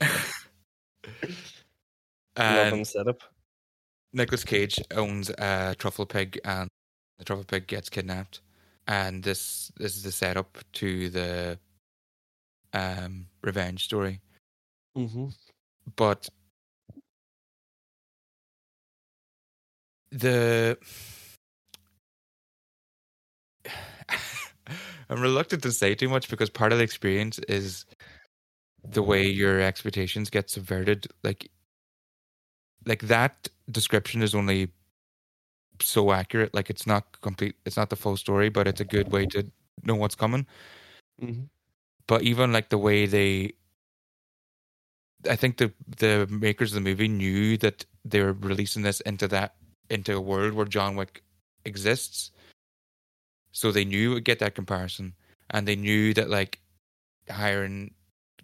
[2.36, 3.22] And setup.
[4.12, 6.68] Nicolas Cage owns a truffle pig, and
[7.18, 8.40] the truffle pig gets kidnapped,
[8.86, 11.58] and this this is the setup to the
[12.72, 14.20] um revenge story.
[14.96, 15.26] Mm-hmm.
[15.96, 16.28] But
[20.10, 20.76] the
[25.10, 27.84] I'm reluctant to say too much because part of the experience is
[28.88, 31.06] the way your expectations get subverted.
[31.22, 31.50] Like,
[32.86, 34.72] like that description is only
[35.82, 36.54] so accurate.
[36.54, 37.56] Like, it's not complete.
[37.66, 39.50] It's not the full story, but it's a good way to
[39.84, 40.46] know what's coming.
[41.20, 41.44] Mm-hmm.
[42.10, 43.52] But even like the way they,
[45.30, 49.28] I think the the makers of the movie knew that they were releasing this into
[49.28, 49.54] that
[49.90, 51.22] into a world where John Wick
[51.64, 52.32] exists.
[53.52, 55.14] So they knew it would get that comparison,
[55.50, 56.58] and they knew that like
[57.30, 57.94] hiring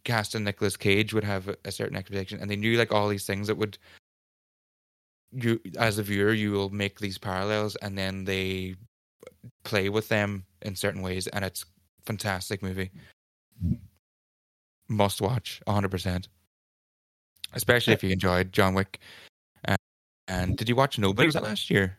[0.05, 3.49] casting Nicolas Cage would have a certain expectation, and they knew like all these things
[3.49, 3.79] that would
[5.33, 8.77] you as a viewer you will make these parallels, and then they
[9.65, 11.65] play with them in certain ways, and it's
[12.05, 12.93] fantastic movie.
[14.89, 16.29] Must watch, hundred percent.
[17.53, 19.01] Especially if you enjoyed John Wick.
[19.67, 19.77] Uh,
[20.29, 21.27] and did you watch Nobody?
[21.27, 21.99] Was that last year?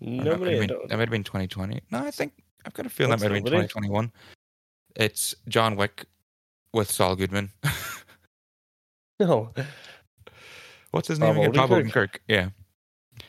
[0.00, 0.52] Nobody.
[0.52, 1.80] I I mean, that might have been 2020.
[1.90, 2.32] No, I think
[2.64, 4.12] I've got a feeling What's that might have been 2021.
[4.96, 6.06] It's John Wick
[6.72, 7.50] with Saul Goodman.
[9.20, 9.50] No.
[10.92, 11.68] What's his Bob name again?
[11.68, 12.16] Bob Odenkirk?
[12.26, 12.48] Yeah.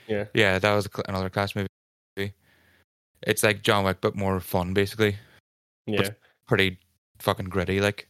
[0.07, 0.25] Yeah.
[0.33, 1.67] Yeah, that was another class movie.
[3.23, 5.17] It's like John Wick, but more fun, basically.
[5.85, 6.09] Yeah.
[6.47, 6.79] Pretty
[7.21, 8.07] fucking gritty, like.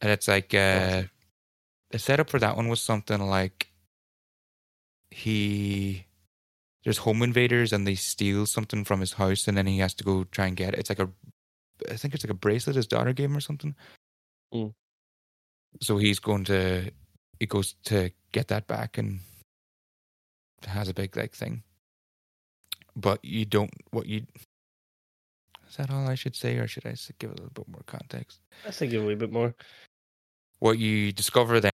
[0.00, 1.02] And it's like, uh,
[1.90, 3.68] the setup for that one was something like
[5.10, 6.06] he.
[6.84, 10.04] There's home invaders and they steal something from his house and then he has to
[10.04, 10.80] go try and get it.
[10.80, 11.10] It's like a.
[11.90, 13.74] I think it's like a bracelet his daughter gave him or something.
[14.54, 14.72] Mm.
[15.80, 16.90] So he's going to.
[17.40, 19.20] He goes to get that back and
[20.66, 21.62] has a big like thing.
[22.96, 24.26] But you don't what you
[25.68, 28.40] is that all I should say, or should I give a little bit more context?
[28.66, 29.54] I think give a wee bit more.
[30.60, 31.70] What you discover then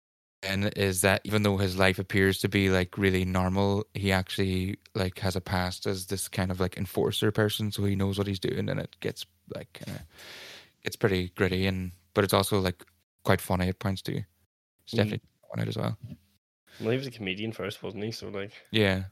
[0.76, 5.20] is that even though his life appears to be like really normal, he actually like
[5.20, 8.40] has a past as this kind of like enforcer person, so he knows what he's
[8.40, 10.04] doing, and it gets like kind of
[10.84, 12.84] it's pretty gritty, and but it's also like
[13.24, 14.24] quite funny at points too.
[14.86, 14.98] It's Mm.
[14.98, 15.22] definitely
[15.54, 15.98] on it as well.
[16.80, 18.12] Well, he was a comedian first, wasn't he?
[18.12, 19.04] So like, Yeah.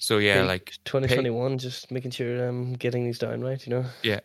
[0.00, 3.64] So yeah, like 2021, just making sure I'm getting these down right.
[3.64, 3.84] You know.
[4.02, 4.20] Yeah.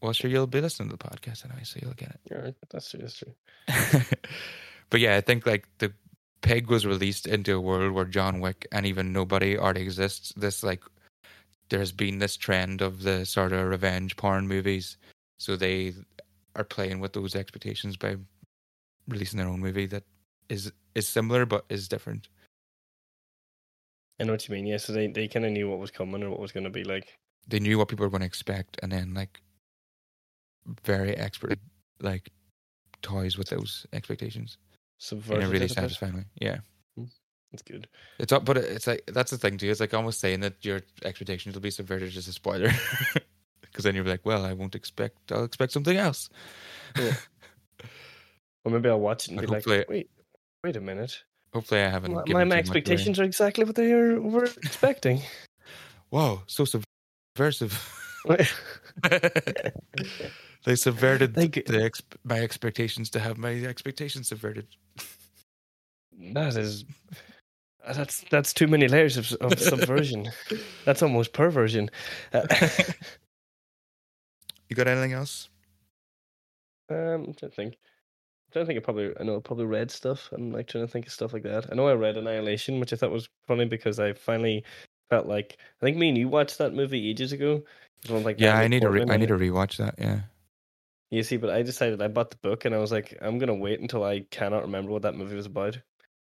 [0.00, 2.20] Well, sure you'll be listening to the podcast anyway, so you'll get it.
[2.30, 3.00] Yeah, that's true.
[3.00, 3.34] That's true.
[4.90, 5.92] but yeah, I think like the
[6.40, 10.32] Pig was released into a world where John Wick and even nobody already exists.
[10.38, 10.82] This like
[11.68, 14.96] there's been this trend of the sort of revenge porn movies,
[15.36, 15.92] so they
[16.56, 18.16] are playing with those expectations by
[19.06, 20.04] releasing their own movie that
[20.48, 22.28] is is similar but is different.
[24.20, 24.66] I know what you mean.
[24.66, 24.76] Yeah.
[24.76, 26.84] So they they kind of knew what was coming or what was going to be
[26.84, 27.16] like.
[27.48, 29.40] They knew what people were going to expect, and then like
[30.84, 31.58] very expert
[32.00, 32.30] like
[33.02, 35.82] toys with those expectations in Subverted a really it a bit.
[35.82, 36.24] satisfying way.
[36.40, 36.58] Yeah.
[36.96, 37.04] Hmm,
[37.50, 37.88] that's good.
[38.18, 39.70] It's up, but it's like that's the thing too.
[39.70, 42.70] It's like almost saying that your expectations will be subverted just a spoiler,
[43.62, 45.32] because then you're like, well, I won't expect.
[45.32, 46.28] I'll expect something else.
[46.98, 47.14] Yeah.
[48.62, 50.10] Or maybe I'll watch it and Like, be like, wait,
[50.62, 51.24] wait a minute.
[51.52, 52.14] Hopefully, I haven't.
[52.14, 52.58] My, given my, away.
[52.60, 55.20] expectations are exactly what they are, were expecting.
[56.10, 57.96] Whoa, so subversive.
[60.64, 64.66] they subverted Like- the ex- my expectations to have my expectations subverted.
[66.34, 66.84] that is.
[67.86, 70.30] That's that's too many layers of, of subversion.
[70.84, 71.90] That's almost perversion.
[72.32, 72.46] Uh,
[74.68, 75.48] You got anything else?
[76.88, 77.76] Um, trying think.
[78.50, 78.78] I'm trying to think.
[78.78, 80.28] I probably I know I probably read stuff.
[80.32, 81.66] I'm like trying to think of stuff like that.
[81.70, 84.64] I know I read Annihilation, which I thought was funny because I finally
[85.08, 87.62] felt like I think me and you watched that movie ages ago.
[88.08, 88.90] One like Yeah, I need to.
[88.90, 89.94] Re- I need to rewatch that.
[89.98, 90.20] Yeah.
[91.10, 93.54] You see, but I decided I bought the book and I was like, I'm gonna
[93.54, 95.78] wait until I cannot remember what that movie was about.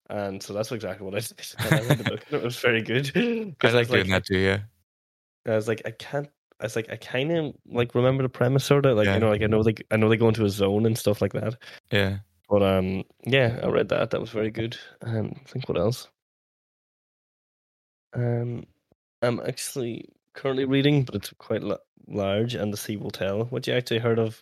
[0.10, 1.56] And so that's exactly what I did.
[1.60, 3.12] I read the book and it was very good.
[3.64, 4.38] I like doing that too.
[4.38, 4.60] Yeah.
[5.46, 6.30] I was like, I can't.
[6.62, 9.16] I was like, I kind of like remember the premise sort of like Yeah.
[9.16, 11.22] you know, like I know they I know they go into a zone and stuff
[11.22, 11.58] like that.
[11.92, 12.20] Yeah.
[12.50, 14.12] But um, yeah, I read that.
[14.12, 14.78] That was very good.
[15.02, 16.08] Um, I think what else?
[18.14, 18.66] Um,
[19.22, 21.78] I'm actually currently reading, but it's quite la-
[22.08, 23.46] large, and the sea will tell.
[23.46, 24.42] What you actually heard of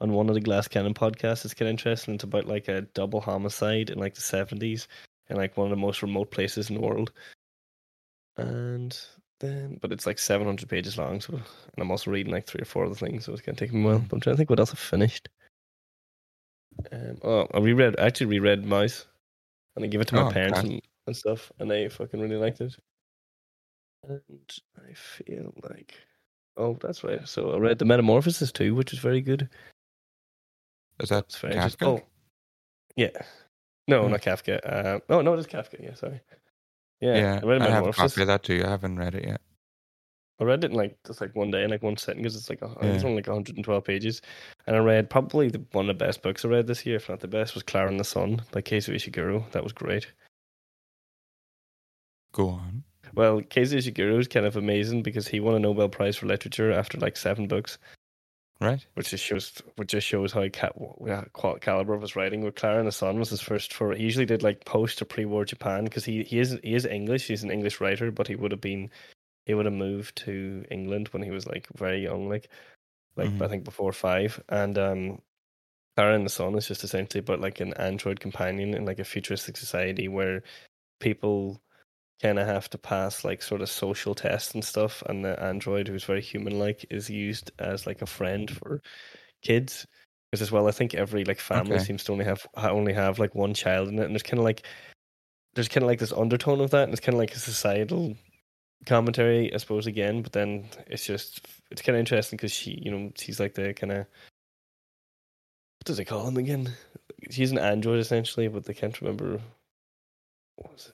[0.00, 1.44] on one of the Glass Cannon podcasts?
[1.44, 2.14] It's kind of interesting.
[2.14, 4.86] It's about like a double homicide in like the seventies,
[5.28, 7.12] in like one of the most remote places in the world.
[8.36, 8.98] And
[9.40, 11.20] then, but it's like seven hundred pages long.
[11.20, 11.42] So, and
[11.78, 13.86] I'm also reading like three or four other things, so it's gonna take me a
[13.86, 13.98] while.
[13.98, 15.28] But I'm trying to think what else I've finished.
[16.92, 17.98] Um, oh, I reread.
[17.98, 19.06] I actually reread Maus,
[19.76, 22.36] and I gave it to my Oh, parents and, and stuff, and they fucking really
[22.36, 22.74] liked it.
[24.08, 24.20] And
[24.88, 25.94] I feel like,
[26.56, 27.26] oh, that's right.
[27.26, 29.48] So I read the Metamorphosis too, which is very good.
[31.00, 31.86] Is that very just, Kafka?
[31.86, 32.02] oh,
[32.96, 33.10] yeah.
[33.88, 34.12] No, Hmm.
[34.12, 34.60] not Kafka.
[34.64, 35.82] Uh, oh no, it is Kafka.
[35.82, 36.20] Yeah, sorry.
[37.00, 38.62] Yeah, yeah, I, I have a copy of that too.
[38.64, 39.40] I haven't read it yet.
[40.40, 42.48] I read it in like just like one day in like one sitting because it's
[42.48, 44.22] like a, it's only like 112 pages,
[44.66, 47.08] and I read probably the, one of the best books I read this year, if
[47.08, 49.50] not the best, was Clara and the Sun by Kazuo Ishiguro.
[49.50, 50.12] That was great.
[52.32, 52.84] Go on.
[53.14, 56.72] Well, Kazuo Ishiguro is kind of amazing because he won a Nobel Prize for literature
[56.72, 57.78] after like seven books,
[58.60, 58.84] Right.
[58.94, 60.72] which just shows which just shows how ca-
[61.06, 62.40] yeah, qual- caliber of his writing.
[62.42, 63.94] With Clara and the Sun was his first for.
[63.94, 67.28] He usually did like post or pre-war Japan because he he is he is English.
[67.28, 68.90] He's an English writer, but he would have been
[69.46, 72.48] he would have moved to England when he was like very young, like.
[73.16, 73.50] like I Mhm.
[73.50, 75.22] think before five, and um,
[75.96, 79.04] Clara and the Sun is just essentially about like an android companion in like a
[79.04, 80.42] futuristic society where
[81.00, 81.60] people
[82.22, 85.88] kind of have to pass like sort of social tests and stuff, and the android,
[85.88, 88.82] who's very human-like, is used as like a friend for
[89.42, 89.86] kids.
[90.30, 91.78] Because as well, I think every like family Okay.
[91.78, 94.44] seems to only have only have like one child in it, and there's kind of
[94.44, 94.66] like
[95.54, 98.14] there's kind of like this undertone of that, and it's kind of like a societal
[98.86, 100.22] commentary, I suppose, again.
[100.22, 103.74] But then it's just it's kind of interesting because she, you know, she's like the
[103.74, 104.06] kind of what
[105.84, 106.70] does they call him again?
[107.30, 109.40] She's an android essentially, but they can't remember.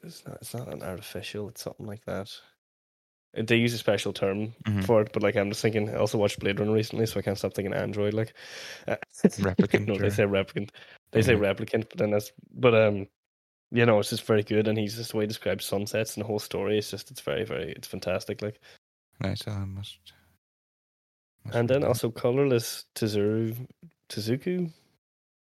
[0.02, 0.38] It's not.
[0.40, 1.48] It's not an artificial.
[1.48, 2.30] It's something like that.
[3.36, 4.84] Uh, They use a special term Mhm.
[4.84, 5.88] for it, but like I'm just thinking.
[5.90, 8.14] I also watched Blade Runner recently, so I can't stop thinking android.
[8.14, 8.32] Like
[8.88, 10.70] uh, Replicant no, or- they say replicant.
[11.12, 11.40] They say Mhm.
[11.40, 13.08] replicant, but then that's but um,
[13.70, 16.22] you know, it's just very good, and he's just the way he describes sunsets and
[16.22, 16.78] the whole story.
[16.78, 18.40] It's just it's very very it's fantastic.
[18.42, 18.60] Like
[19.20, 19.46] Nice.
[19.48, 19.98] I must.
[21.44, 23.56] must and then also colorless Tezuru
[24.08, 24.70] Tezuku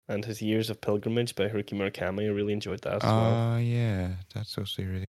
[0.09, 2.24] and his years of pilgrimage by Haruki Murakami.
[2.24, 3.55] I really enjoyed that as ah, well.
[3.55, 5.07] Oh yeah, that's also really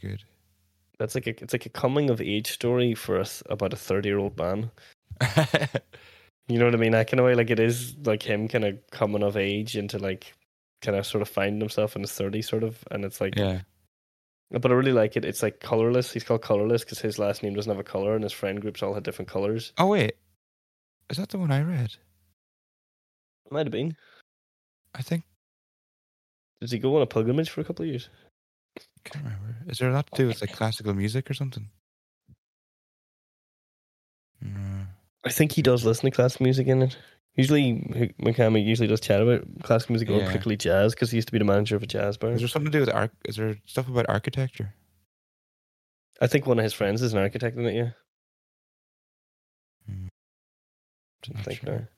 [0.00, 0.22] good.
[0.98, 4.08] That's like a it's like a coming of age story for us about a thirty
[4.08, 4.70] year old man.
[6.48, 6.92] You know what I mean?
[6.92, 9.98] That kind of way, like it is like him kind of coming of age into
[9.98, 10.34] like
[10.82, 13.62] kind of sort of finding himself in his thirties, sort of, and it's like, yeah.
[14.50, 15.24] but I really like it.
[15.24, 16.12] It's like colorless.
[16.12, 18.82] He's called colorless because his last name doesn't have a color, and his friend groups
[18.82, 19.72] all had different colors.
[19.78, 20.16] Oh wait,
[21.08, 21.96] is that the one I read?
[23.50, 23.96] Might have been.
[24.94, 25.24] I think
[26.60, 28.08] Does he go on a pilgrimage for a couple of years?
[29.04, 29.56] can't remember.
[29.66, 31.68] Is there a lot to do with like classical music or something?
[34.40, 34.86] No.
[35.24, 36.96] I think he does listen to classical music in it.
[37.34, 40.26] Usually, Murakami usually does chat about classical music or Yeah.
[40.26, 42.30] particularly jazz because he used to be the manager of a jazz bar.
[42.32, 43.10] Is there something to do with arch?
[43.24, 44.74] Is there stuff about architecture?
[46.20, 47.74] I think one of his friends is an architect in it.
[47.74, 47.90] Yeah,
[49.86, 50.06] Hmm.
[51.36, 51.88] I think sure.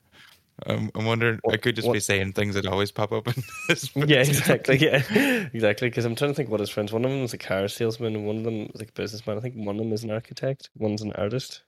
[0.65, 1.39] Um, I'm wondering.
[1.51, 3.35] I could just what- be saying things that always pop up in
[3.69, 3.89] this.
[3.95, 4.77] Yeah, exactly.
[4.81, 5.03] Yeah,
[5.53, 5.89] exactly.
[5.89, 6.91] Because I'm trying to think what his friends.
[6.91, 9.37] One of them was a car salesman, and one of them was like a businessman.
[9.37, 10.69] I think one of them is an architect.
[10.77, 11.61] One's an artist.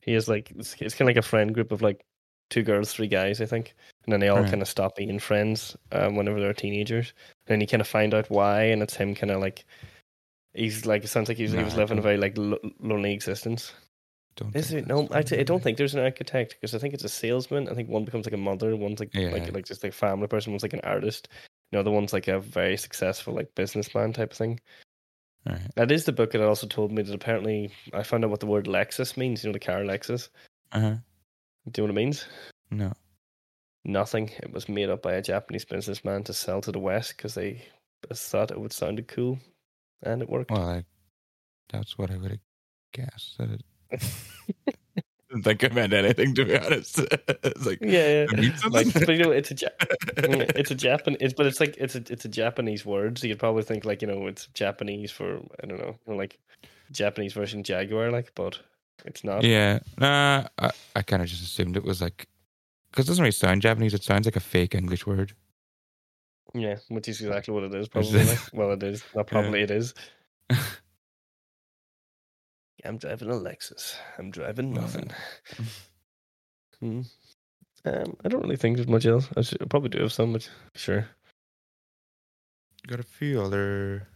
[0.00, 2.04] He is like it's, it's kind of like a friend group of like
[2.50, 3.74] two girls, three guys, I think,
[4.04, 4.50] and then they all Right.
[4.50, 7.12] kind of stop being friends um, whenever they're teenagers.
[7.46, 9.64] And then you kind of find out why, and it's him kind of like
[10.54, 13.72] he's like it sounds like he's, he was living a very like lo- lonely existence.
[14.36, 14.86] Don't Is think it?
[14.88, 17.68] No, actually, I don't think there's an architect because I think it's a salesman.
[17.68, 19.30] I think one becomes like a mother, one's like Yeah.
[19.30, 21.28] like like just like a family person, one's like an artist.
[21.72, 24.60] The one's like a very successful like businessman type of thing.
[25.48, 25.74] Alright.
[25.74, 28.46] That is the book that also told me that apparently I found out what the
[28.46, 29.42] word Lexus means.
[29.42, 30.28] You know the car Lexus.
[30.72, 30.94] Uh-huh.
[31.70, 32.26] Do you know what it means?
[32.70, 32.92] No.
[33.84, 34.30] Nothing.
[34.42, 37.62] It was made up by a Japanese businessman to sell to the West because they
[38.12, 39.38] thought it would sound cool,
[40.02, 40.50] and it worked.
[40.50, 40.84] Well, I,
[41.70, 42.40] that's what I would have
[42.92, 43.36] guessed.
[43.38, 46.98] That it, didn't think it meant anything to be honest.
[47.28, 48.50] it's like yeah, yeah.
[48.70, 49.68] Like, but you know, it's a ja-
[50.16, 51.16] it's a Japan.
[51.20, 54.02] It's but it's like it's a it's a Japanese word, so you'd probably think like
[54.02, 56.38] you know it's Japanese for I don't know, you know, like
[56.92, 58.60] Japanese version Jaguar, like, but
[59.04, 59.42] it's not.
[59.42, 59.80] yeah.
[59.98, 60.46] Nah.
[60.58, 62.28] I, I kind of just assumed it was like
[62.90, 63.94] because it doesn't really sound Japanese.
[63.94, 65.34] It sounds like a fake English word.
[66.54, 67.82] Yeah, which is exactly what it is.
[67.82, 68.36] Is Probably.
[68.52, 69.02] Well, it is.
[69.16, 69.62] Not probably.
[69.62, 69.94] It is.
[72.84, 73.96] I'm driving a Lexus.
[74.18, 75.10] I'm driving nothing.
[76.80, 77.02] Hmm.
[77.84, 79.28] Um, I don't really think there's much else.
[79.36, 81.08] I should I probably do have some, but sure.
[82.86, 84.08] Got a few other.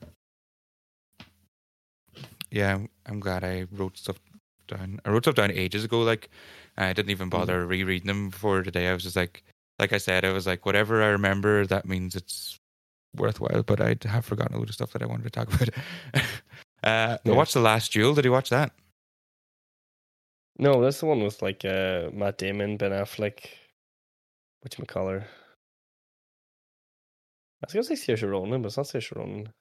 [2.50, 4.18] Yeah, I'm, I'm glad I wrote stuff
[4.66, 5.00] down.
[5.04, 6.00] I wrote stuff down ages ago.
[6.00, 6.30] Like,
[6.76, 8.88] I didn't even bother rereading them before today.
[8.88, 9.44] I was just like,
[9.78, 12.58] like I said, I was like, whatever I remember, that means it's
[13.16, 13.62] worthwhile.
[13.62, 15.68] But I have forgotten a lot of stuff that I wanted to talk about.
[16.84, 17.32] Uh, Yeah.
[17.34, 18.14] watched The Last Duel.
[18.14, 18.72] Did you watch that?
[20.58, 23.46] No, that's the one with like uh, Matt Damon, Ben Affleck,
[24.60, 25.22] which whatchamacallit.
[27.62, 29.52] I was gonna say Saoirse Ronan, but it's not Saoirse Ronan.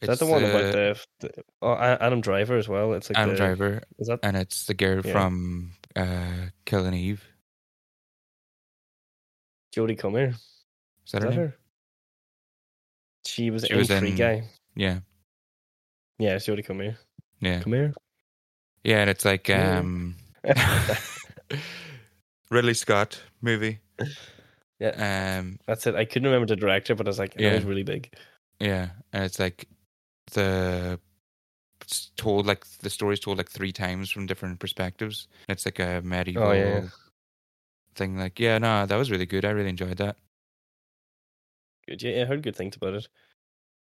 [0.00, 1.30] Is that the one uh, about the, the
[1.62, 2.92] oh Adam Driver as well?
[2.92, 5.12] It's like Adam the, Driver, Is that and it's the girl Yeah.
[5.12, 7.24] from uh, Killing Eve.
[9.74, 10.28] Jodie Comer?
[10.28, 10.36] Is
[11.06, 11.56] Is that her that her?
[13.26, 14.44] She was She in was Free in- Guy.
[14.76, 15.00] Yeah,
[16.18, 16.98] Yeah, it's come here.
[17.40, 17.94] yeah, Come here.
[18.84, 18.98] yeah.
[19.00, 20.16] And it's like um,
[22.50, 23.78] Ridley Scott movie.
[24.80, 25.38] Yeah.
[25.40, 25.58] Um.
[25.66, 25.96] That's it.
[25.96, 27.54] I couldn't remember the director, but I was like, it Yeah.
[27.54, 28.14] was really big.
[28.60, 29.66] Yeah, and it's like
[30.30, 31.00] the
[31.82, 35.26] it's told like the story's told like three times from different perspectives.
[35.48, 36.82] It's like a medieval Oh, yeah.
[37.96, 38.16] thing.
[38.16, 39.44] Like, yeah, no, that was really good.
[39.44, 40.16] I really enjoyed that.
[41.88, 42.00] Good.
[42.00, 43.08] Yeah, I heard good things about it.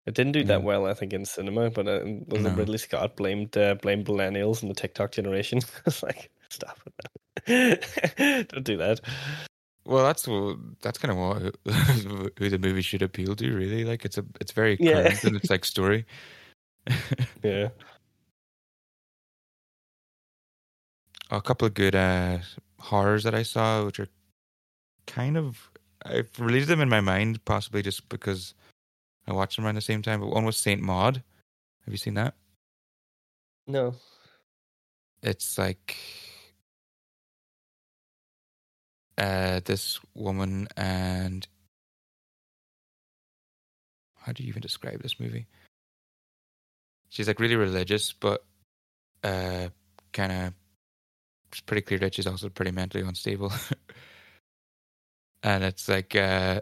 [0.09, 0.65] It didn't do that Yeah.
[0.65, 1.71] well, I think, in cinema.
[1.71, 2.51] But uh, was No.
[2.55, 5.61] Ridley Scott blamed uh, blamed millennials and the TikTok generation?
[5.87, 6.79] it's like stop
[7.47, 8.49] it.
[8.51, 9.01] Don't do that.
[9.85, 10.27] Well, that's
[10.83, 11.57] that's kind of what
[12.39, 13.85] who the movie should appeal to, really.
[13.85, 15.03] Like it's a it's very Yeah.
[15.05, 16.07] current in its like story.
[17.43, 17.69] Yeah.
[21.31, 22.39] a couple of good uh,
[22.79, 24.09] horrors that I saw, which are
[25.07, 25.71] kind of
[26.05, 28.55] I've related them in my mind, possibly just because
[29.29, 30.21] I watched them around the same time.
[30.21, 31.23] But one was Saint Maud.
[31.85, 32.35] Have you seen that?
[33.67, 33.95] No.
[35.23, 35.97] It's like
[39.19, 41.47] uh, this woman and
[44.21, 45.47] how do you even describe this movie?
[47.11, 48.45] She's like really religious, but
[49.25, 49.69] uh,
[50.13, 50.55] kind of
[51.51, 53.53] it's pretty clear that she's also pretty mentally unstable.
[55.43, 56.61] and it's like uh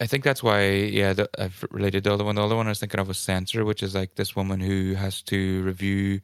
[0.00, 2.34] I think that's why, yeah, the, I've related the other one.
[2.36, 4.94] The other one I was thinking of was Censor, which is like this woman who
[4.94, 6.20] has to review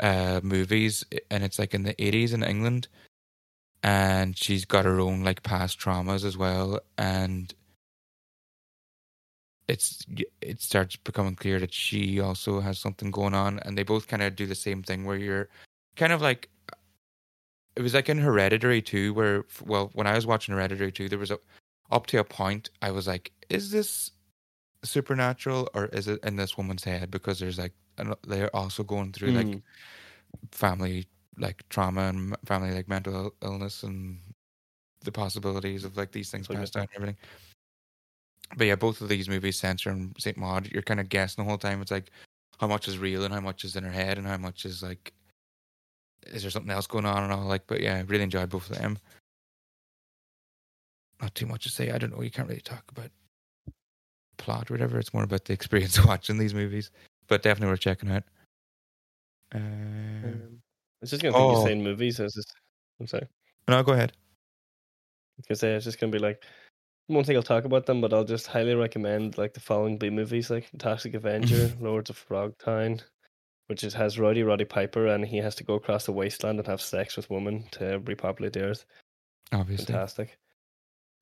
[0.00, 2.88] uh movies, and it's like in the eighties in England,
[3.84, 7.54] and she's got her own like past traumas as well, and
[9.68, 10.04] it's
[10.40, 14.22] it starts becoming clear that she also has something going on, and they both kind
[14.22, 15.48] of do the same thing where you're
[15.96, 16.50] kind of like
[17.76, 21.18] it was like in Hereditary too, where well, when I was watching Hereditary too, there
[21.18, 21.38] was a
[21.94, 24.10] up to a point I was like, is this
[24.82, 27.10] supernatural or is it in this woman's head?
[27.10, 27.72] Because there's like
[28.26, 29.62] they're also going through like Mm.
[30.50, 31.06] family
[31.38, 34.18] like trauma and family like mental illness and
[35.04, 37.16] the possibilities of like these things Like passed down and everything.
[38.56, 41.48] But yeah, both of these movies, Censor and Saint Maud, you're kind of guessing the
[41.48, 41.80] whole time.
[41.80, 42.10] It's like
[42.58, 44.82] how much is real and how much is in her head and how much is
[44.82, 45.12] like
[46.26, 47.66] is there something else going on and all like.
[47.66, 48.98] But yeah, I really enjoyed both of them.
[51.20, 51.90] Not too much to say.
[51.90, 52.22] I don't know.
[52.22, 53.10] You can't really talk about
[54.36, 54.98] plot or whatever.
[54.98, 56.90] It's more about the experience watching these movies.
[57.28, 58.24] But definitely worth checking out.
[59.52, 61.52] Um, Um, I was just gonna think Oh.
[61.58, 62.20] you're saying movies.
[62.20, 62.52] I was just,
[63.00, 63.28] I'm sorry.
[63.68, 64.12] no, go ahead.
[65.36, 66.42] Because I was just gonna be like,
[67.08, 69.98] I won't think I'll talk about them, but I'll just highly recommend like the following
[69.98, 73.02] B movies, like Toxic Avenger, Lords of Frogtown,
[73.66, 76.66] which is, has Roddy Roddy Piper, and he has to go across the wasteland and
[76.68, 78.84] have sex with women to repopulate the earth.
[79.52, 79.86] Obviously.
[79.86, 80.38] Fantastic.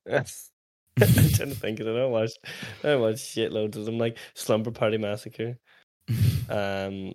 [0.07, 0.51] Yes.
[1.01, 1.99] I'm trying to think of it.
[1.99, 2.39] I watched,
[2.85, 5.59] I watched shitloads of them, like Slumber Party Massacre,
[6.51, 7.13] um,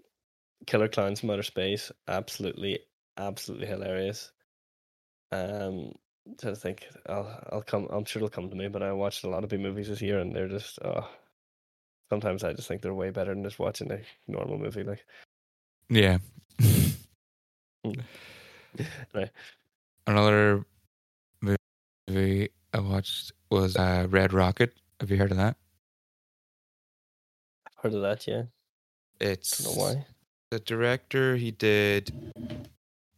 [0.65, 1.91] Killer Clowns from Outer Space.
[2.07, 2.79] Absolutely,
[3.17, 4.31] absolutely hilarious.
[5.31, 5.91] Um,
[6.39, 6.87] trying to think.
[7.07, 7.87] I'll, I'll come.
[7.91, 8.67] I'm sure it'll come to me.
[8.67, 10.79] But I watched a lot of B movies this year, and they're just.
[10.83, 11.07] Oh,
[12.09, 14.83] sometimes I just think they're way better than just watching a normal movie.
[14.83, 15.05] Like,
[15.89, 16.17] yeah.
[19.13, 19.29] Right.
[20.05, 20.65] Another
[21.41, 24.73] movie I watched was uh, Red Rocket.
[24.99, 25.57] Have you heard of that?
[27.81, 28.27] heard of that?
[28.27, 28.43] Yeah.
[29.19, 30.05] It's Don't know why.
[30.51, 31.35] the director.
[31.35, 32.11] He did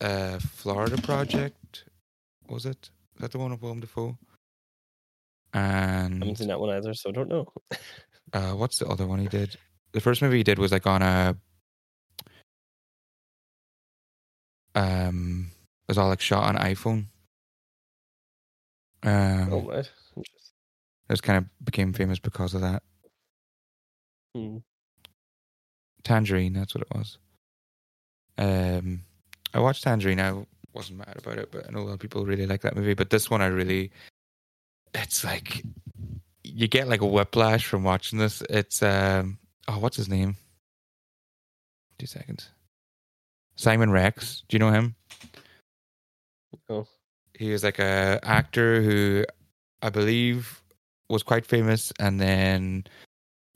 [0.01, 1.85] uh, Florida Project.
[2.47, 2.89] Was it?
[3.15, 4.17] Is that the one with Willem Dafoe?
[5.53, 7.47] And I haven't seen that one either, so I don't know.
[8.33, 9.55] uh, what's the other one he did?
[9.93, 11.35] The first movie he did was like on a
[14.75, 17.05] um, it was all like shot on iPhone.
[19.03, 19.89] Um, oh, right.
[20.17, 22.83] It was kind of became famous because of that.
[24.35, 24.57] Hmm.
[26.03, 27.17] Tangerine, that's what it was.
[28.37, 29.01] Um,
[29.53, 30.19] I watched Tangerine.
[30.19, 32.75] I wasn't mad about it, but I know a lot of people really like that
[32.75, 32.93] movie.
[32.93, 33.91] But this one, I really,
[34.93, 35.63] it's like
[36.43, 38.41] you get like a whiplash from watching this.
[38.49, 40.37] It's um, oh, what's his name?
[41.97, 42.49] Two seconds.
[43.55, 44.43] Simon Rex.
[44.47, 44.95] Do you know him?
[47.39, 49.23] He was like a actor who
[49.81, 50.61] I believe
[51.07, 52.83] was quite famous, and then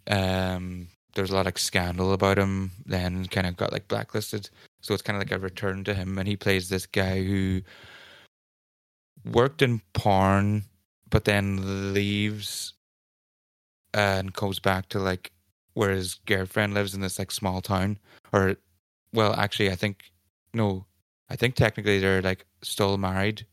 [0.09, 2.71] um, there was a lot of like, scandal about him.
[2.85, 4.49] Then kind of got like blacklisted.
[4.79, 7.61] So it's kind of like a return to him, and he plays this guy who
[9.25, 10.63] worked in porn,
[11.09, 12.73] but then leaves
[13.93, 15.33] and goes back to like
[15.73, 17.99] where his girlfriend lives in this like small town.
[18.31, 18.55] Or,
[19.11, 20.05] well, actually, I think
[20.53, 20.85] no,
[21.29, 23.45] I think technically they're like still married,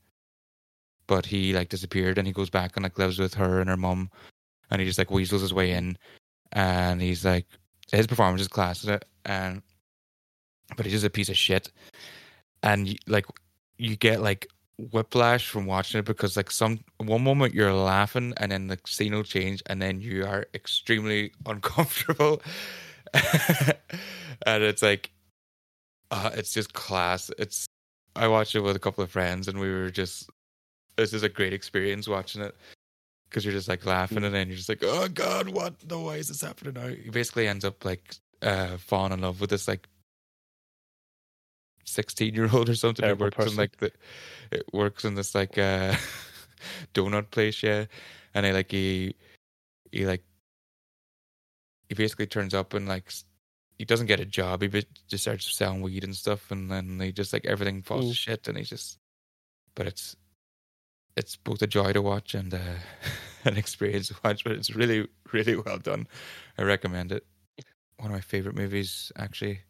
[1.11, 3.77] but he like disappeared, and he goes back and like lives with her and her
[3.77, 4.09] mum,
[4.71, 5.99] and he just like weasels his way in,
[6.53, 7.47] and he's like
[7.91, 8.87] his performance is class,
[9.25, 9.61] and
[10.77, 11.73] but he's just a piece of shit,
[12.63, 13.27] and like
[13.77, 14.47] you get like
[14.93, 19.13] whiplash from watching it because like some one moment you're laughing and then the scene
[19.13, 22.41] will change and then you are extremely uncomfortable.
[24.47, 25.11] And it's like
[26.11, 27.31] uh, it's just class.
[27.37, 27.67] It's
[28.17, 30.31] i watched it with a couple of friends and we were just
[30.97, 32.55] this is a great experience watching it
[33.29, 36.17] because you're just like laughing and then you're just like oh god what no why
[36.17, 39.69] is this happening now he basically ends up like uh falling in love with this
[39.69, 39.89] like
[41.85, 43.93] sixteen year old or something who Terrible works in like the
[44.51, 45.95] it works in this like uh
[46.95, 47.87] donut place, yeah.
[48.35, 49.17] And he like he
[49.93, 50.23] he like
[51.89, 53.13] he basically turns up and like
[53.79, 54.63] he doesn't get a job.
[54.63, 54.69] He
[55.09, 58.49] just starts selling weed and stuff, and then they just like everything falls to shit,
[58.49, 58.99] and he's just.
[59.75, 60.17] But it's
[61.21, 62.59] it's both a joy to watch and uh,
[63.45, 64.43] an experience to watch.
[64.43, 66.09] But it's really really well done.
[66.59, 67.25] I recommend it.
[67.99, 69.61] One of my favorite movies actually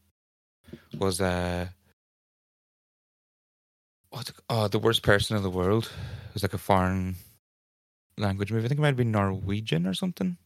[0.96, 1.68] was uh.
[4.10, 5.84] What's it, oh, the worst person in the world.
[6.28, 7.16] It was like a foreign
[8.18, 8.64] language movie.
[8.64, 10.36] I think it might have been Norwegian or something.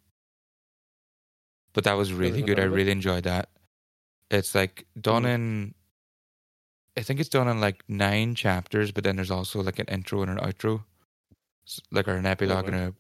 [1.73, 2.59] But that was really good.
[2.59, 2.77] I heard of it.
[2.77, 3.49] really enjoyed that.
[4.31, 5.35] It's like done Mm.
[5.35, 5.75] in
[6.97, 10.23] I think it's done in like nine chapters, but then there's also like an intro
[10.23, 10.85] and an outro.
[11.91, 12.95] Like an epilogue and a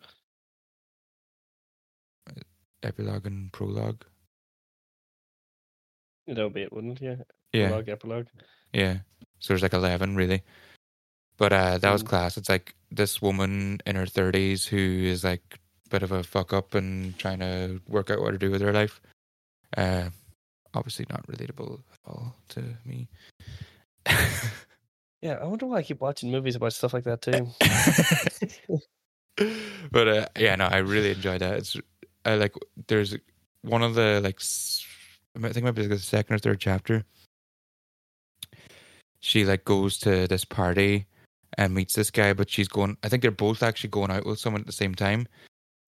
[2.83, 4.05] epilogue and prologue.
[6.27, 7.05] That'll be it, wouldn't it?
[7.05, 7.17] Yeah.
[7.53, 7.67] Yeah.
[7.67, 8.27] Epilogue, epilogue.
[8.73, 8.99] Yeah.
[9.41, 10.43] So there's like 11 really.
[11.37, 12.09] But uh that was Mm.
[12.09, 12.37] class.
[12.37, 15.43] It's like this woman in her 30s who is like
[15.87, 18.63] a bit of a fuck up and trying to work out what to do with
[18.63, 19.01] her life.
[19.77, 20.11] Uh
[20.75, 23.09] obviously not relatable at all to me.
[25.25, 27.49] Yeah, I wonder why I keep watching movies about stuff like that too.
[29.91, 31.55] but uh, yeah, no, I really enjoyed that.
[31.55, 31.79] It's
[32.27, 32.55] I like
[32.89, 33.17] there's
[33.63, 34.39] one of the like
[35.35, 37.05] I think it might be like the second or third chapter.
[39.21, 41.07] She like goes to this party
[41.57, 42.99] and meets this guy, but she's going.
[43.03, 45.27] I think they're both actually going out with someone at the same time.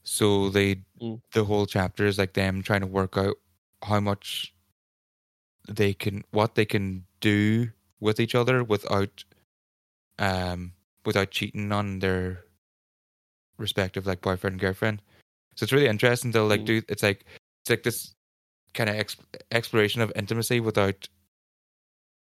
[0.03, 1.21] So they Mm.
[1.35, 3.37] the whole chapter is like them trying to work out
[3.83, 4.55] how much
[5.69, 7.69] they can what they can do
[8.01, 9.25] with each other without
[10.19, 10.73] um
[11.05, 12.45] without cheating on their
[13.59, 15.03] respective like boyfriend and girlfriend.
[15.55, 16.31] So it's really interesting.
[16.33, 16.67] They'll like Mm.
[16.67, 17.25] do it's like
[17.63, 18.15] it's like this
[18.75, 19.17] kind of ex-
[19.51, 21.09] exploration of intimacy without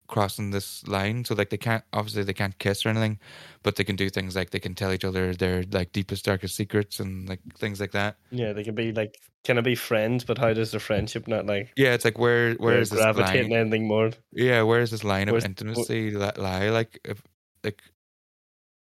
[0.09, 1.25] crossing this line.
[1.25, 3.19] So like they can't obviously they can't kiss or anything,
[3.63, 6.55] but they can do things like they can tell each other their like deepest darkest
[6.57, 8.17] secrets and like things like that.
[8.31, 10.25] yeah, they can be like, can I be friends?
[10.25, 13.45] But how does the friendship not like Yeah, it's like where where is this gravitate
[13.49, 13.53] line?
[13.53, 14.11] anything more?
[14.33, 16.69] Yeah, where is this line of intimacy li- lie?
[16.69, 17.23] Like, if
[17.65, 17.83] like,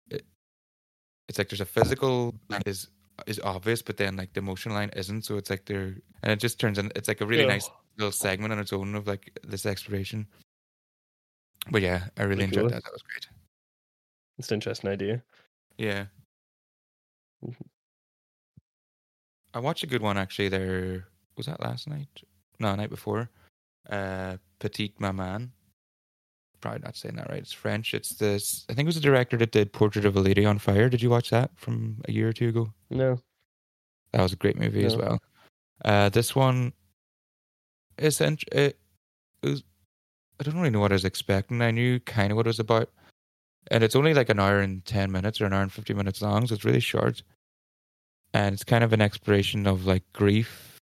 [0.09, 0.25] it,
[1.27, 2.87] it's like there's a physical line is
[3.27, 5.23] is obvious, but then like the emotional line isn't.
[5.23, 6.91] So it's like they're and it just turns in.
[6.95, 7.49] It's like a really Yeah.
[7.49, 10.27] nice little segment on its own of like this exploration.
[11.71, 12.69] But yeah, I really Pretty enjoyed cool.
[12.71, 12.83] that.
[12.83, 13.27] That was great.
[14.37, 15.23] It's an interesting idea.
[15.77, 16.05] Yeah.
[17.43, 17.55] Mhm.
[19.53, 20.49] I watched a good one actually.
[20.49, 22.09] There was that last night.
[22.59, 23.29] No, night before.
[23.89, 25.53] Uh, Petite Maman.
[26.61, 27.39] Probably not saying that right.
[27.39, 27.93] It's French.
[27.93, 28.65] It's this.
[28.69, 30.89] I think it was the director that did Portrait of a Lady on Fire.
[30.89, 32.73] Did you watch that from a year or two ago?
[32.89, 33.19] No.
[34.11, 35.19] That was a great movie as well.
[35.83, 36.71] Uh, this one
[37.97, 38.77] is it, it
[39.41, 39.63] was.
[40.39, 41.61] I don't really know what I was expecting.
[41.61, 42.89] I knew kind of what it was about,
[43.71, 46.21] and it's only like an hour and ten minutes or an hour and fifty minutes
[46.21, 47.23] long, so it's really short.
[48.33, 50.79] And it's kind of an exploration of like grief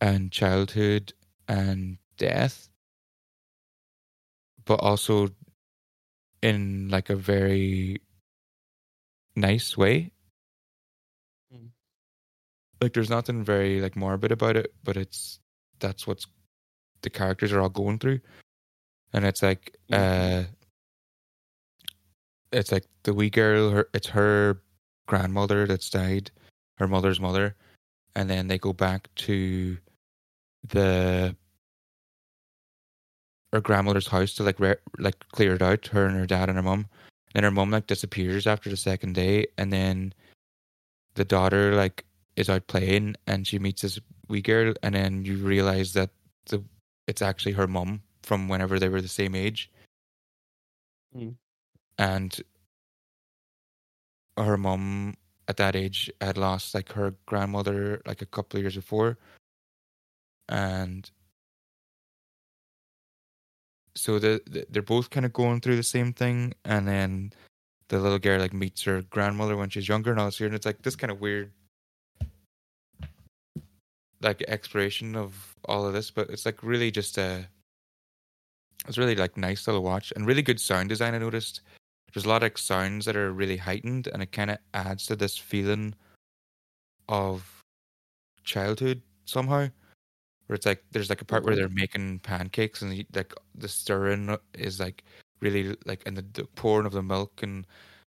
[0.00, 1.12] and childhood
[1.48, 2.68] and death,
[4.64, 5.28] but also
[6.42, 8.00] in like a very
[9.36, 10.10] nice way.
[11.54, 11.70] Mm.
[12.80, 15.40] like there's nothing very like morbid about it but it's
[15.78, 16.26] that's what's
[17.02, 18.20] the characters are all going through.
[19.12, 20.44] And it's like uh
[22.52, 24.62] it's like the wee girl her it's her
[25.06, 26.30] grandmother that's died
[26.78, 27.56] her mother's mother.
[28.16, 29.76] And then they go back to
[30.68, 31.36] the
[33.54, 36.56] her grandmother's house to like re- like clear it out her and her dad and
[36.58, 36.86] her mum.
[37.32, 40.12] Then her mum like disappears after the second day and then
[41.14, 42.04] the daughter like
[42.36, 46.10] is out playing and she meets this wee girl and then you realize that
[46.46, 46.62] the
[47.06, 49.70] it's actually her mum from whenever they were the same age.
[51.16, 51.36] Mm.
[51.96, 52.40] and
[54.36, 55.14] her mum
[55.46, 59.16] at that age had lost like her grandmother like a couple of years before.
[60.48, 61.08] And
[63.96, 67.32] so the, the they're both kind of going through the same thing and then
[67.88, 70.56] the little girl like meets her grandmother when she's younger and all this here and
[70.56, 71.52] it's like this kind of weird
[74.20, 77.46] like exploration of all of this but it's like really just a
[78.88, 81.60] it's really like nice little watch and really good sound design i noticed.
[82.12, 85.16] There's a lot of sounds that are really heightened and it kind of adds to
[85.16, 85.94] this feeling
[87.08, 87.60] of
[88.44, 89.68] childhood somehow
[90.46, 93.68] where it's like there's like a part where they're making pancakes and the, like the
[93.68, 95.04] stirring is like
[95.40, 97.66] really like and the, the pouring of the milk and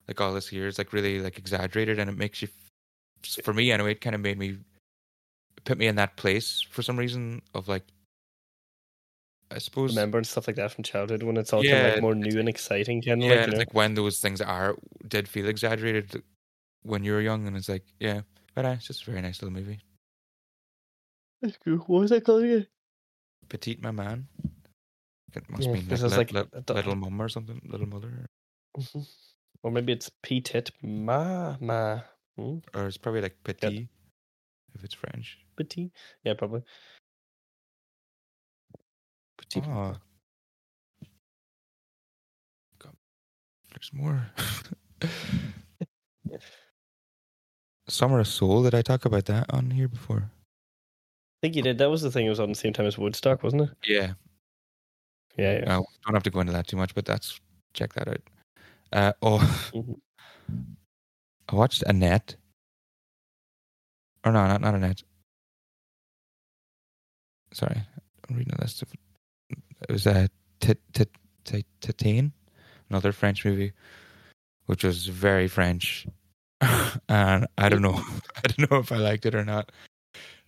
[0.07, 2.47] like all this here is like really like exaggerated and it makes you
[3.43, 4.57] for me anyway it kind of made me
[5.63, 7.83] put me in that place for some reason of like
[9.51, 12.01] I suppose remember and stuff like that from childhood when it's all kind of like
[12.01, 13.57] more new and exciting, kind of yeah, like, you know?
[13.59, 14.75] like when those things are
[15.07, 16.23] did feel exaggerated
[16.81, 18.21] when you were young, and it's like yeah,
[18.55, 19.79] but uh, it's just a very nice little movie.
[21.45, 21.77] That's cool.
[21.85, 22.65] What was that called again?
[23.49, 24.27] Petite Maman.
[25.35, 27.85] It must Yeah, mean like, this is like lit- a little mum or something, little
[27.87, 28.25] mother,
[28.77, 29.05] Mhm.
[29.63, 32.01] Or maybe it's Petit Ma Ma.
[32.37, 32.57] Hmm?
[32.73, 33.87] or it's probably like petit
[34.73, 35.39] if it's French.
[35.55, 35.91] Petit?
[36.23, 36.63] Yeah, probably.
[39.37, 39.61] Petit.
[39.65, 39.95] Oh.
[43.71, 44.31] There's more.
[47.89, 48.63] Summer of Soul.
[48.63, 50.31] Did I talk about that on here before?
[51.45, 51.77] I think you did.
[51.77, 52.25] That was the thing.
[52.25, 53.69] It was on the same time as Woodstock, wasn't it?
[53.85, 54.13] Yeah.
[55.37, 55.77] Yeah, yeah.
[55.77, 57.39] Uh, don't have to go into that too much, but that's
[57.75, 58.21] check that out.
[58.91, 59.99] Uh, oh, Mhm.
[61.47, 62.35] I watched Annette.
[64.23, 65.03] Or no, not not Annette.
[67.53, 67.79] Sorry,
[68.27, 68.91] I'm reading a list of.
[69.87, 70.27] It was a
[70.61, 70.79] Tit
[71.45, 72.31] Titane,
[72.89, 73.73] another French movie,
[74.65, 76.07] which was very French,
[77.07, 78.01] and I don't know,
[78.35, 79.71] I don't know if I liked it or not.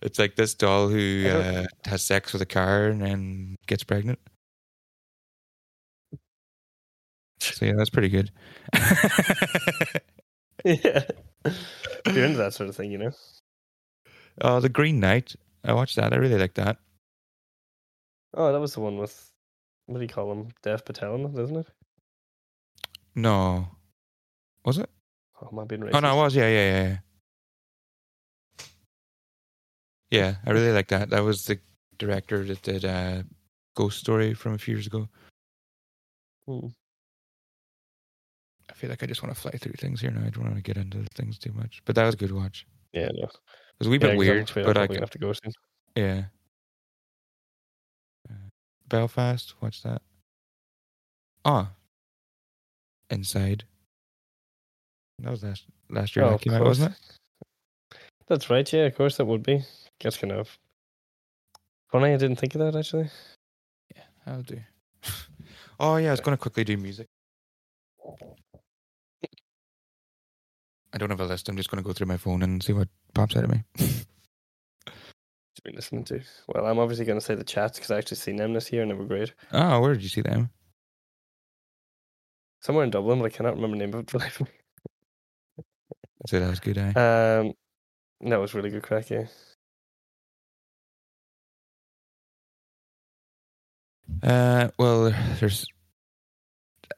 [0.00, 4.18] It's like this doll who uh, has sex with a car and then gets pregnant.
[7.40, 8.30] So yeah, that's pretty good.
[10.64, 11.04] yeah.
[12.06, 13.10] You're into that sort of thing, you know?
[14.40, 15.34] Oh, The Green Knight.
[15.64, 16.12] I watched that.
[16.12, 16.76] I really like that.
[18.34, 19.32] Oh, that was the one with,
[19.86, 20.48] what do you call him?
[20.62, 21.66] Dev Patel, isn't it?
[23.14, 23.68] No.
[24.64, 24.90] Was it?
[25.40, 25.94] Oh, am I being racist?
[25.94, 26.36] Oh, no, it was.
[26.36, 26.98] Yeah, yeah, yeah.
[30.10, 30.18] Yeah.
[30.20, 31.10] Yeah, I really like that.
[31.10, 31.58] That was the
[31.98, 33.22] director that did uh,
[33.74, 35.08] Ghost Story from a few years ago.
[36.46, 36.68] Hmm.
[38.70, 40.26] I feel like I just want to fly through things here now.
[40.26, 41.82] I don't want to get into things too much.
[41.84, 42.66] But that was a good watch.
[42.92, 43.24] Yeah, no.
[43.24, 43.30] It
[43.80, 45.32] was a wee Yeah, bit I'm weird, but I probably c- gonna have to go
[45.32, 45.52] soon.
[45.96, 46.22] yeah.
[48.30, 48.34] Uh,
[48.88, 50.02] Belfast, watch that.
[51.44, 51.68] Oh,
[53.10, 53.64] Inside.
[55.20, 57.98] That was last last year Oh, that came out, wasn't it?
[58.28, 59.64] That's right, yeah, of course that would be.
[60.02, 60.58] That's kind of
[61.90, 62.12] funny.
[62.12, 63.10] I didn't think of that actually.
[63.94, 64.60] Yeah, I'll do.
[65.80, 67.08] oh yeah, I was going to quickly do music.
[70.92, 71.48] I don't have a list.
[71.48, 73.62] I'm just going to go through my phone and see what pops out of me.
[73.76, 76.20] To be listening to.
[76.46, 78.82] Well, I'm obviously going to say the chats because I actually seen them this year
[78.82, 79.34] and they were great.
[79.52, 80.50] oh, where did you see them?
[82.60, 84.46] Somewhere in Dublin, but I cannot remember the name of it for the life me.
[86.26, 86.78] So that was good.
[86.78, 86.88] Eh?
[86.90, 87.52] Um,
[88.20, 89.10] that was really good crack.
[89.10, 89.26] Yeah.
[94.22, 95.66] Uh, well, there's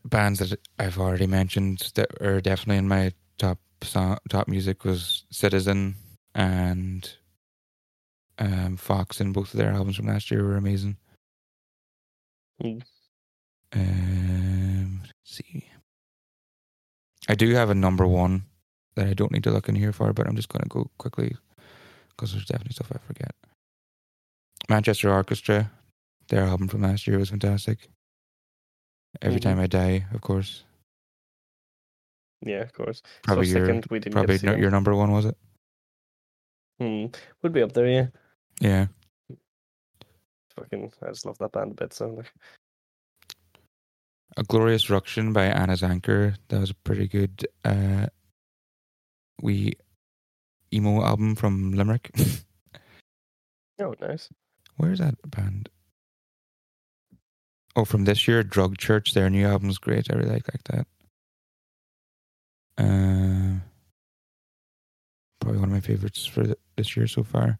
[0.05, 5.25] bands that I've already mentioned that are definitely in my top song, top music was
[5.31, 5.97] Citizen
[6.35, 7.11] and
[8.39, 10.97] um, Fox, and both of their albums from last year were amazing.
[12.63, 12.83] Mm.
[13.73, 15.71] Um, let's see,
[17.29, 18.45] I do have a number one
[18.97, 20.91] that I don't need to look in here for, but I'm just going to go
[20.99, 21.37] quickly
[22.09, 23.35] because there's definitely stuff I forget.
[24.69, 25.71] Manchester Orchestra,
[26.31, 27.91] their album from last year was fantastic.
[29.21, 29.43] Every Mhm.
[29.43, 30.65] time I die, of course.
[32.41, 33.03] Yeah, of course.
[33.23, 35.27] Probably so your second, we didn't probably get to see no- your number one was
[35.27, 35.37] it?
[36.79, 37.07] Hmm.
[37.43, 38.07] Would be up there, yeah.
[38.61, 38.87] Yeah.
[40.57, 41.93] Fucking, I just love that band a bit.
[41.93, 42.33] So like,
[44.37, 46.37] A Glorious Ruction by Anna's Anchor.
[46.49, 48.07] That was a pretty good uh
[49.43, 49.75] we
[50.73, 52.11] emo album from Limerick.
[53.81, 54.29] oh, nice.
[54.77, 55.69] Where's that band?
[57.77, 59.15] Oh, from this year, Drug Church.
[59.15, 60.11] Their new album's great.
[60.11, 60.87] I really like like that.
[62.79, 63.61] Uh,
[65.41, 67.59] probably one of my favorites for th- this year so far.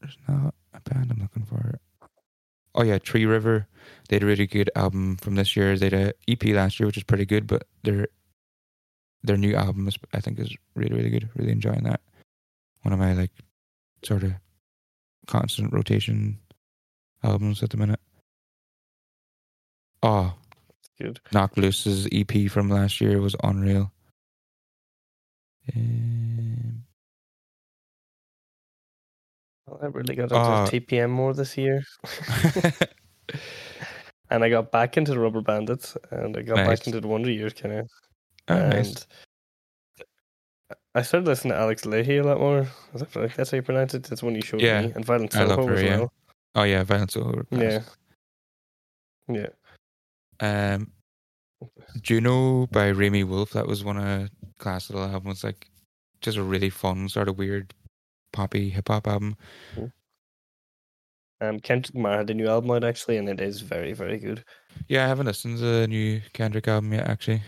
[0.00, 1.78] There's not a band I'm looking for.
[2.74, 3.66] Oh yeah, Tree River.
[4.08, 5.76] They had a really good album from this year.
[5.76, 8.08] They had a EP last year, which is pretty good, but their
[9.22, 11.28] their new album is, I think, is really really good.
[11.34, 12.00] Really enjoying that.
[12.82, 13.32] One of my like
[14.04, 14.34] sort of
[15.26, 16.38] constant rotation
[17.22, 18.00] albums at the minute.
[20.02, 20.34] Oh,
[21.00, 21.20] Good.
[21.32, 23.92] Knocked Loose's EP from last year was unreal.
[25.74, 26.84] Um,
[29.66, 30.66] Well, I really got into Ah.
[30.66, 31.82] TPM more this year.
[34.30, 36.66] and I got back into the Rubber Bandits and I got Nice.
[36.78, 37.88] back into the Wonder Years kind of.
[38.48, 39.06] oh, and nice.
[40.96, 42.66] I started listening to Alex Lahey a lot more.
[43.14, 44.04] Like that's how you pronounce it.
[44.04, 44.92] That's one you showed Yeah, me.
[44.94, 45.98] And Violent Soho her, as yeah.
[45.98, 46.12] well.
[46.54, 47.44] Oh yeah, Violent Soho.
[47.50, 47.82] Yeah.
[49.28, 49.48] Yeah.
[50.40, 50.90] Um,
[52.00, 53.50] Juno by Remi Wolf.
[53.50, 55.44] That was one of class little albums.
[55.44, 55.68] Like,
[56.22, 57.74] just a really fun sort of weird
[58.32, 59.36] poppy hip hop album.
[61.42, 64.42] Um, Kendrick Lamar had a new album out actually, and it is very, very good.
[64.88, 67.06] Yeah, I haven't listened to the new Kendrick album yet.
[67.06, 67.42] Actually,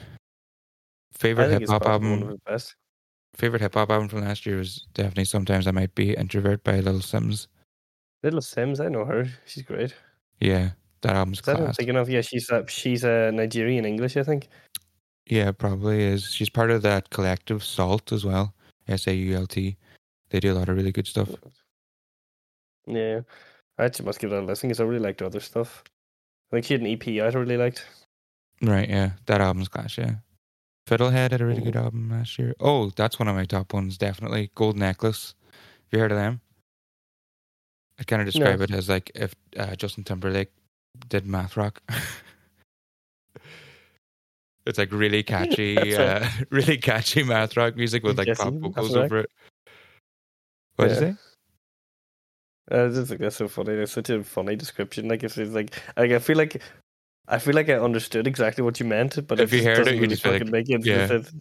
[1.15, 2.61] favorite hip hop probably one of album.
[3.39, 6.81] Favorite hip hop album from last year was definitely "Sometimes I Might Be Introvert" by
[6.81, 7.47] Little Simz.
[8.25, 9.29] Little Simz, I know her.
[9.47, 9.95] She's great.
[10.41, 10.71] Yeah,
[11.03, 11.77] that album's that I'm class.
[11.77, 12.11] thinking of?
[12.11, 14.49] Yeah, she's uh, she's a Nigerian English, I think.
[15.27, 16.33] Yeah, probably is.
[16.33, 18.55] She's part of that collective SAULT as well.
[18.89, 19.77] S A U L T.
[20.31, 21.29] They do a lot of really good stuff.
[22.87, 23.21] Yeah,
[23.79, 25.85] I actually must give that a listen because I really liked her other stuff.
[26.51, 27.87] I think she had an EP out I really liked.
[28.63, 29.11] Right, yeah.
[29.27, 30.15] That album's class, yeah.
[30.89, 31.85] Fiddlehead had a really good Mhm.
[31.85, 32.55] album last year.
[32.61, 34.51] Oh, that's one of my top ones, definitely.
[34.55, 35.35] Gold Necklace.
[35.53, 36.41] Have you heard of them?
[37.99, 40.53] I kind of describe it as like if uh, Justin Timberlake
[41.09, 41.83] did math rock.
[44.67, 48.97] it's like really catchy, That's uh, really catchy math rock music with like pop vocals
[48.97, 49.31] over it.
[50.77, 51.17] What did you say?
[52.71, 53.73] Uh, I just think that's so funny.
[53.73, 55.09] It's such a funny description.
[55.09, 56.63] Like if it's like, like I feel like,
[57.31, 60.01] I feel like I understood exactly what you meant, but If you heard it, you
[60.01, 60.85] really just feel like, make it.
[60.85, 61.05] yeah.
[61.13, 61.35] It's just-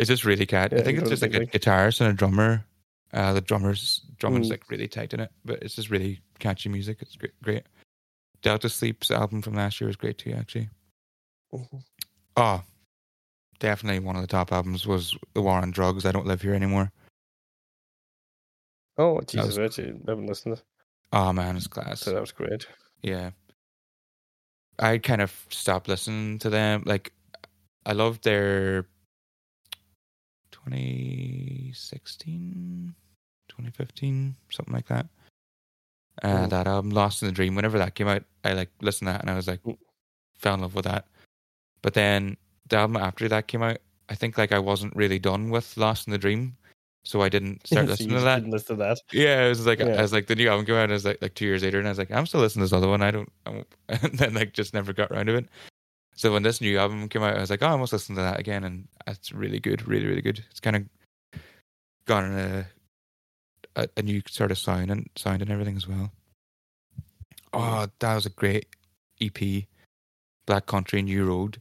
[0.00, 0.72] It's just really cat.
[0.72, 2.64] I think it's just like a guitarist and a drummer.
[3.12, 4.52] Uh, the drummers, drumming's Mm.
[4.52, 6.98] like really tight in it, but it's just really catchy music.
[7.02, 7.32] It's great.
[7.42, 7.64] Great.
[8.40, 10.70] Delta Sleep's album from last year was great too, actually.
[11.52, 11.82] Mhm.
[12.38, 12.62] Oh,
[13.58, 16.06] definitely one of the top albums was The War on Drugs.
[16.06, 16.90] I don't live here anymore.
[18.96, 19.58] Oh Jesus!
[19.58, 20.56] was- I haven't listened.
[20.56, 20.62] to
[21.12, 22.00] Oh man, it's class.
[22.00, 22.66] So that was great.
[23.02, 23.32] Yeah.
[24.82, 26.82] I kind of stopped listening to them.
[26.84, 27.12] Like,
[27.86, 28.88] I loved their
[30.50, 32.94] 2016,
[33.48, 35.06] 2015, something like that.
[36.20, 36.48] Uh.
[36.48, 39.20] That album, Lost in the Dream, whenever that came out, I like listened to that
[39.20, 39.60] and I was like,
[40.36, 41.06] fell in love with that.
[41.80, 42.36] But then
[42.68, 43.78] the album after that came out,
[44.08, 46.56] I think like I wasn't really done with Lost in the Dream.
[47.04, 48.36] So I didn't start So listening to that.
[48.40, 48.98] didn't listen to that.
[49.12, 49.86] Yeah, it was like Yeah.
[49.98, 50.84] I was like the new album came out.
[50.84, 52.62] And I was like like two years later, and I was like I'm still listening
[52.62, 53.02] to this other one.
[53.02, 55.46] I don't, I and then like just never got around to it.
[56.14, 58.20] So when this new album came out, I was like, oh, I must listen to
[58.22, 60.44] that again, and it's really good, really really good.
[60.50, 61.40] It's kind of
[62.06, 62.66] gone in a,
[63.76, 66.12] a a new sort of sound and sound and everything as well.
[67.54, 68.66] Oh, that was a great
[69.20, 69.64] EP,
[70.46, 71.60] Black Country New Road.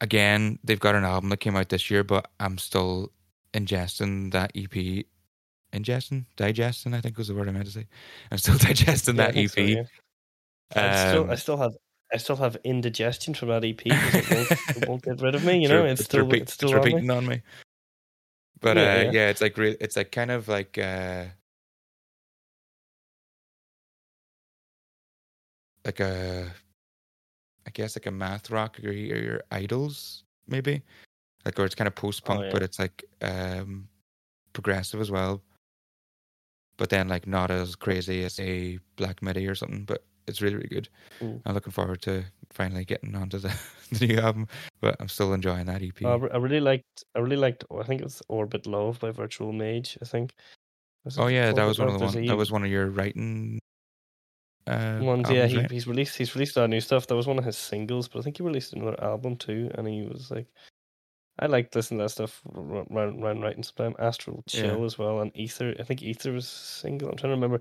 [0.00, 3.10] Again, they've got an album that came out this year, but I'm still
[3.54, 5.04] ingesting that EP
[5.72, 6.94] ingesting, digesting.
[6.94, 7.86] I think was the word I meant to say.
[8.30, 9.50] I'm still digesting Yeah, that EP.
[9.50, 9.82] so, yeah.
[10.74, 11.72] I still, I Um, still have,
[12.12, 13.80] I still have indigestion from that EP.
[13.84, 15.60] It won't, it won't get rid of me.
[15.62, 16.84] You know, re- it's still, repeat- it's still on me.
[16.92, 17.42] repeating on me.
[18.60, 19.10] But Yeah, uh, yeah.
[19.12, 19.28] yeah.
[19.30, 21.24] it's like re- it's like kind of like uh,
[25.84, 26.50] like a,
[27.66, 30.82] I guess like a math rock or your, your idols maybe,
[31.44, 32.50] like or it's kind of post punk, Oh, yeah.
[32.52, 33.88] but it's like um,
[34.52, 35.42] progressive as well.
[36.76, 40.56] But then like not as crazy as a Black Midi or something, but it's really
[40.56, 40.88] really good.
[41.20, 41.40] Mm.
[41.44, 43.54] I'm looking forward to finally getting onto the,
[43.92, 44.48] the new album,
[44.80, 46.04] but I'm still enjoying that EP.
[46.04, 47.64] I I really liked, I really liked.
[47.70, 49.98] I think it's Orbit Love by Virtual Mage.
[50.02, 50.34] I think.
[51.18, 52.26] Oh yeah, that was one of the one.
[52.26, 53.60] That was one of your writing
[54.66, 55.28] uh, ones.
[55.30, 55.70] Yeah, he, right?
[55.70, 56.16] he's released.
[56.16, 57.06] He's released our new stuff.
[57.06, 59.70] That was one of his singles, but I think he released another album too.
[59.74, 60.46] And he was like,
[61.38, 63.94] I liked listening to that stuff r- round round writing sometime.
[63.98, 64.84] Astral Chill Yeah.
[64.84, 65.74] as well, and Ether.
[65.78, 67.08] I think Ether was single.
[67.10, 67.60] I'm trying to remember.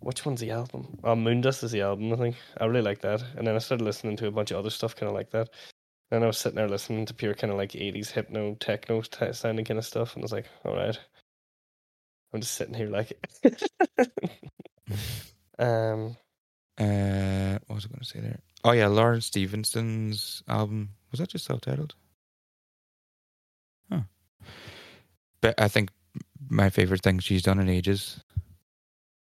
[0.00, 0.98] Which one's the album?
[1.04, 2.36] Oh, Moondust is the album, I think.
[2.60, 3.22] I really like that.
[3.36, 5.50] And then I started listening to a bunch of other stuff kind of like that.
[6.10, 9.32] And I was sitting there listening to pure kind of like 80s hypno, techno t-
[9.32, 10.14] sounding kind of stuff.
[10.14, 10.98] And I was like, all right.
[12.32, 13.12] I'm just sitting here like.
[15.58, 16.16] um,
[16.76, 18.40] Uh, what was I going to say there?
[18.64, 21.94] Oh yeah, Laura Stevenson's album was that just self-titled?
[23.92, 24.00] Huh.
[25.33, 25.90] But I think
[26.48, 28.22] my favorite thing she's done in ages.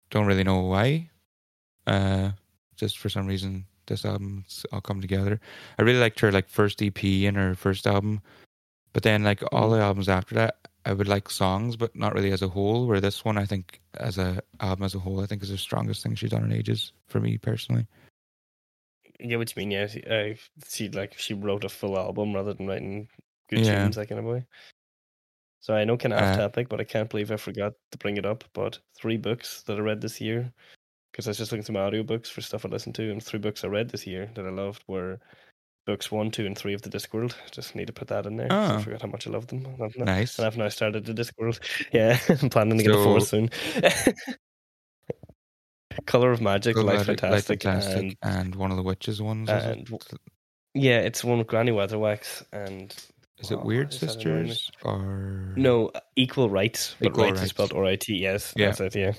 [0.09, 1.09] Don't really know why.
[1.87, 2.31] Uh,
[2.75, 5.39] just for some reason, this album's all come together.
[5.77, 8.21] I really liked her like first EP and her first album,
[8.93, 12.31] but then like all the albums after that, I would like songs, but not really
[12.31, 12.85] as a whole.
[12.87, 15.57] Where this one, I think, as a album as a whole, I think is the
[15.57, 17.87] strongest thing she's done in ages for me personally.
[19.19, 19.71] Yeah, what you mean.
[19.71, 20.35] Yeah, she, uh,
[20.67, 23.07] she like she wrote a full album rather than writing
[23.49, 23.83] good Yeah.
[23.83, 24.45] tunes, that kind of way.
[25.65, 26.31] So I know kind of uh-huh.
[26.33, 28.43] off topic, but I can't believe I forgot to bring it up.
[28.53, 30.53] But three books that I read this year,
[31.11, 33.39] because I was just looking through my audiobooks for stuff I listened to, and three
[33.39, 35.19] books I read this year that I loved were
[35.87, 37.33] books one, two, and three of the Discworld.
[37.49, 38.47] Just need to put that in there.
[38.47, 38.79] 'cause I Oh.
[38.79, 39.65] forgot how much I love them.
[39.65, 40.37] And I've, now, Nice.
[40.37, 41.59] and I've now started the Discworld.
[41.91, 43.49] Yeah, I'm planning to get a fourth soon.
[46.05, 49.49] Color of Magic, Good Life Fantastic, Fantastic, and and, one of the witches ones.
[49.49, 49.89] and
[50.75, 52.93] yeah, it's one with Granny Weatherwax and
[53.39, 54.49] Is it Weird is that annoying me?
[54.49, 57.49] Sisters or No, equal rights, but Equal rights is Rights.
[57.51, 58.15] spelled R I T.
[58.15, 58.67] Yes, Yeah.
[58.71, 58.95] that's it.
[58.95, 59.13] Yeah.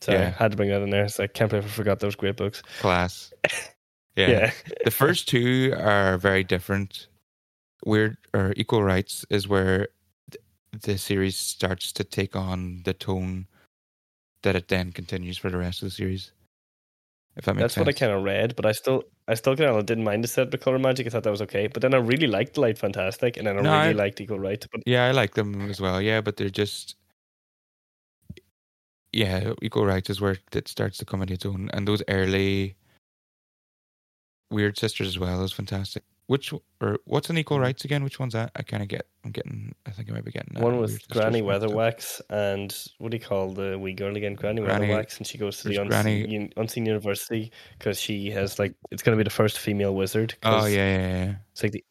[0.00, 1.08] So I had to bring that in there.
[1.08, 2.62] So I can't believe I forgot those great books.
[2.80, 3.32] Class?
[4.16, 4.28] Yeah.
[4.28, 4.52] Yeah.
[4.84, 7.06] the first two are very different.
[7.86, 9.88] Weird or Equal Rights is where
[10.30, 10.42] th-
[10.82, 13.46] the series starts to take on the tone
[14.42, 16.32] that it then continues for the rest of the series.
[17.36, 17.86] If that makes That's sense.
[17.86, 20.28] what I kind of read, but I still, I still kind of didn't mind the
[20.28, 21.06] set of color magic.
[21.06, 23.60] I thought that was okay, but then I really liked Light Fantastic, and then I
[23.62, 24.64] No, really I- liked Equal Right.
[24.72, 26.02] But Yeah, I like them as well.
[26.02, 26.96] Yeah, but they're just
[29.12, 32.76] yeah, equal Right is where it starts to come into its own, and those early
[34.50, 36.02] weird sisters as well is fantastic.
[36.30, 37.62] Which or what's an equal Mhm.
[37.62, 38.04] rights again?
[38.04, 38.52] Which one's that?
[38.54, 39.04] I kind of get.
[39.24, 39.74] I'm getting.
[39.84, 41.42] I think I might be getting uh, one with Granny.
[41.42, 44.34] Weatherwax and what do you call the wee girl again?
[44.36, 48.60] Granny, Granny- Weatherwax, and she goes to the unseen, un- unseen university because she has
[48.60, 50.36] like it's going to be the first female wizard.
[50.44, 51.84] Oh yeah, yeah, yeah, it's like the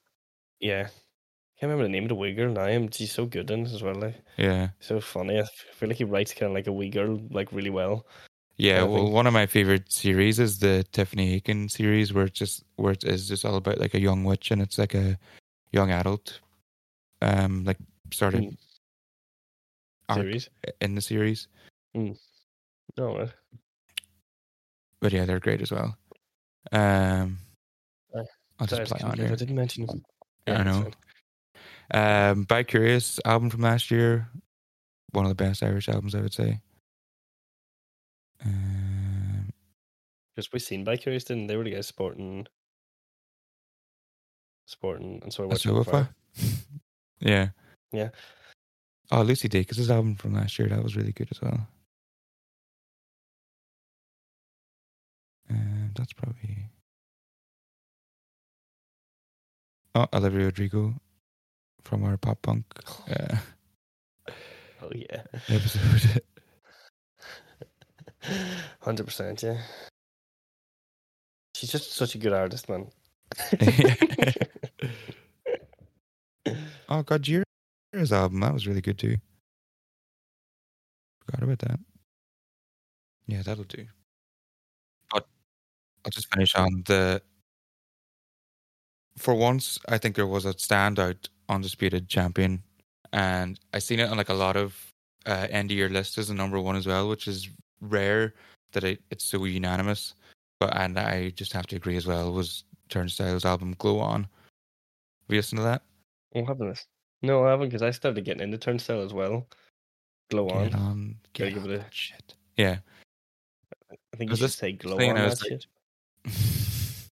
[0.61, 0.83] yeah.
[1.59, 2.63] Can't remember the name of the wee girl now.
[2.63, 3.95] and She's so good in it as well.
[3.95, 5.37] Like yeah, so funny.
[5.37, 5.43] I
[5.73, 8.07] feel like he writes kind of like a wee girl, like really well.
[8.59, 8.83] Yeah.
[8.83, 12.63] Well, think- one of my favorite series is the Tiffany Aching series, where it's just
[12.75, 15.17] where it is just all about like a young witch, and it's like a
[15.71, 16.39] young adult,
[17.21, 17.77] um, like
[18.11, 18.43] started
[20.09, 20.15] Mm.
[20.15, 20.49] Series.
[20.81, 21.47] in the series.
[21.93, 22.15] No,
[22.97, 23.29] right.
[24.99, 25.95] but yeah, they're great as well.
[26.71, 27.37] Um,
[28.15, 28.25] Aye.
[28.59, 30.01] I'll just play on believe I didn't mention it.
[30.47, 30.91] Yeah, I know.
[31.91, 34.27] Um, Bicurious album from last year,
[35.11, 36.59] one of the best Irish albums, I would say.
[40.39, 41.57] Because we seen Bicurious, didn't they?
[41.57, 42.47] Were the guys sporting,
[44.65, 45.83] sporting, and so I watched so it.
[45.83, 46.09] far.
[47.19, 47.49] yeah,
[47.91, 48.07] Yeah.
[49.11, 51.67] Oh, Lucy Dacus' album from last year that was really good as well.
[55.49, 56.69] Um, that's probably.
[59.93, 60.93] Oh, Olivia Rodrigo
[61.83, 62.63] from our pop punk
[63.09, 63.35] uh,
[64.81, 66.23] Oh yeah, episode.
[68.79, 69.43] hundred percent.
[69.43, 69.57] Yeah,
[71.59, 72.87] she's just such a good artist, man.
[76.89, 79.17] oh God, Jira's album that was really good too.
[81.25, 81.79] Forgot about that.
[83.27, 83.85] Yeah, that'll do.
[85.11, 85.27] But
[86.05, 87.21] I'll just finish on the.
[89.17, 92.63] For once, I think there was a standout undisputed champion,
[93.11, 94.93] and I seen it on like a lot of
[95.25, 97.49] uh, end of year lists as a number one as well, which is
[97.81, 98.33] rare
[98.71, 100.13] that it, it's so unanimous.
[100.59, 104.29] But and I just have to agree as well was Turnstile's album "Glow On." Have
[105.29, 105.83] you listened to that?
[106.31, 106.71] What happened?
[106.71, 106.85] This?
[107.21, 109.47] No, I haven't because I started getting into Turnstile as well.
[110.29, 111.15] Glow Get on.
[111.33, 112.35] get on a- shit.
[112.55, 112.77] Yeah.
[113.91, 115.65] I think you should say glow on that like- shit.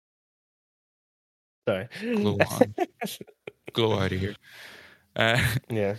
[1.69, 1.89] Sorry.
[2.01, 2.75] Glow on.
[3.73, 4.37] Glow out of here.
[5.17, 5.41] Uh,
[5.71, 5.95] yeah.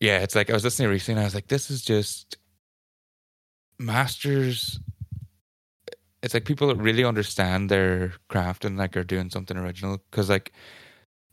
[0.00, 2.36] yeah, it's like I was listening recently and I was like, this is just
[3.78, 4.78] masters.
[6.24, 10.30] It's like people that really understand their craft and like are doing something original because
[10.30, 10.52] like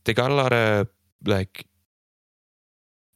[0.03, 0.89] they got a lot of
[1.23, 1.65] like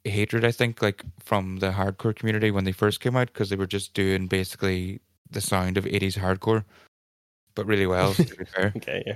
[0.06, 3.57] hatred, I think, like from the hardcore community when they first came out because they
[3.57, 6.64] were just doing basically the sound of 80s hardcore,
[7.56, 8.72] but really well, to be fair.
[8.77, 9.03] Okay.
[9.06, 9.15] Yeah.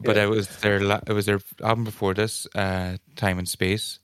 [0.00, 0.24] But Yeah.
[0.24, 3.98] it was their la- it was their album before this, uh, Time and Space,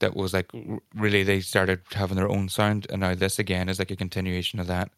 [0.00, 0.50] that was like
[0.96, 4.58] really they started having their own sound, and now this again is like a continuation
[4.58, 4.90] of that.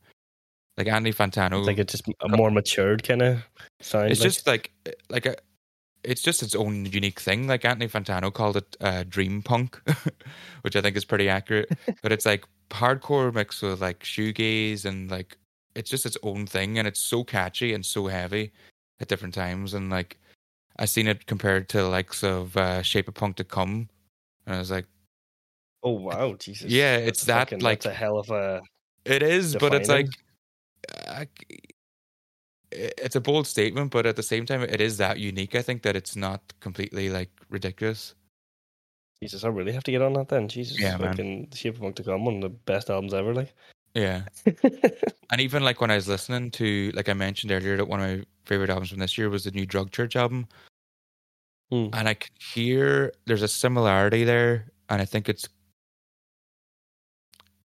[0.79, 3.43] Like Andy Fantano, It's like it's just a more matured kind of
[3.81, 4.11] sound.
[4.11, 4.73] it's like- just like
[5.11, 5.37] like a,
[6.03, 7.47] it's just its own unique thing.
[7.47, 9.81] Like Anthony Fantano called it uh, dream punk,
[10.63, 11.71] which I think is pretty accurate.
[12.03, 15.37] but it's like hardcore mixed with like shoegaze and like
[15.75, 18.53] it's just its own thing, and it's so catchy and so heavy
[18.99, 19.75] at different times.
[19.75, 20.19] And like
[20.79, 23.91] I seen it compared to the likes of uh, Shape of Punk to Come,
[24.47, 24.87] and I was like,
[25.83, 26.71] oh wow, Jesus.
[26.71, 28.63] Yeah, That's it's that, fucking- like- a hell of a.
[29.05, 30.09] it is, but it's like.
[31.09, 31.29] I,
[32.71, 35.55] it's a bold statement, but at the same time, it is that unique.
[35.55, 38.15] I think that it's not completely like ridiculous.
[39.23, 40.49] Jesus, I really have to get on that then.
[40.49, 41.11] Jesus, Yeah, man.
[41.11, 43.33] fucking Shape of Monk to Come, one of the best albums ever.
[43.35, 43.55] Like,
[43.95, 44.23] Yeah,
[45.31, 48.19] and even like when I was listening to, like I mentioned earlier, that one of
[48.19, 50.49] my favorite albums from this year was the new Drug Church album,
[51.71, 51.89] Hmm.
[51.93, 55.49] and I can hear there's a similarity there, and I think it's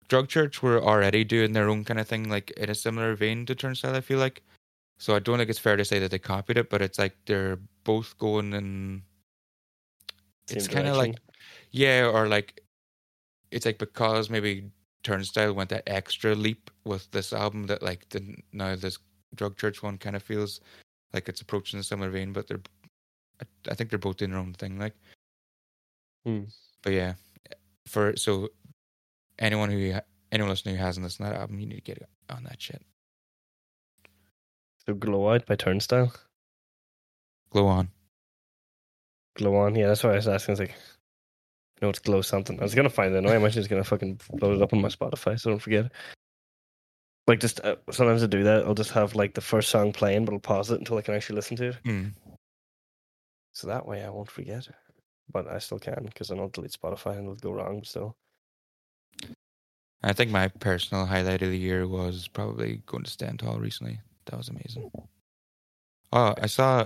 [0.08, 3.44] Drug Church were already doing their own kind of thing, like in a similar vein
[3.46, 3.94] to Turnstile.
[3.94, 4.42] I feel like,
[4.98, 7.14] so I don't think it's fair to say that they copied it, but it's like
[7.26, 9.02] they're both going in.
[10.46, 11.16] Same It's kind of like
[11.70, 12.62] yeah, or like
[13.50, 14.70] it's like because maybe
[15.02, 18.98] Turnstile went that extra leap with this album that like the now this
[19.34, 20.60] Drug Church one kind of feels
[21.12, 22.60] like it's approaching a similar vein, but they're
[23.40, 24.78] I, I think they're both doing their own thing.
[24.78, 24.94] Like,
[26.24, 26.44] Hmm.
[26.82, 27.14] but yeah,
[27.86, 28.48] for so
[29.38, 29.94] anyone who
[30.32, 32.82] anyone listening who hasn't listened to that album, you need to get on that shit.
[34.86, 36.12] So Glow Out by Turnstile.
[37.50, 37.90] Glow on.
[39.36, 39.74] Glow On.
[39.74, 40.52] Yeah, that's why I was asking.
[40.52, 42.58] I was like, I know it's Glow something.
[42.58, 43.36] I was gonna find it anyway.
[43.36, 45.90] I'm actually just gonna fucking load it up on my Spotify so don't forget.
[47.26, 48.64] Like just uh, sometimes I do that.
[48.64, 51.14] I'll just have like the first song playing, but I'll pause it until I can
[51.14, 51.76] actually listen to it.
[51.84, 52.14] Mm.
[53.52, 54.66] So that way I won't forget.
[55.30, 57.80] But I still can because I don't delete Spotify and it'll go wrong.
[57.80, 58.16] But still,
[60.02, 64.00] I think my personal highlight of the year was probably going to Stendhal recently.
[64.26, 64.90] That was amazing.
[66.12, 66.84] Oh, I saw,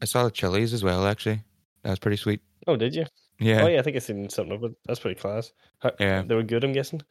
[0.00, 1.06] I saw the Chili's as well.
[1.06, 1.42] Actually,
[1.82, 2.40] that was pretty sweet.
[2.66, 3.04] oh, did you?
[3.38, 4.72] Yeah, Oh yeah, I think I seen something of it.
[4.86, 5.52] That's pretty class.
[5.80, 6.22] How, Yeah.
[6.22, 6.64] they were good.
[6.64, 7.02] I'm guessing.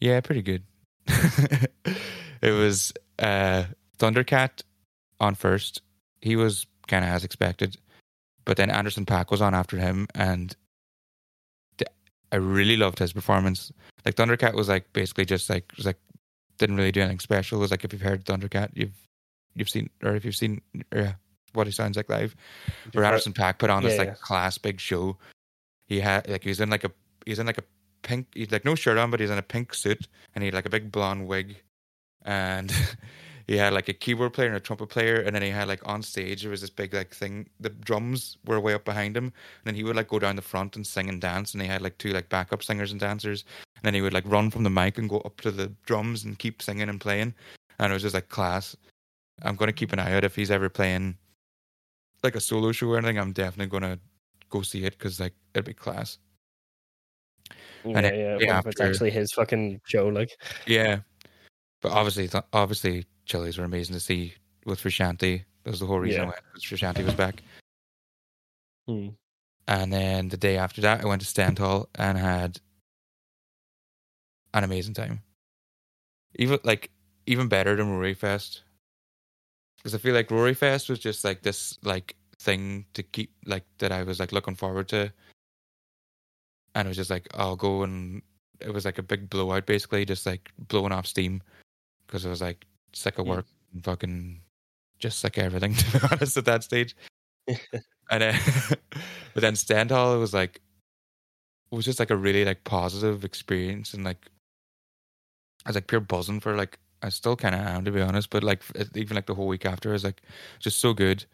[0.00, 0.62] Yeah, pretty good.
[1.06, 3.64] it was uh
[3.98, 4.62] Thundercat
[5.20, 5.82] on first.
[6.22, 7.76] He was kind of as expected,
[8.44, 10.54] but then Anderson .Paak was on after him, and
[12.32, 13.72] I really loved his performance.
[14.04, 15.98] Like Thundercat was like basically just like was like
[16.58, 17.58] didn't really do anything special.
[17.58, 18.96] It was like if you've heard Thundercat, you've
[19.54, 20.60] you've seen or if you've seen
[20.94, 21.12] uh,
[21.52, 22.34] what he sounds like live.
[22.92, 24.14] Where Anderson .Paak put on this Yeah, like yeah.
[24.14, 25.16] class big show.
[25.86, 26.90] He had like he was in like a
[27.24, 27.64] he's in like a
[28.02, 30.54] pink he's like no shirt on, but he's in a pink suit and he had
[30.54, 31.56] like a big blonde wig,
[32.24, 32.72] and
[33.48, 35.80] he had like a keyboard player and a trumpet player, and then he had like
[35.88, 37.48] on stage there was this big like thing.
[37.58, 39.32] The drums were way up behind him, and
[39.64, 41.80] then he would like go down the front and sing and dance, and he had
[41.82, 43.44] like two like backup singers and dancers,
[43.76, 46.24] and then he would like run from the mic and go up to the drums
[46.24, 47.34] and keep singing and playing,
[47.78, 48.76] and it was just like class.
[49.42, 51.16] I'm gonna keep an eye out if he's ever playing
[52.22, 53.18] like a solo show or anything.
[53.18, 53.98] I'm definitely gonna
[54.50, 56.18] go see it because like it'd be class.
[57.84, 58.58] Yeah, it- yeah.
[58.58, 60.30] if it's actually his fucking show, like.
[60.66, 60.98] Yeah,
[61.80, 64.34] but obviously, obviously, Chili's were amazing to see
[64.64, 65.44] with Frusciante.
[65.64, 66.30] That was the whole reason I Yeah.
[66.30, 66.40] went.
[66.54, 67.42] Was Frusciante was back,
[68.86, 69.10] Hmm.
[69.66, 72.60] and then the day after that, I went to Stendhal and had
[74.54, 75.22] an amazing time.
[76.36, 76.90] Even like
[77.26, 78.62] even better than Rory Fest,
[79.76, 83.64] because I feel like Rory Fest was just like this like thing to keep like
[83.78, 85.12] that I was like looking forward to,
[86.74, 88.22] and it was just like I'll go and
[88.60, 91.42] it was like a big blowout basically, just like blowing off steam
[92.06, 94.40] because it was like sick of work and fucking
[94.98, 96.96] just sick of everything to be honest at that stage.
[98.10, 98.40] and then,
[99.34, 100.60] but then Stendhal it was like
[101.70, 104.30] it was just like a really like positive experience and like
[105.64, 108.30] I was like pure buzzing for like I still kind of am to be honest,
[108.30, 108.62] but like
[108.94, 110.22] even like the whole week after I was like
[110.58, 111.24] just so good.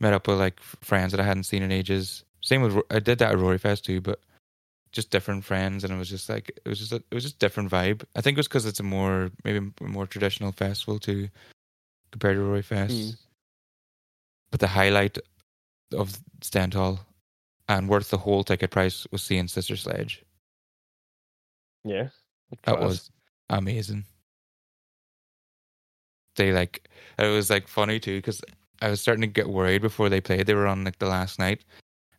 [0.00, 2.24] Met up with like friends that I hadn't seen in ages.
[2.40, 4.20] Same with I did that at Rory Fest too, but
[4.92, 7.38] just different friends, and it was just like it was just a, it was just
[7.38, 8.04] different vibe.
[8.14, 11.28] I think it was because it's a more maybe a more traditional festival too
[12.12, 12.94] compared to Roy Fest.
[12.94, 13.16] Mm.
[14.50, 15.18] But the highlight
[15.94, 17.00] of Stendhal
[17.68, 20.24] and worth the whole ticket price was seeing Sister Sledge.
[21.84, 22.08] Yeah.
[22.64, 22.84] That Class.
[22.84, 23.10] was
[23.48, 24.04] amazing.
[26.36, 26.88] They like
[27.18, 28.42] it was like funny too because
[28.82, 30.46] I was starting to get worried before they played.
[30.46, 31.64] They were on like the last night,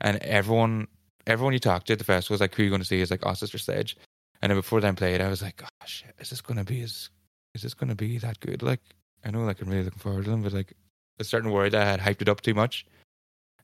[0.01, 0.87] and everyone
[1.27, 3.01] everyone you talked to at the festival was like, "Who are you going to see?"
[3.01, 3.97] Is like, "Oh, Sister Sledge."
[4.41, 6.81] And then before they played, I was like, "Oh shit, is this going to be
[6.81, 7.09] as
[7.53, 8.81] is this going to be that good?" Like,
[9.23, 10.73] I know like I'm really looking forward to them, but like
[11.19, 12.85] a certain that I had hyped it up too much.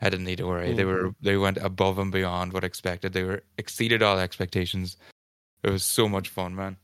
[0.02, 0.74] I didn't need to worry.
[0.74, 1.06] They mm-hmm.
[1.08, 3.14] were they went above and beyond what I expected.
[3.14, 4.98] They were exceeded all expectations.
[5.64, 6.78] It was so much fun, man.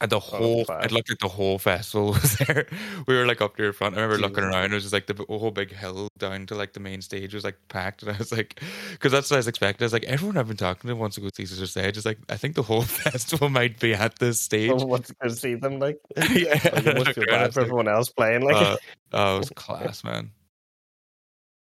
[0.00, 0.84] And the whole, class.
[0.84, 2.66] it looked like the whole festival was there.
[3.08, 3.96] We were like up near front.
[3.96, 4.70] I remember looking around.
[4.70, 7.42] It was just like the whole big hill down to like the main stage was
[7.42, 8.04] like packed.
[8.04, 8.62] And I was like,
[8.92, 9.84] because that's what I was expecting.
[9.84, 11.96] I was like, everyone I've been talking to wants to go see Sister Sledge.
[11.96, 14.70] It's like, I think the whole festival might be at this stage.
[14.70, 15.98] Good to see them like?
[16.16, 16.60] yeah.
[16.72, 18.42] Like, you must feel bad for everyone else playing.
[18.42, 18.76] Like, uh,
[19.14, 20.30] oh, it was class, man.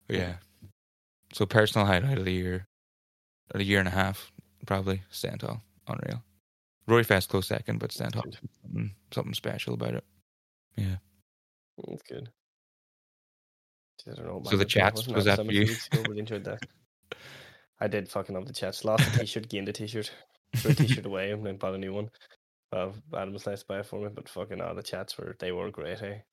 [0.08, 0.34] But yeah.
[1.34, 2.68] So personal highlight of the year,
[3.56, 4.32] a year and a half,
[4.68, 6.22] probably Stendhal, unreal.
[6.88, 8.24] Roy Fast close second, but Stendhal,
[8.62, 10.04] something, something special about it.
[10.76, 10.96] Yeah.
[11.88, 12.30] That's good.
[14.08, 14.42] I don't know.
[14.50, 15.64] So the chats, was that for you?
[15.64, 16.66] ago, Really enjoyed that.
[17.80, 18.86] I did fucking love the chats.
[18.86, 20.12] Lost a t-shirt, gained a t-shirt.
[20.56, 22.10] Threw a t-shirt away and then bought a new one.
[22.72, 25.36] Uh, Adam was nice to buy it for me, but fucking oh, the chats were
[25.40, 26.00] they were great.
[26.00, 26.24] Hey,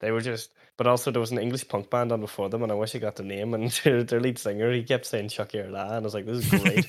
[0.00, 0.52] they were just.
[0.76, 2.98] But also there was an English punk band on before them, and I wish I
[2.98, 3.54] got the name.
[3.54, 6.26] And their, their lead singer, he kept saying "Chucky or La," and I was like,
[6.26, 6.86] "This is great."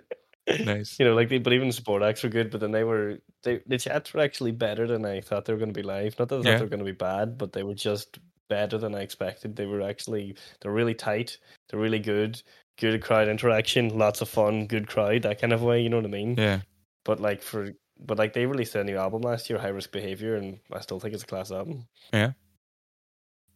[0.46, 0.96] Nice.
[0.98, 2.50] you know, like they, but even support acts were good.
[2.50, 5.58] But then they were, they the chats were actually better than I thought they were
[5.58, 6.18] going to be live.
[6.18, 6.56] Not that I thought Yeah.
[6.58, 8.18] they were going to be bad, but they were just
[8.48, 9.56] better than I expected.
[9.56, 11.38] They were actually, they're really tight.
[11.70, 12.42] They're really good.
[12.78, 15.80] Good crowd interaction, lots of fun, good crowd, that kind of way.
[15.80, 16.34] You know what I mean?
[16.36, 16.60] Yeah.
[17.04, 17.70] But like for,
[18.04, 20.98] but like they released a new album last year, High Risk Behavior, and I still
[20.98, 21.86] think it's a class album.
[22.12, 22.32] Yeah.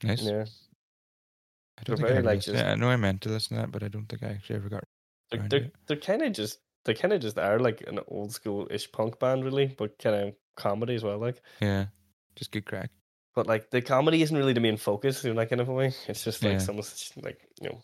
[0.04, 0.22] Nice.
[0.22, 0.44] Yeah,
[1.78, 3.72] I don't They're think I like, just- I know I meant to listen to that,
[3.72, 4.84] but I don't think I actually ever got.
[5.30, 8.66] they're they're, they're kind of just they kind of just are like an old school
[8.70, 11.18] ish punk band, really, but kind of comedy as well.
[11.18, 11.86] Like, Yeah,
[12.36, 12.90] just good crack.
[13.34, 15.92] but like the comedy isn't really the main focus in that kind of a way.
[16.08, 16.58] It's just like Yeah.
[16.58, 16.76] some
[17.22, 17.80] like you know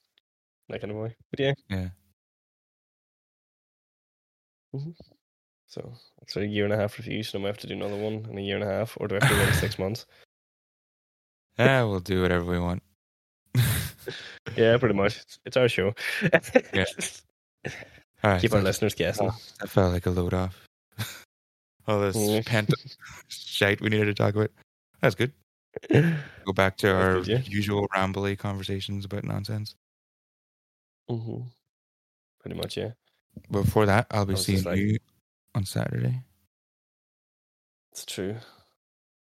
[0.68, 1.14] that kind of way.
[1.30, 1.88] But yeah, Yeah.
[4.74, 4.90] Mm-hmm.
[5.68, 5.92] so
[6.22, 8.26] it's a year and a half review, so I might have to do another one
[8.30, 10.06] in a year and a half, or do I have to wait six months?
[11.58, 12.82] Yeah, we'll do whatever we want.
[14.56, 15.16] Yeah, pretty much.
[15.16, 15.94] It's, it's our show.
[16.74, 16.84] Yeah.
[18.24, 18.40] All right.
[18.40, 19.30] Keep our listeners guessing.
[19.60, 20.66] That felt like a load off.
[21.86, 22.72] All this pent
[23.28, 24.50] shite we needed to talk about.
[25.02, 25.32] That's good.
[25.92, 27.40] Go back to our good, yeah.
[27.44, 29.74] usual rambly conversations about nonsense.
[31.06, 31.42] hmm
[32.40, 32.92] Pretty much, yeah.
[33.50, 34.98] But before that, I'll be seeing like- you
[35.54, 36.22] on Saturday.
[37.92, 38.36] It's true.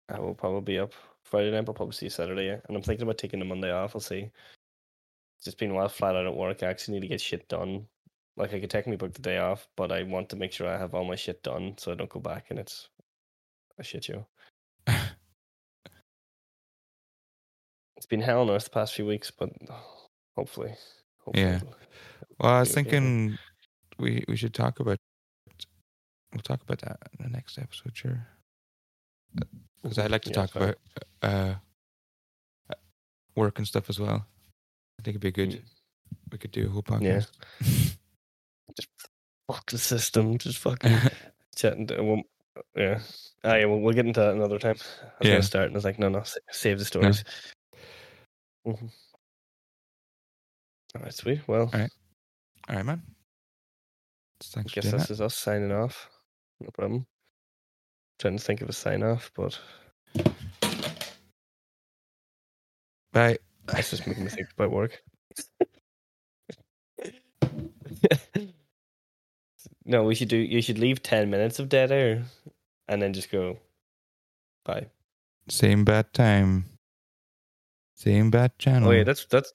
[0.09, 0.93] I will probably be up
[1.23, 2.57] Friday night, but probably see you Saturday, yeah.
[2.67, 3.95] And I'm thinking about taking the Monday off.
[3.95, 4.29] I'll see.
[5.37, 6.61] It's just been a while flat out at work.
[6.61, 7.87] I actually need to get shit done.
[8.37, 10.77] Like I could technically book the day off, but I want to make sure I
[10.77, 12.89] have all my shit done so I don't go back and it's
[13.77, 14.27] a shit show.
[17.97, 19.49] It's been hell on earth the past few weeks, but
[20.35, 20.75] hopefully,
[21.23, 21.55] hopefully Yeah.
[21.57, 21.75] it'll-
[22.39, 22.83] Well, I was okay.
[22.83, 23.37] thinking
[23.97, 24.97] we we should talk about
[26.33, 28.27] we'll talk about that in the next episode, sure.
[29.81, 30.77] Because I'd like to Yeah, talk about
[31.21, 31.55] uh,
[32.69, 32.75] uh,
[33.35, 34.27] work and stuff as well.
[34.99, 35.51] I think it'd be good.
[35.51, 35.63] Mm.
[36.31, 37.23] We could do a whole Yeah.
[38.79, 39.07] podcast.
[39.51, 40.37] fuck the system.
[40.37, 40.97] Just fucking
[41.55, 41.87] chatting.
[41.87, 42.21] To, well,
[42.75, 42.99] yeah.
[43.43, 43.65] Ah, yeah.
[43.65, 44.75] Well, we'll get into that another time.
[44.79, 45.31] I was Yeah.
[45.33, 47.23] gonna start, and I was like, no, no, save the stories.
[48.67, 48.89] Mhm.
[50.95, 51.41] All right, sweet.
[51.47, 51.91] Well, All right.
[52.69, 53.03] All right, man.
[54.41, 55.11] Thanks I guess this that.
[55.11, 56.09] is us signing off.
[56.59, 57.05] No problem.
[58.19, 59.59] Trying to think of a sign off, but
[63.11, 63.37] Bye.
[63.65, 65.01] that's just making me think about work.
[69.85, 70.37] no, we should do.
[70.37, 72.23] You should leave ten minutes of dead air,
[72.87, 73.59] and then just go.
[74.65, 74.87] Bye.
[75.47, 76.65] Same bad time.
[77.93, 78.89] Same bad channel.
[78.89, 79.53] Oh yeah, that's that's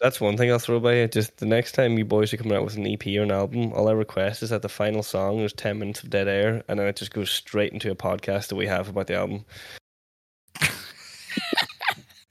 [0.00, 1.08] that's one thing I'll throw by you.
[1.08, 3.72] Just the next time you boys are coming out with an EP or an album,
[3.72, 6.78] all I request is that the final song there's ten minutes of dead air, and
[6.78, 9.44] then it just goes straight into a podcast that we have about the album.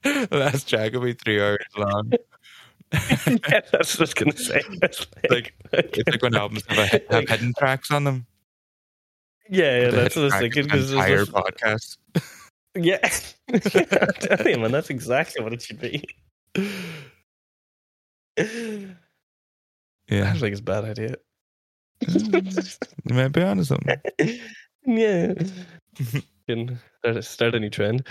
[0.31, 2.11] Last track will be three hours long.
[3.27, 4.61] yeah, that's what I was gonna say.
[4.81, 8.25] It's Like- It's like when albums have, a, have Like- hidden tracks on them.
[9.49, 10.63] yeah, yeah, that's what I was thinking.
[10.63, 11.97] Because entire podcast.
[12.75, 12.99] yeah,
[13.49, 13.59] I'm
[14.13, 16.03] telling you, man, that's exactly what it should be.
[18.37, 18.95] I
[20.09, 21.15] Yeah, don't think it's a bad idea.
[22.07, 24.01] you might be onto something.
[24.85, 25.33] yeah,
[26.47, 26.79] can
[27.21, 28.05] start a new trend.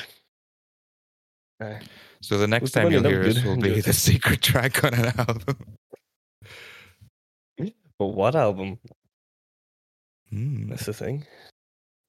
[1.60, 1.78] Uh,
[2.22, 5.12] So the next What's time you'll hear us will be the secret track on an
[5.18, 5.56] album.
[7.98, 8.78] but what album?
[10.30, 10.68] Hmm.
[10.68, 11.26] That's the thing.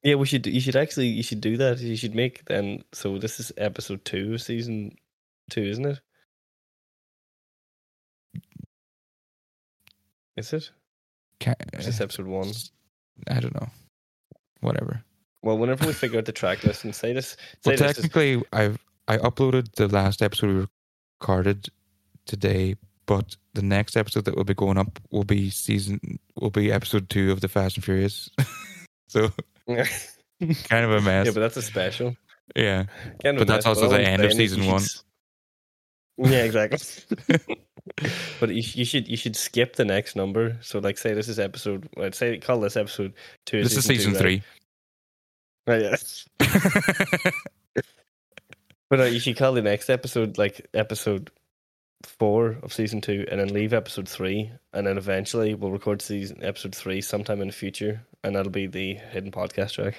[0.02, 0.46] Yeah, we should.
[0.46, 1.06] You should actually.
[1.08, 1.78] You should do that.
[1.80, 2.82] You should make then.
[2.92, 4.96] So this is episode two, of season
[5.50, 6.00] two, isn't it?
[10.36, 10.70] Is it?
[11.40, 12.52] Ca- Or is this episode one?
[13.28, 13.68] I don't know.
[14.60, 15.02] Whatever.
[15.42, 18.02] Well, whenever we figure out the track list and say this, Well, say this is,
[18.04, 20.66] technically, I've I uploaded the last episode we
[21.20, 21.68] recorded
[22.26, 26.72] today, but the next episode that will be going up will be season will be
[26.72, 28.30] episode two of the Fast and Furious.
[29.08, 29.30] so
[29.66, 31.26] kind of a mess.
[31.26, 32.16] Yeah, but that's a special.
[32.56, 32.84] yeah.
[33.22, 34.82] Kind But that's mess, also all the end of season one.
[36.18, 36.78] Yeah, exactly.
[38.38, 40.58] but you, you should you should skip the next number.
[40.60, 41.88] So, like, say this is episode.
[41.98, 43.14] I'd say call this episode
[43.46, 43.62] two.
[43.62, 44.42] This is season two, three.
[45.66, 45.82] Right?
[45.82, 45.98] Right,
[46.44, 47.30] yeah.
[48.92, 51.30] But uh, you should call the next episode like episode
[52.02, 56.40] four of season two, and then leave episode three, and then eventually we'll record season
[56.42, 59.94] episode three sometime in the future, and that'll be the hidden podcast track.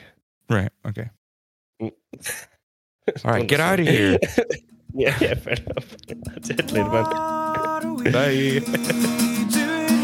[0.47, 0.69] right.
[0.85, 1.09] Okay.
[1.81, 1.89] All
[3.25, 4.19] All right, get out of here.
[4.93, 5.97] yeah, yeah, fair enough.
[6.27, 7.03] That's it, later, man.
[8.11, 8.59] Bye.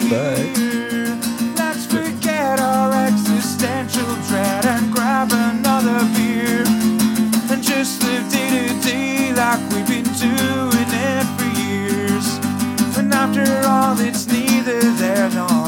[0.09, 0.49] Bye.
[1.55, 6.38] Let's forget our existential dread and grab another beer and
[7.89, 12.27] just live day to day like we've been doing it for years.
[12.97, 15.58] And after all, it's neither there nor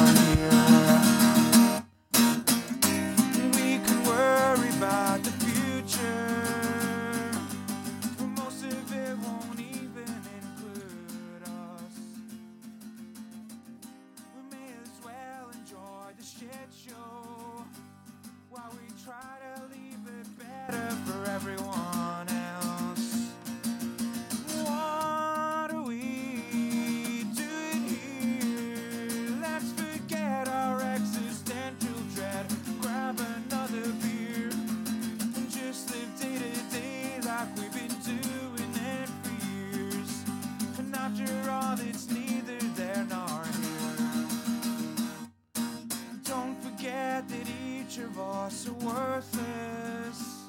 [48.83, 50.45] worthless,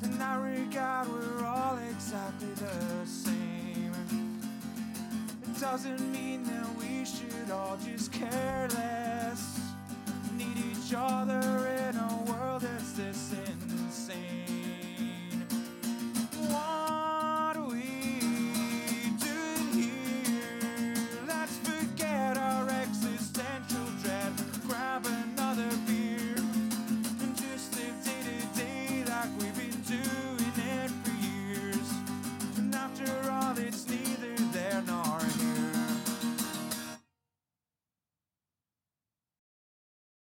[0.00, 3.92] then I regard we're all exactly the same.
[5.42, 9.60] It doesn't mean that we should all just care less,
[10.36, 11.40] need each other
[11.88, 13.39] in a world that's the same.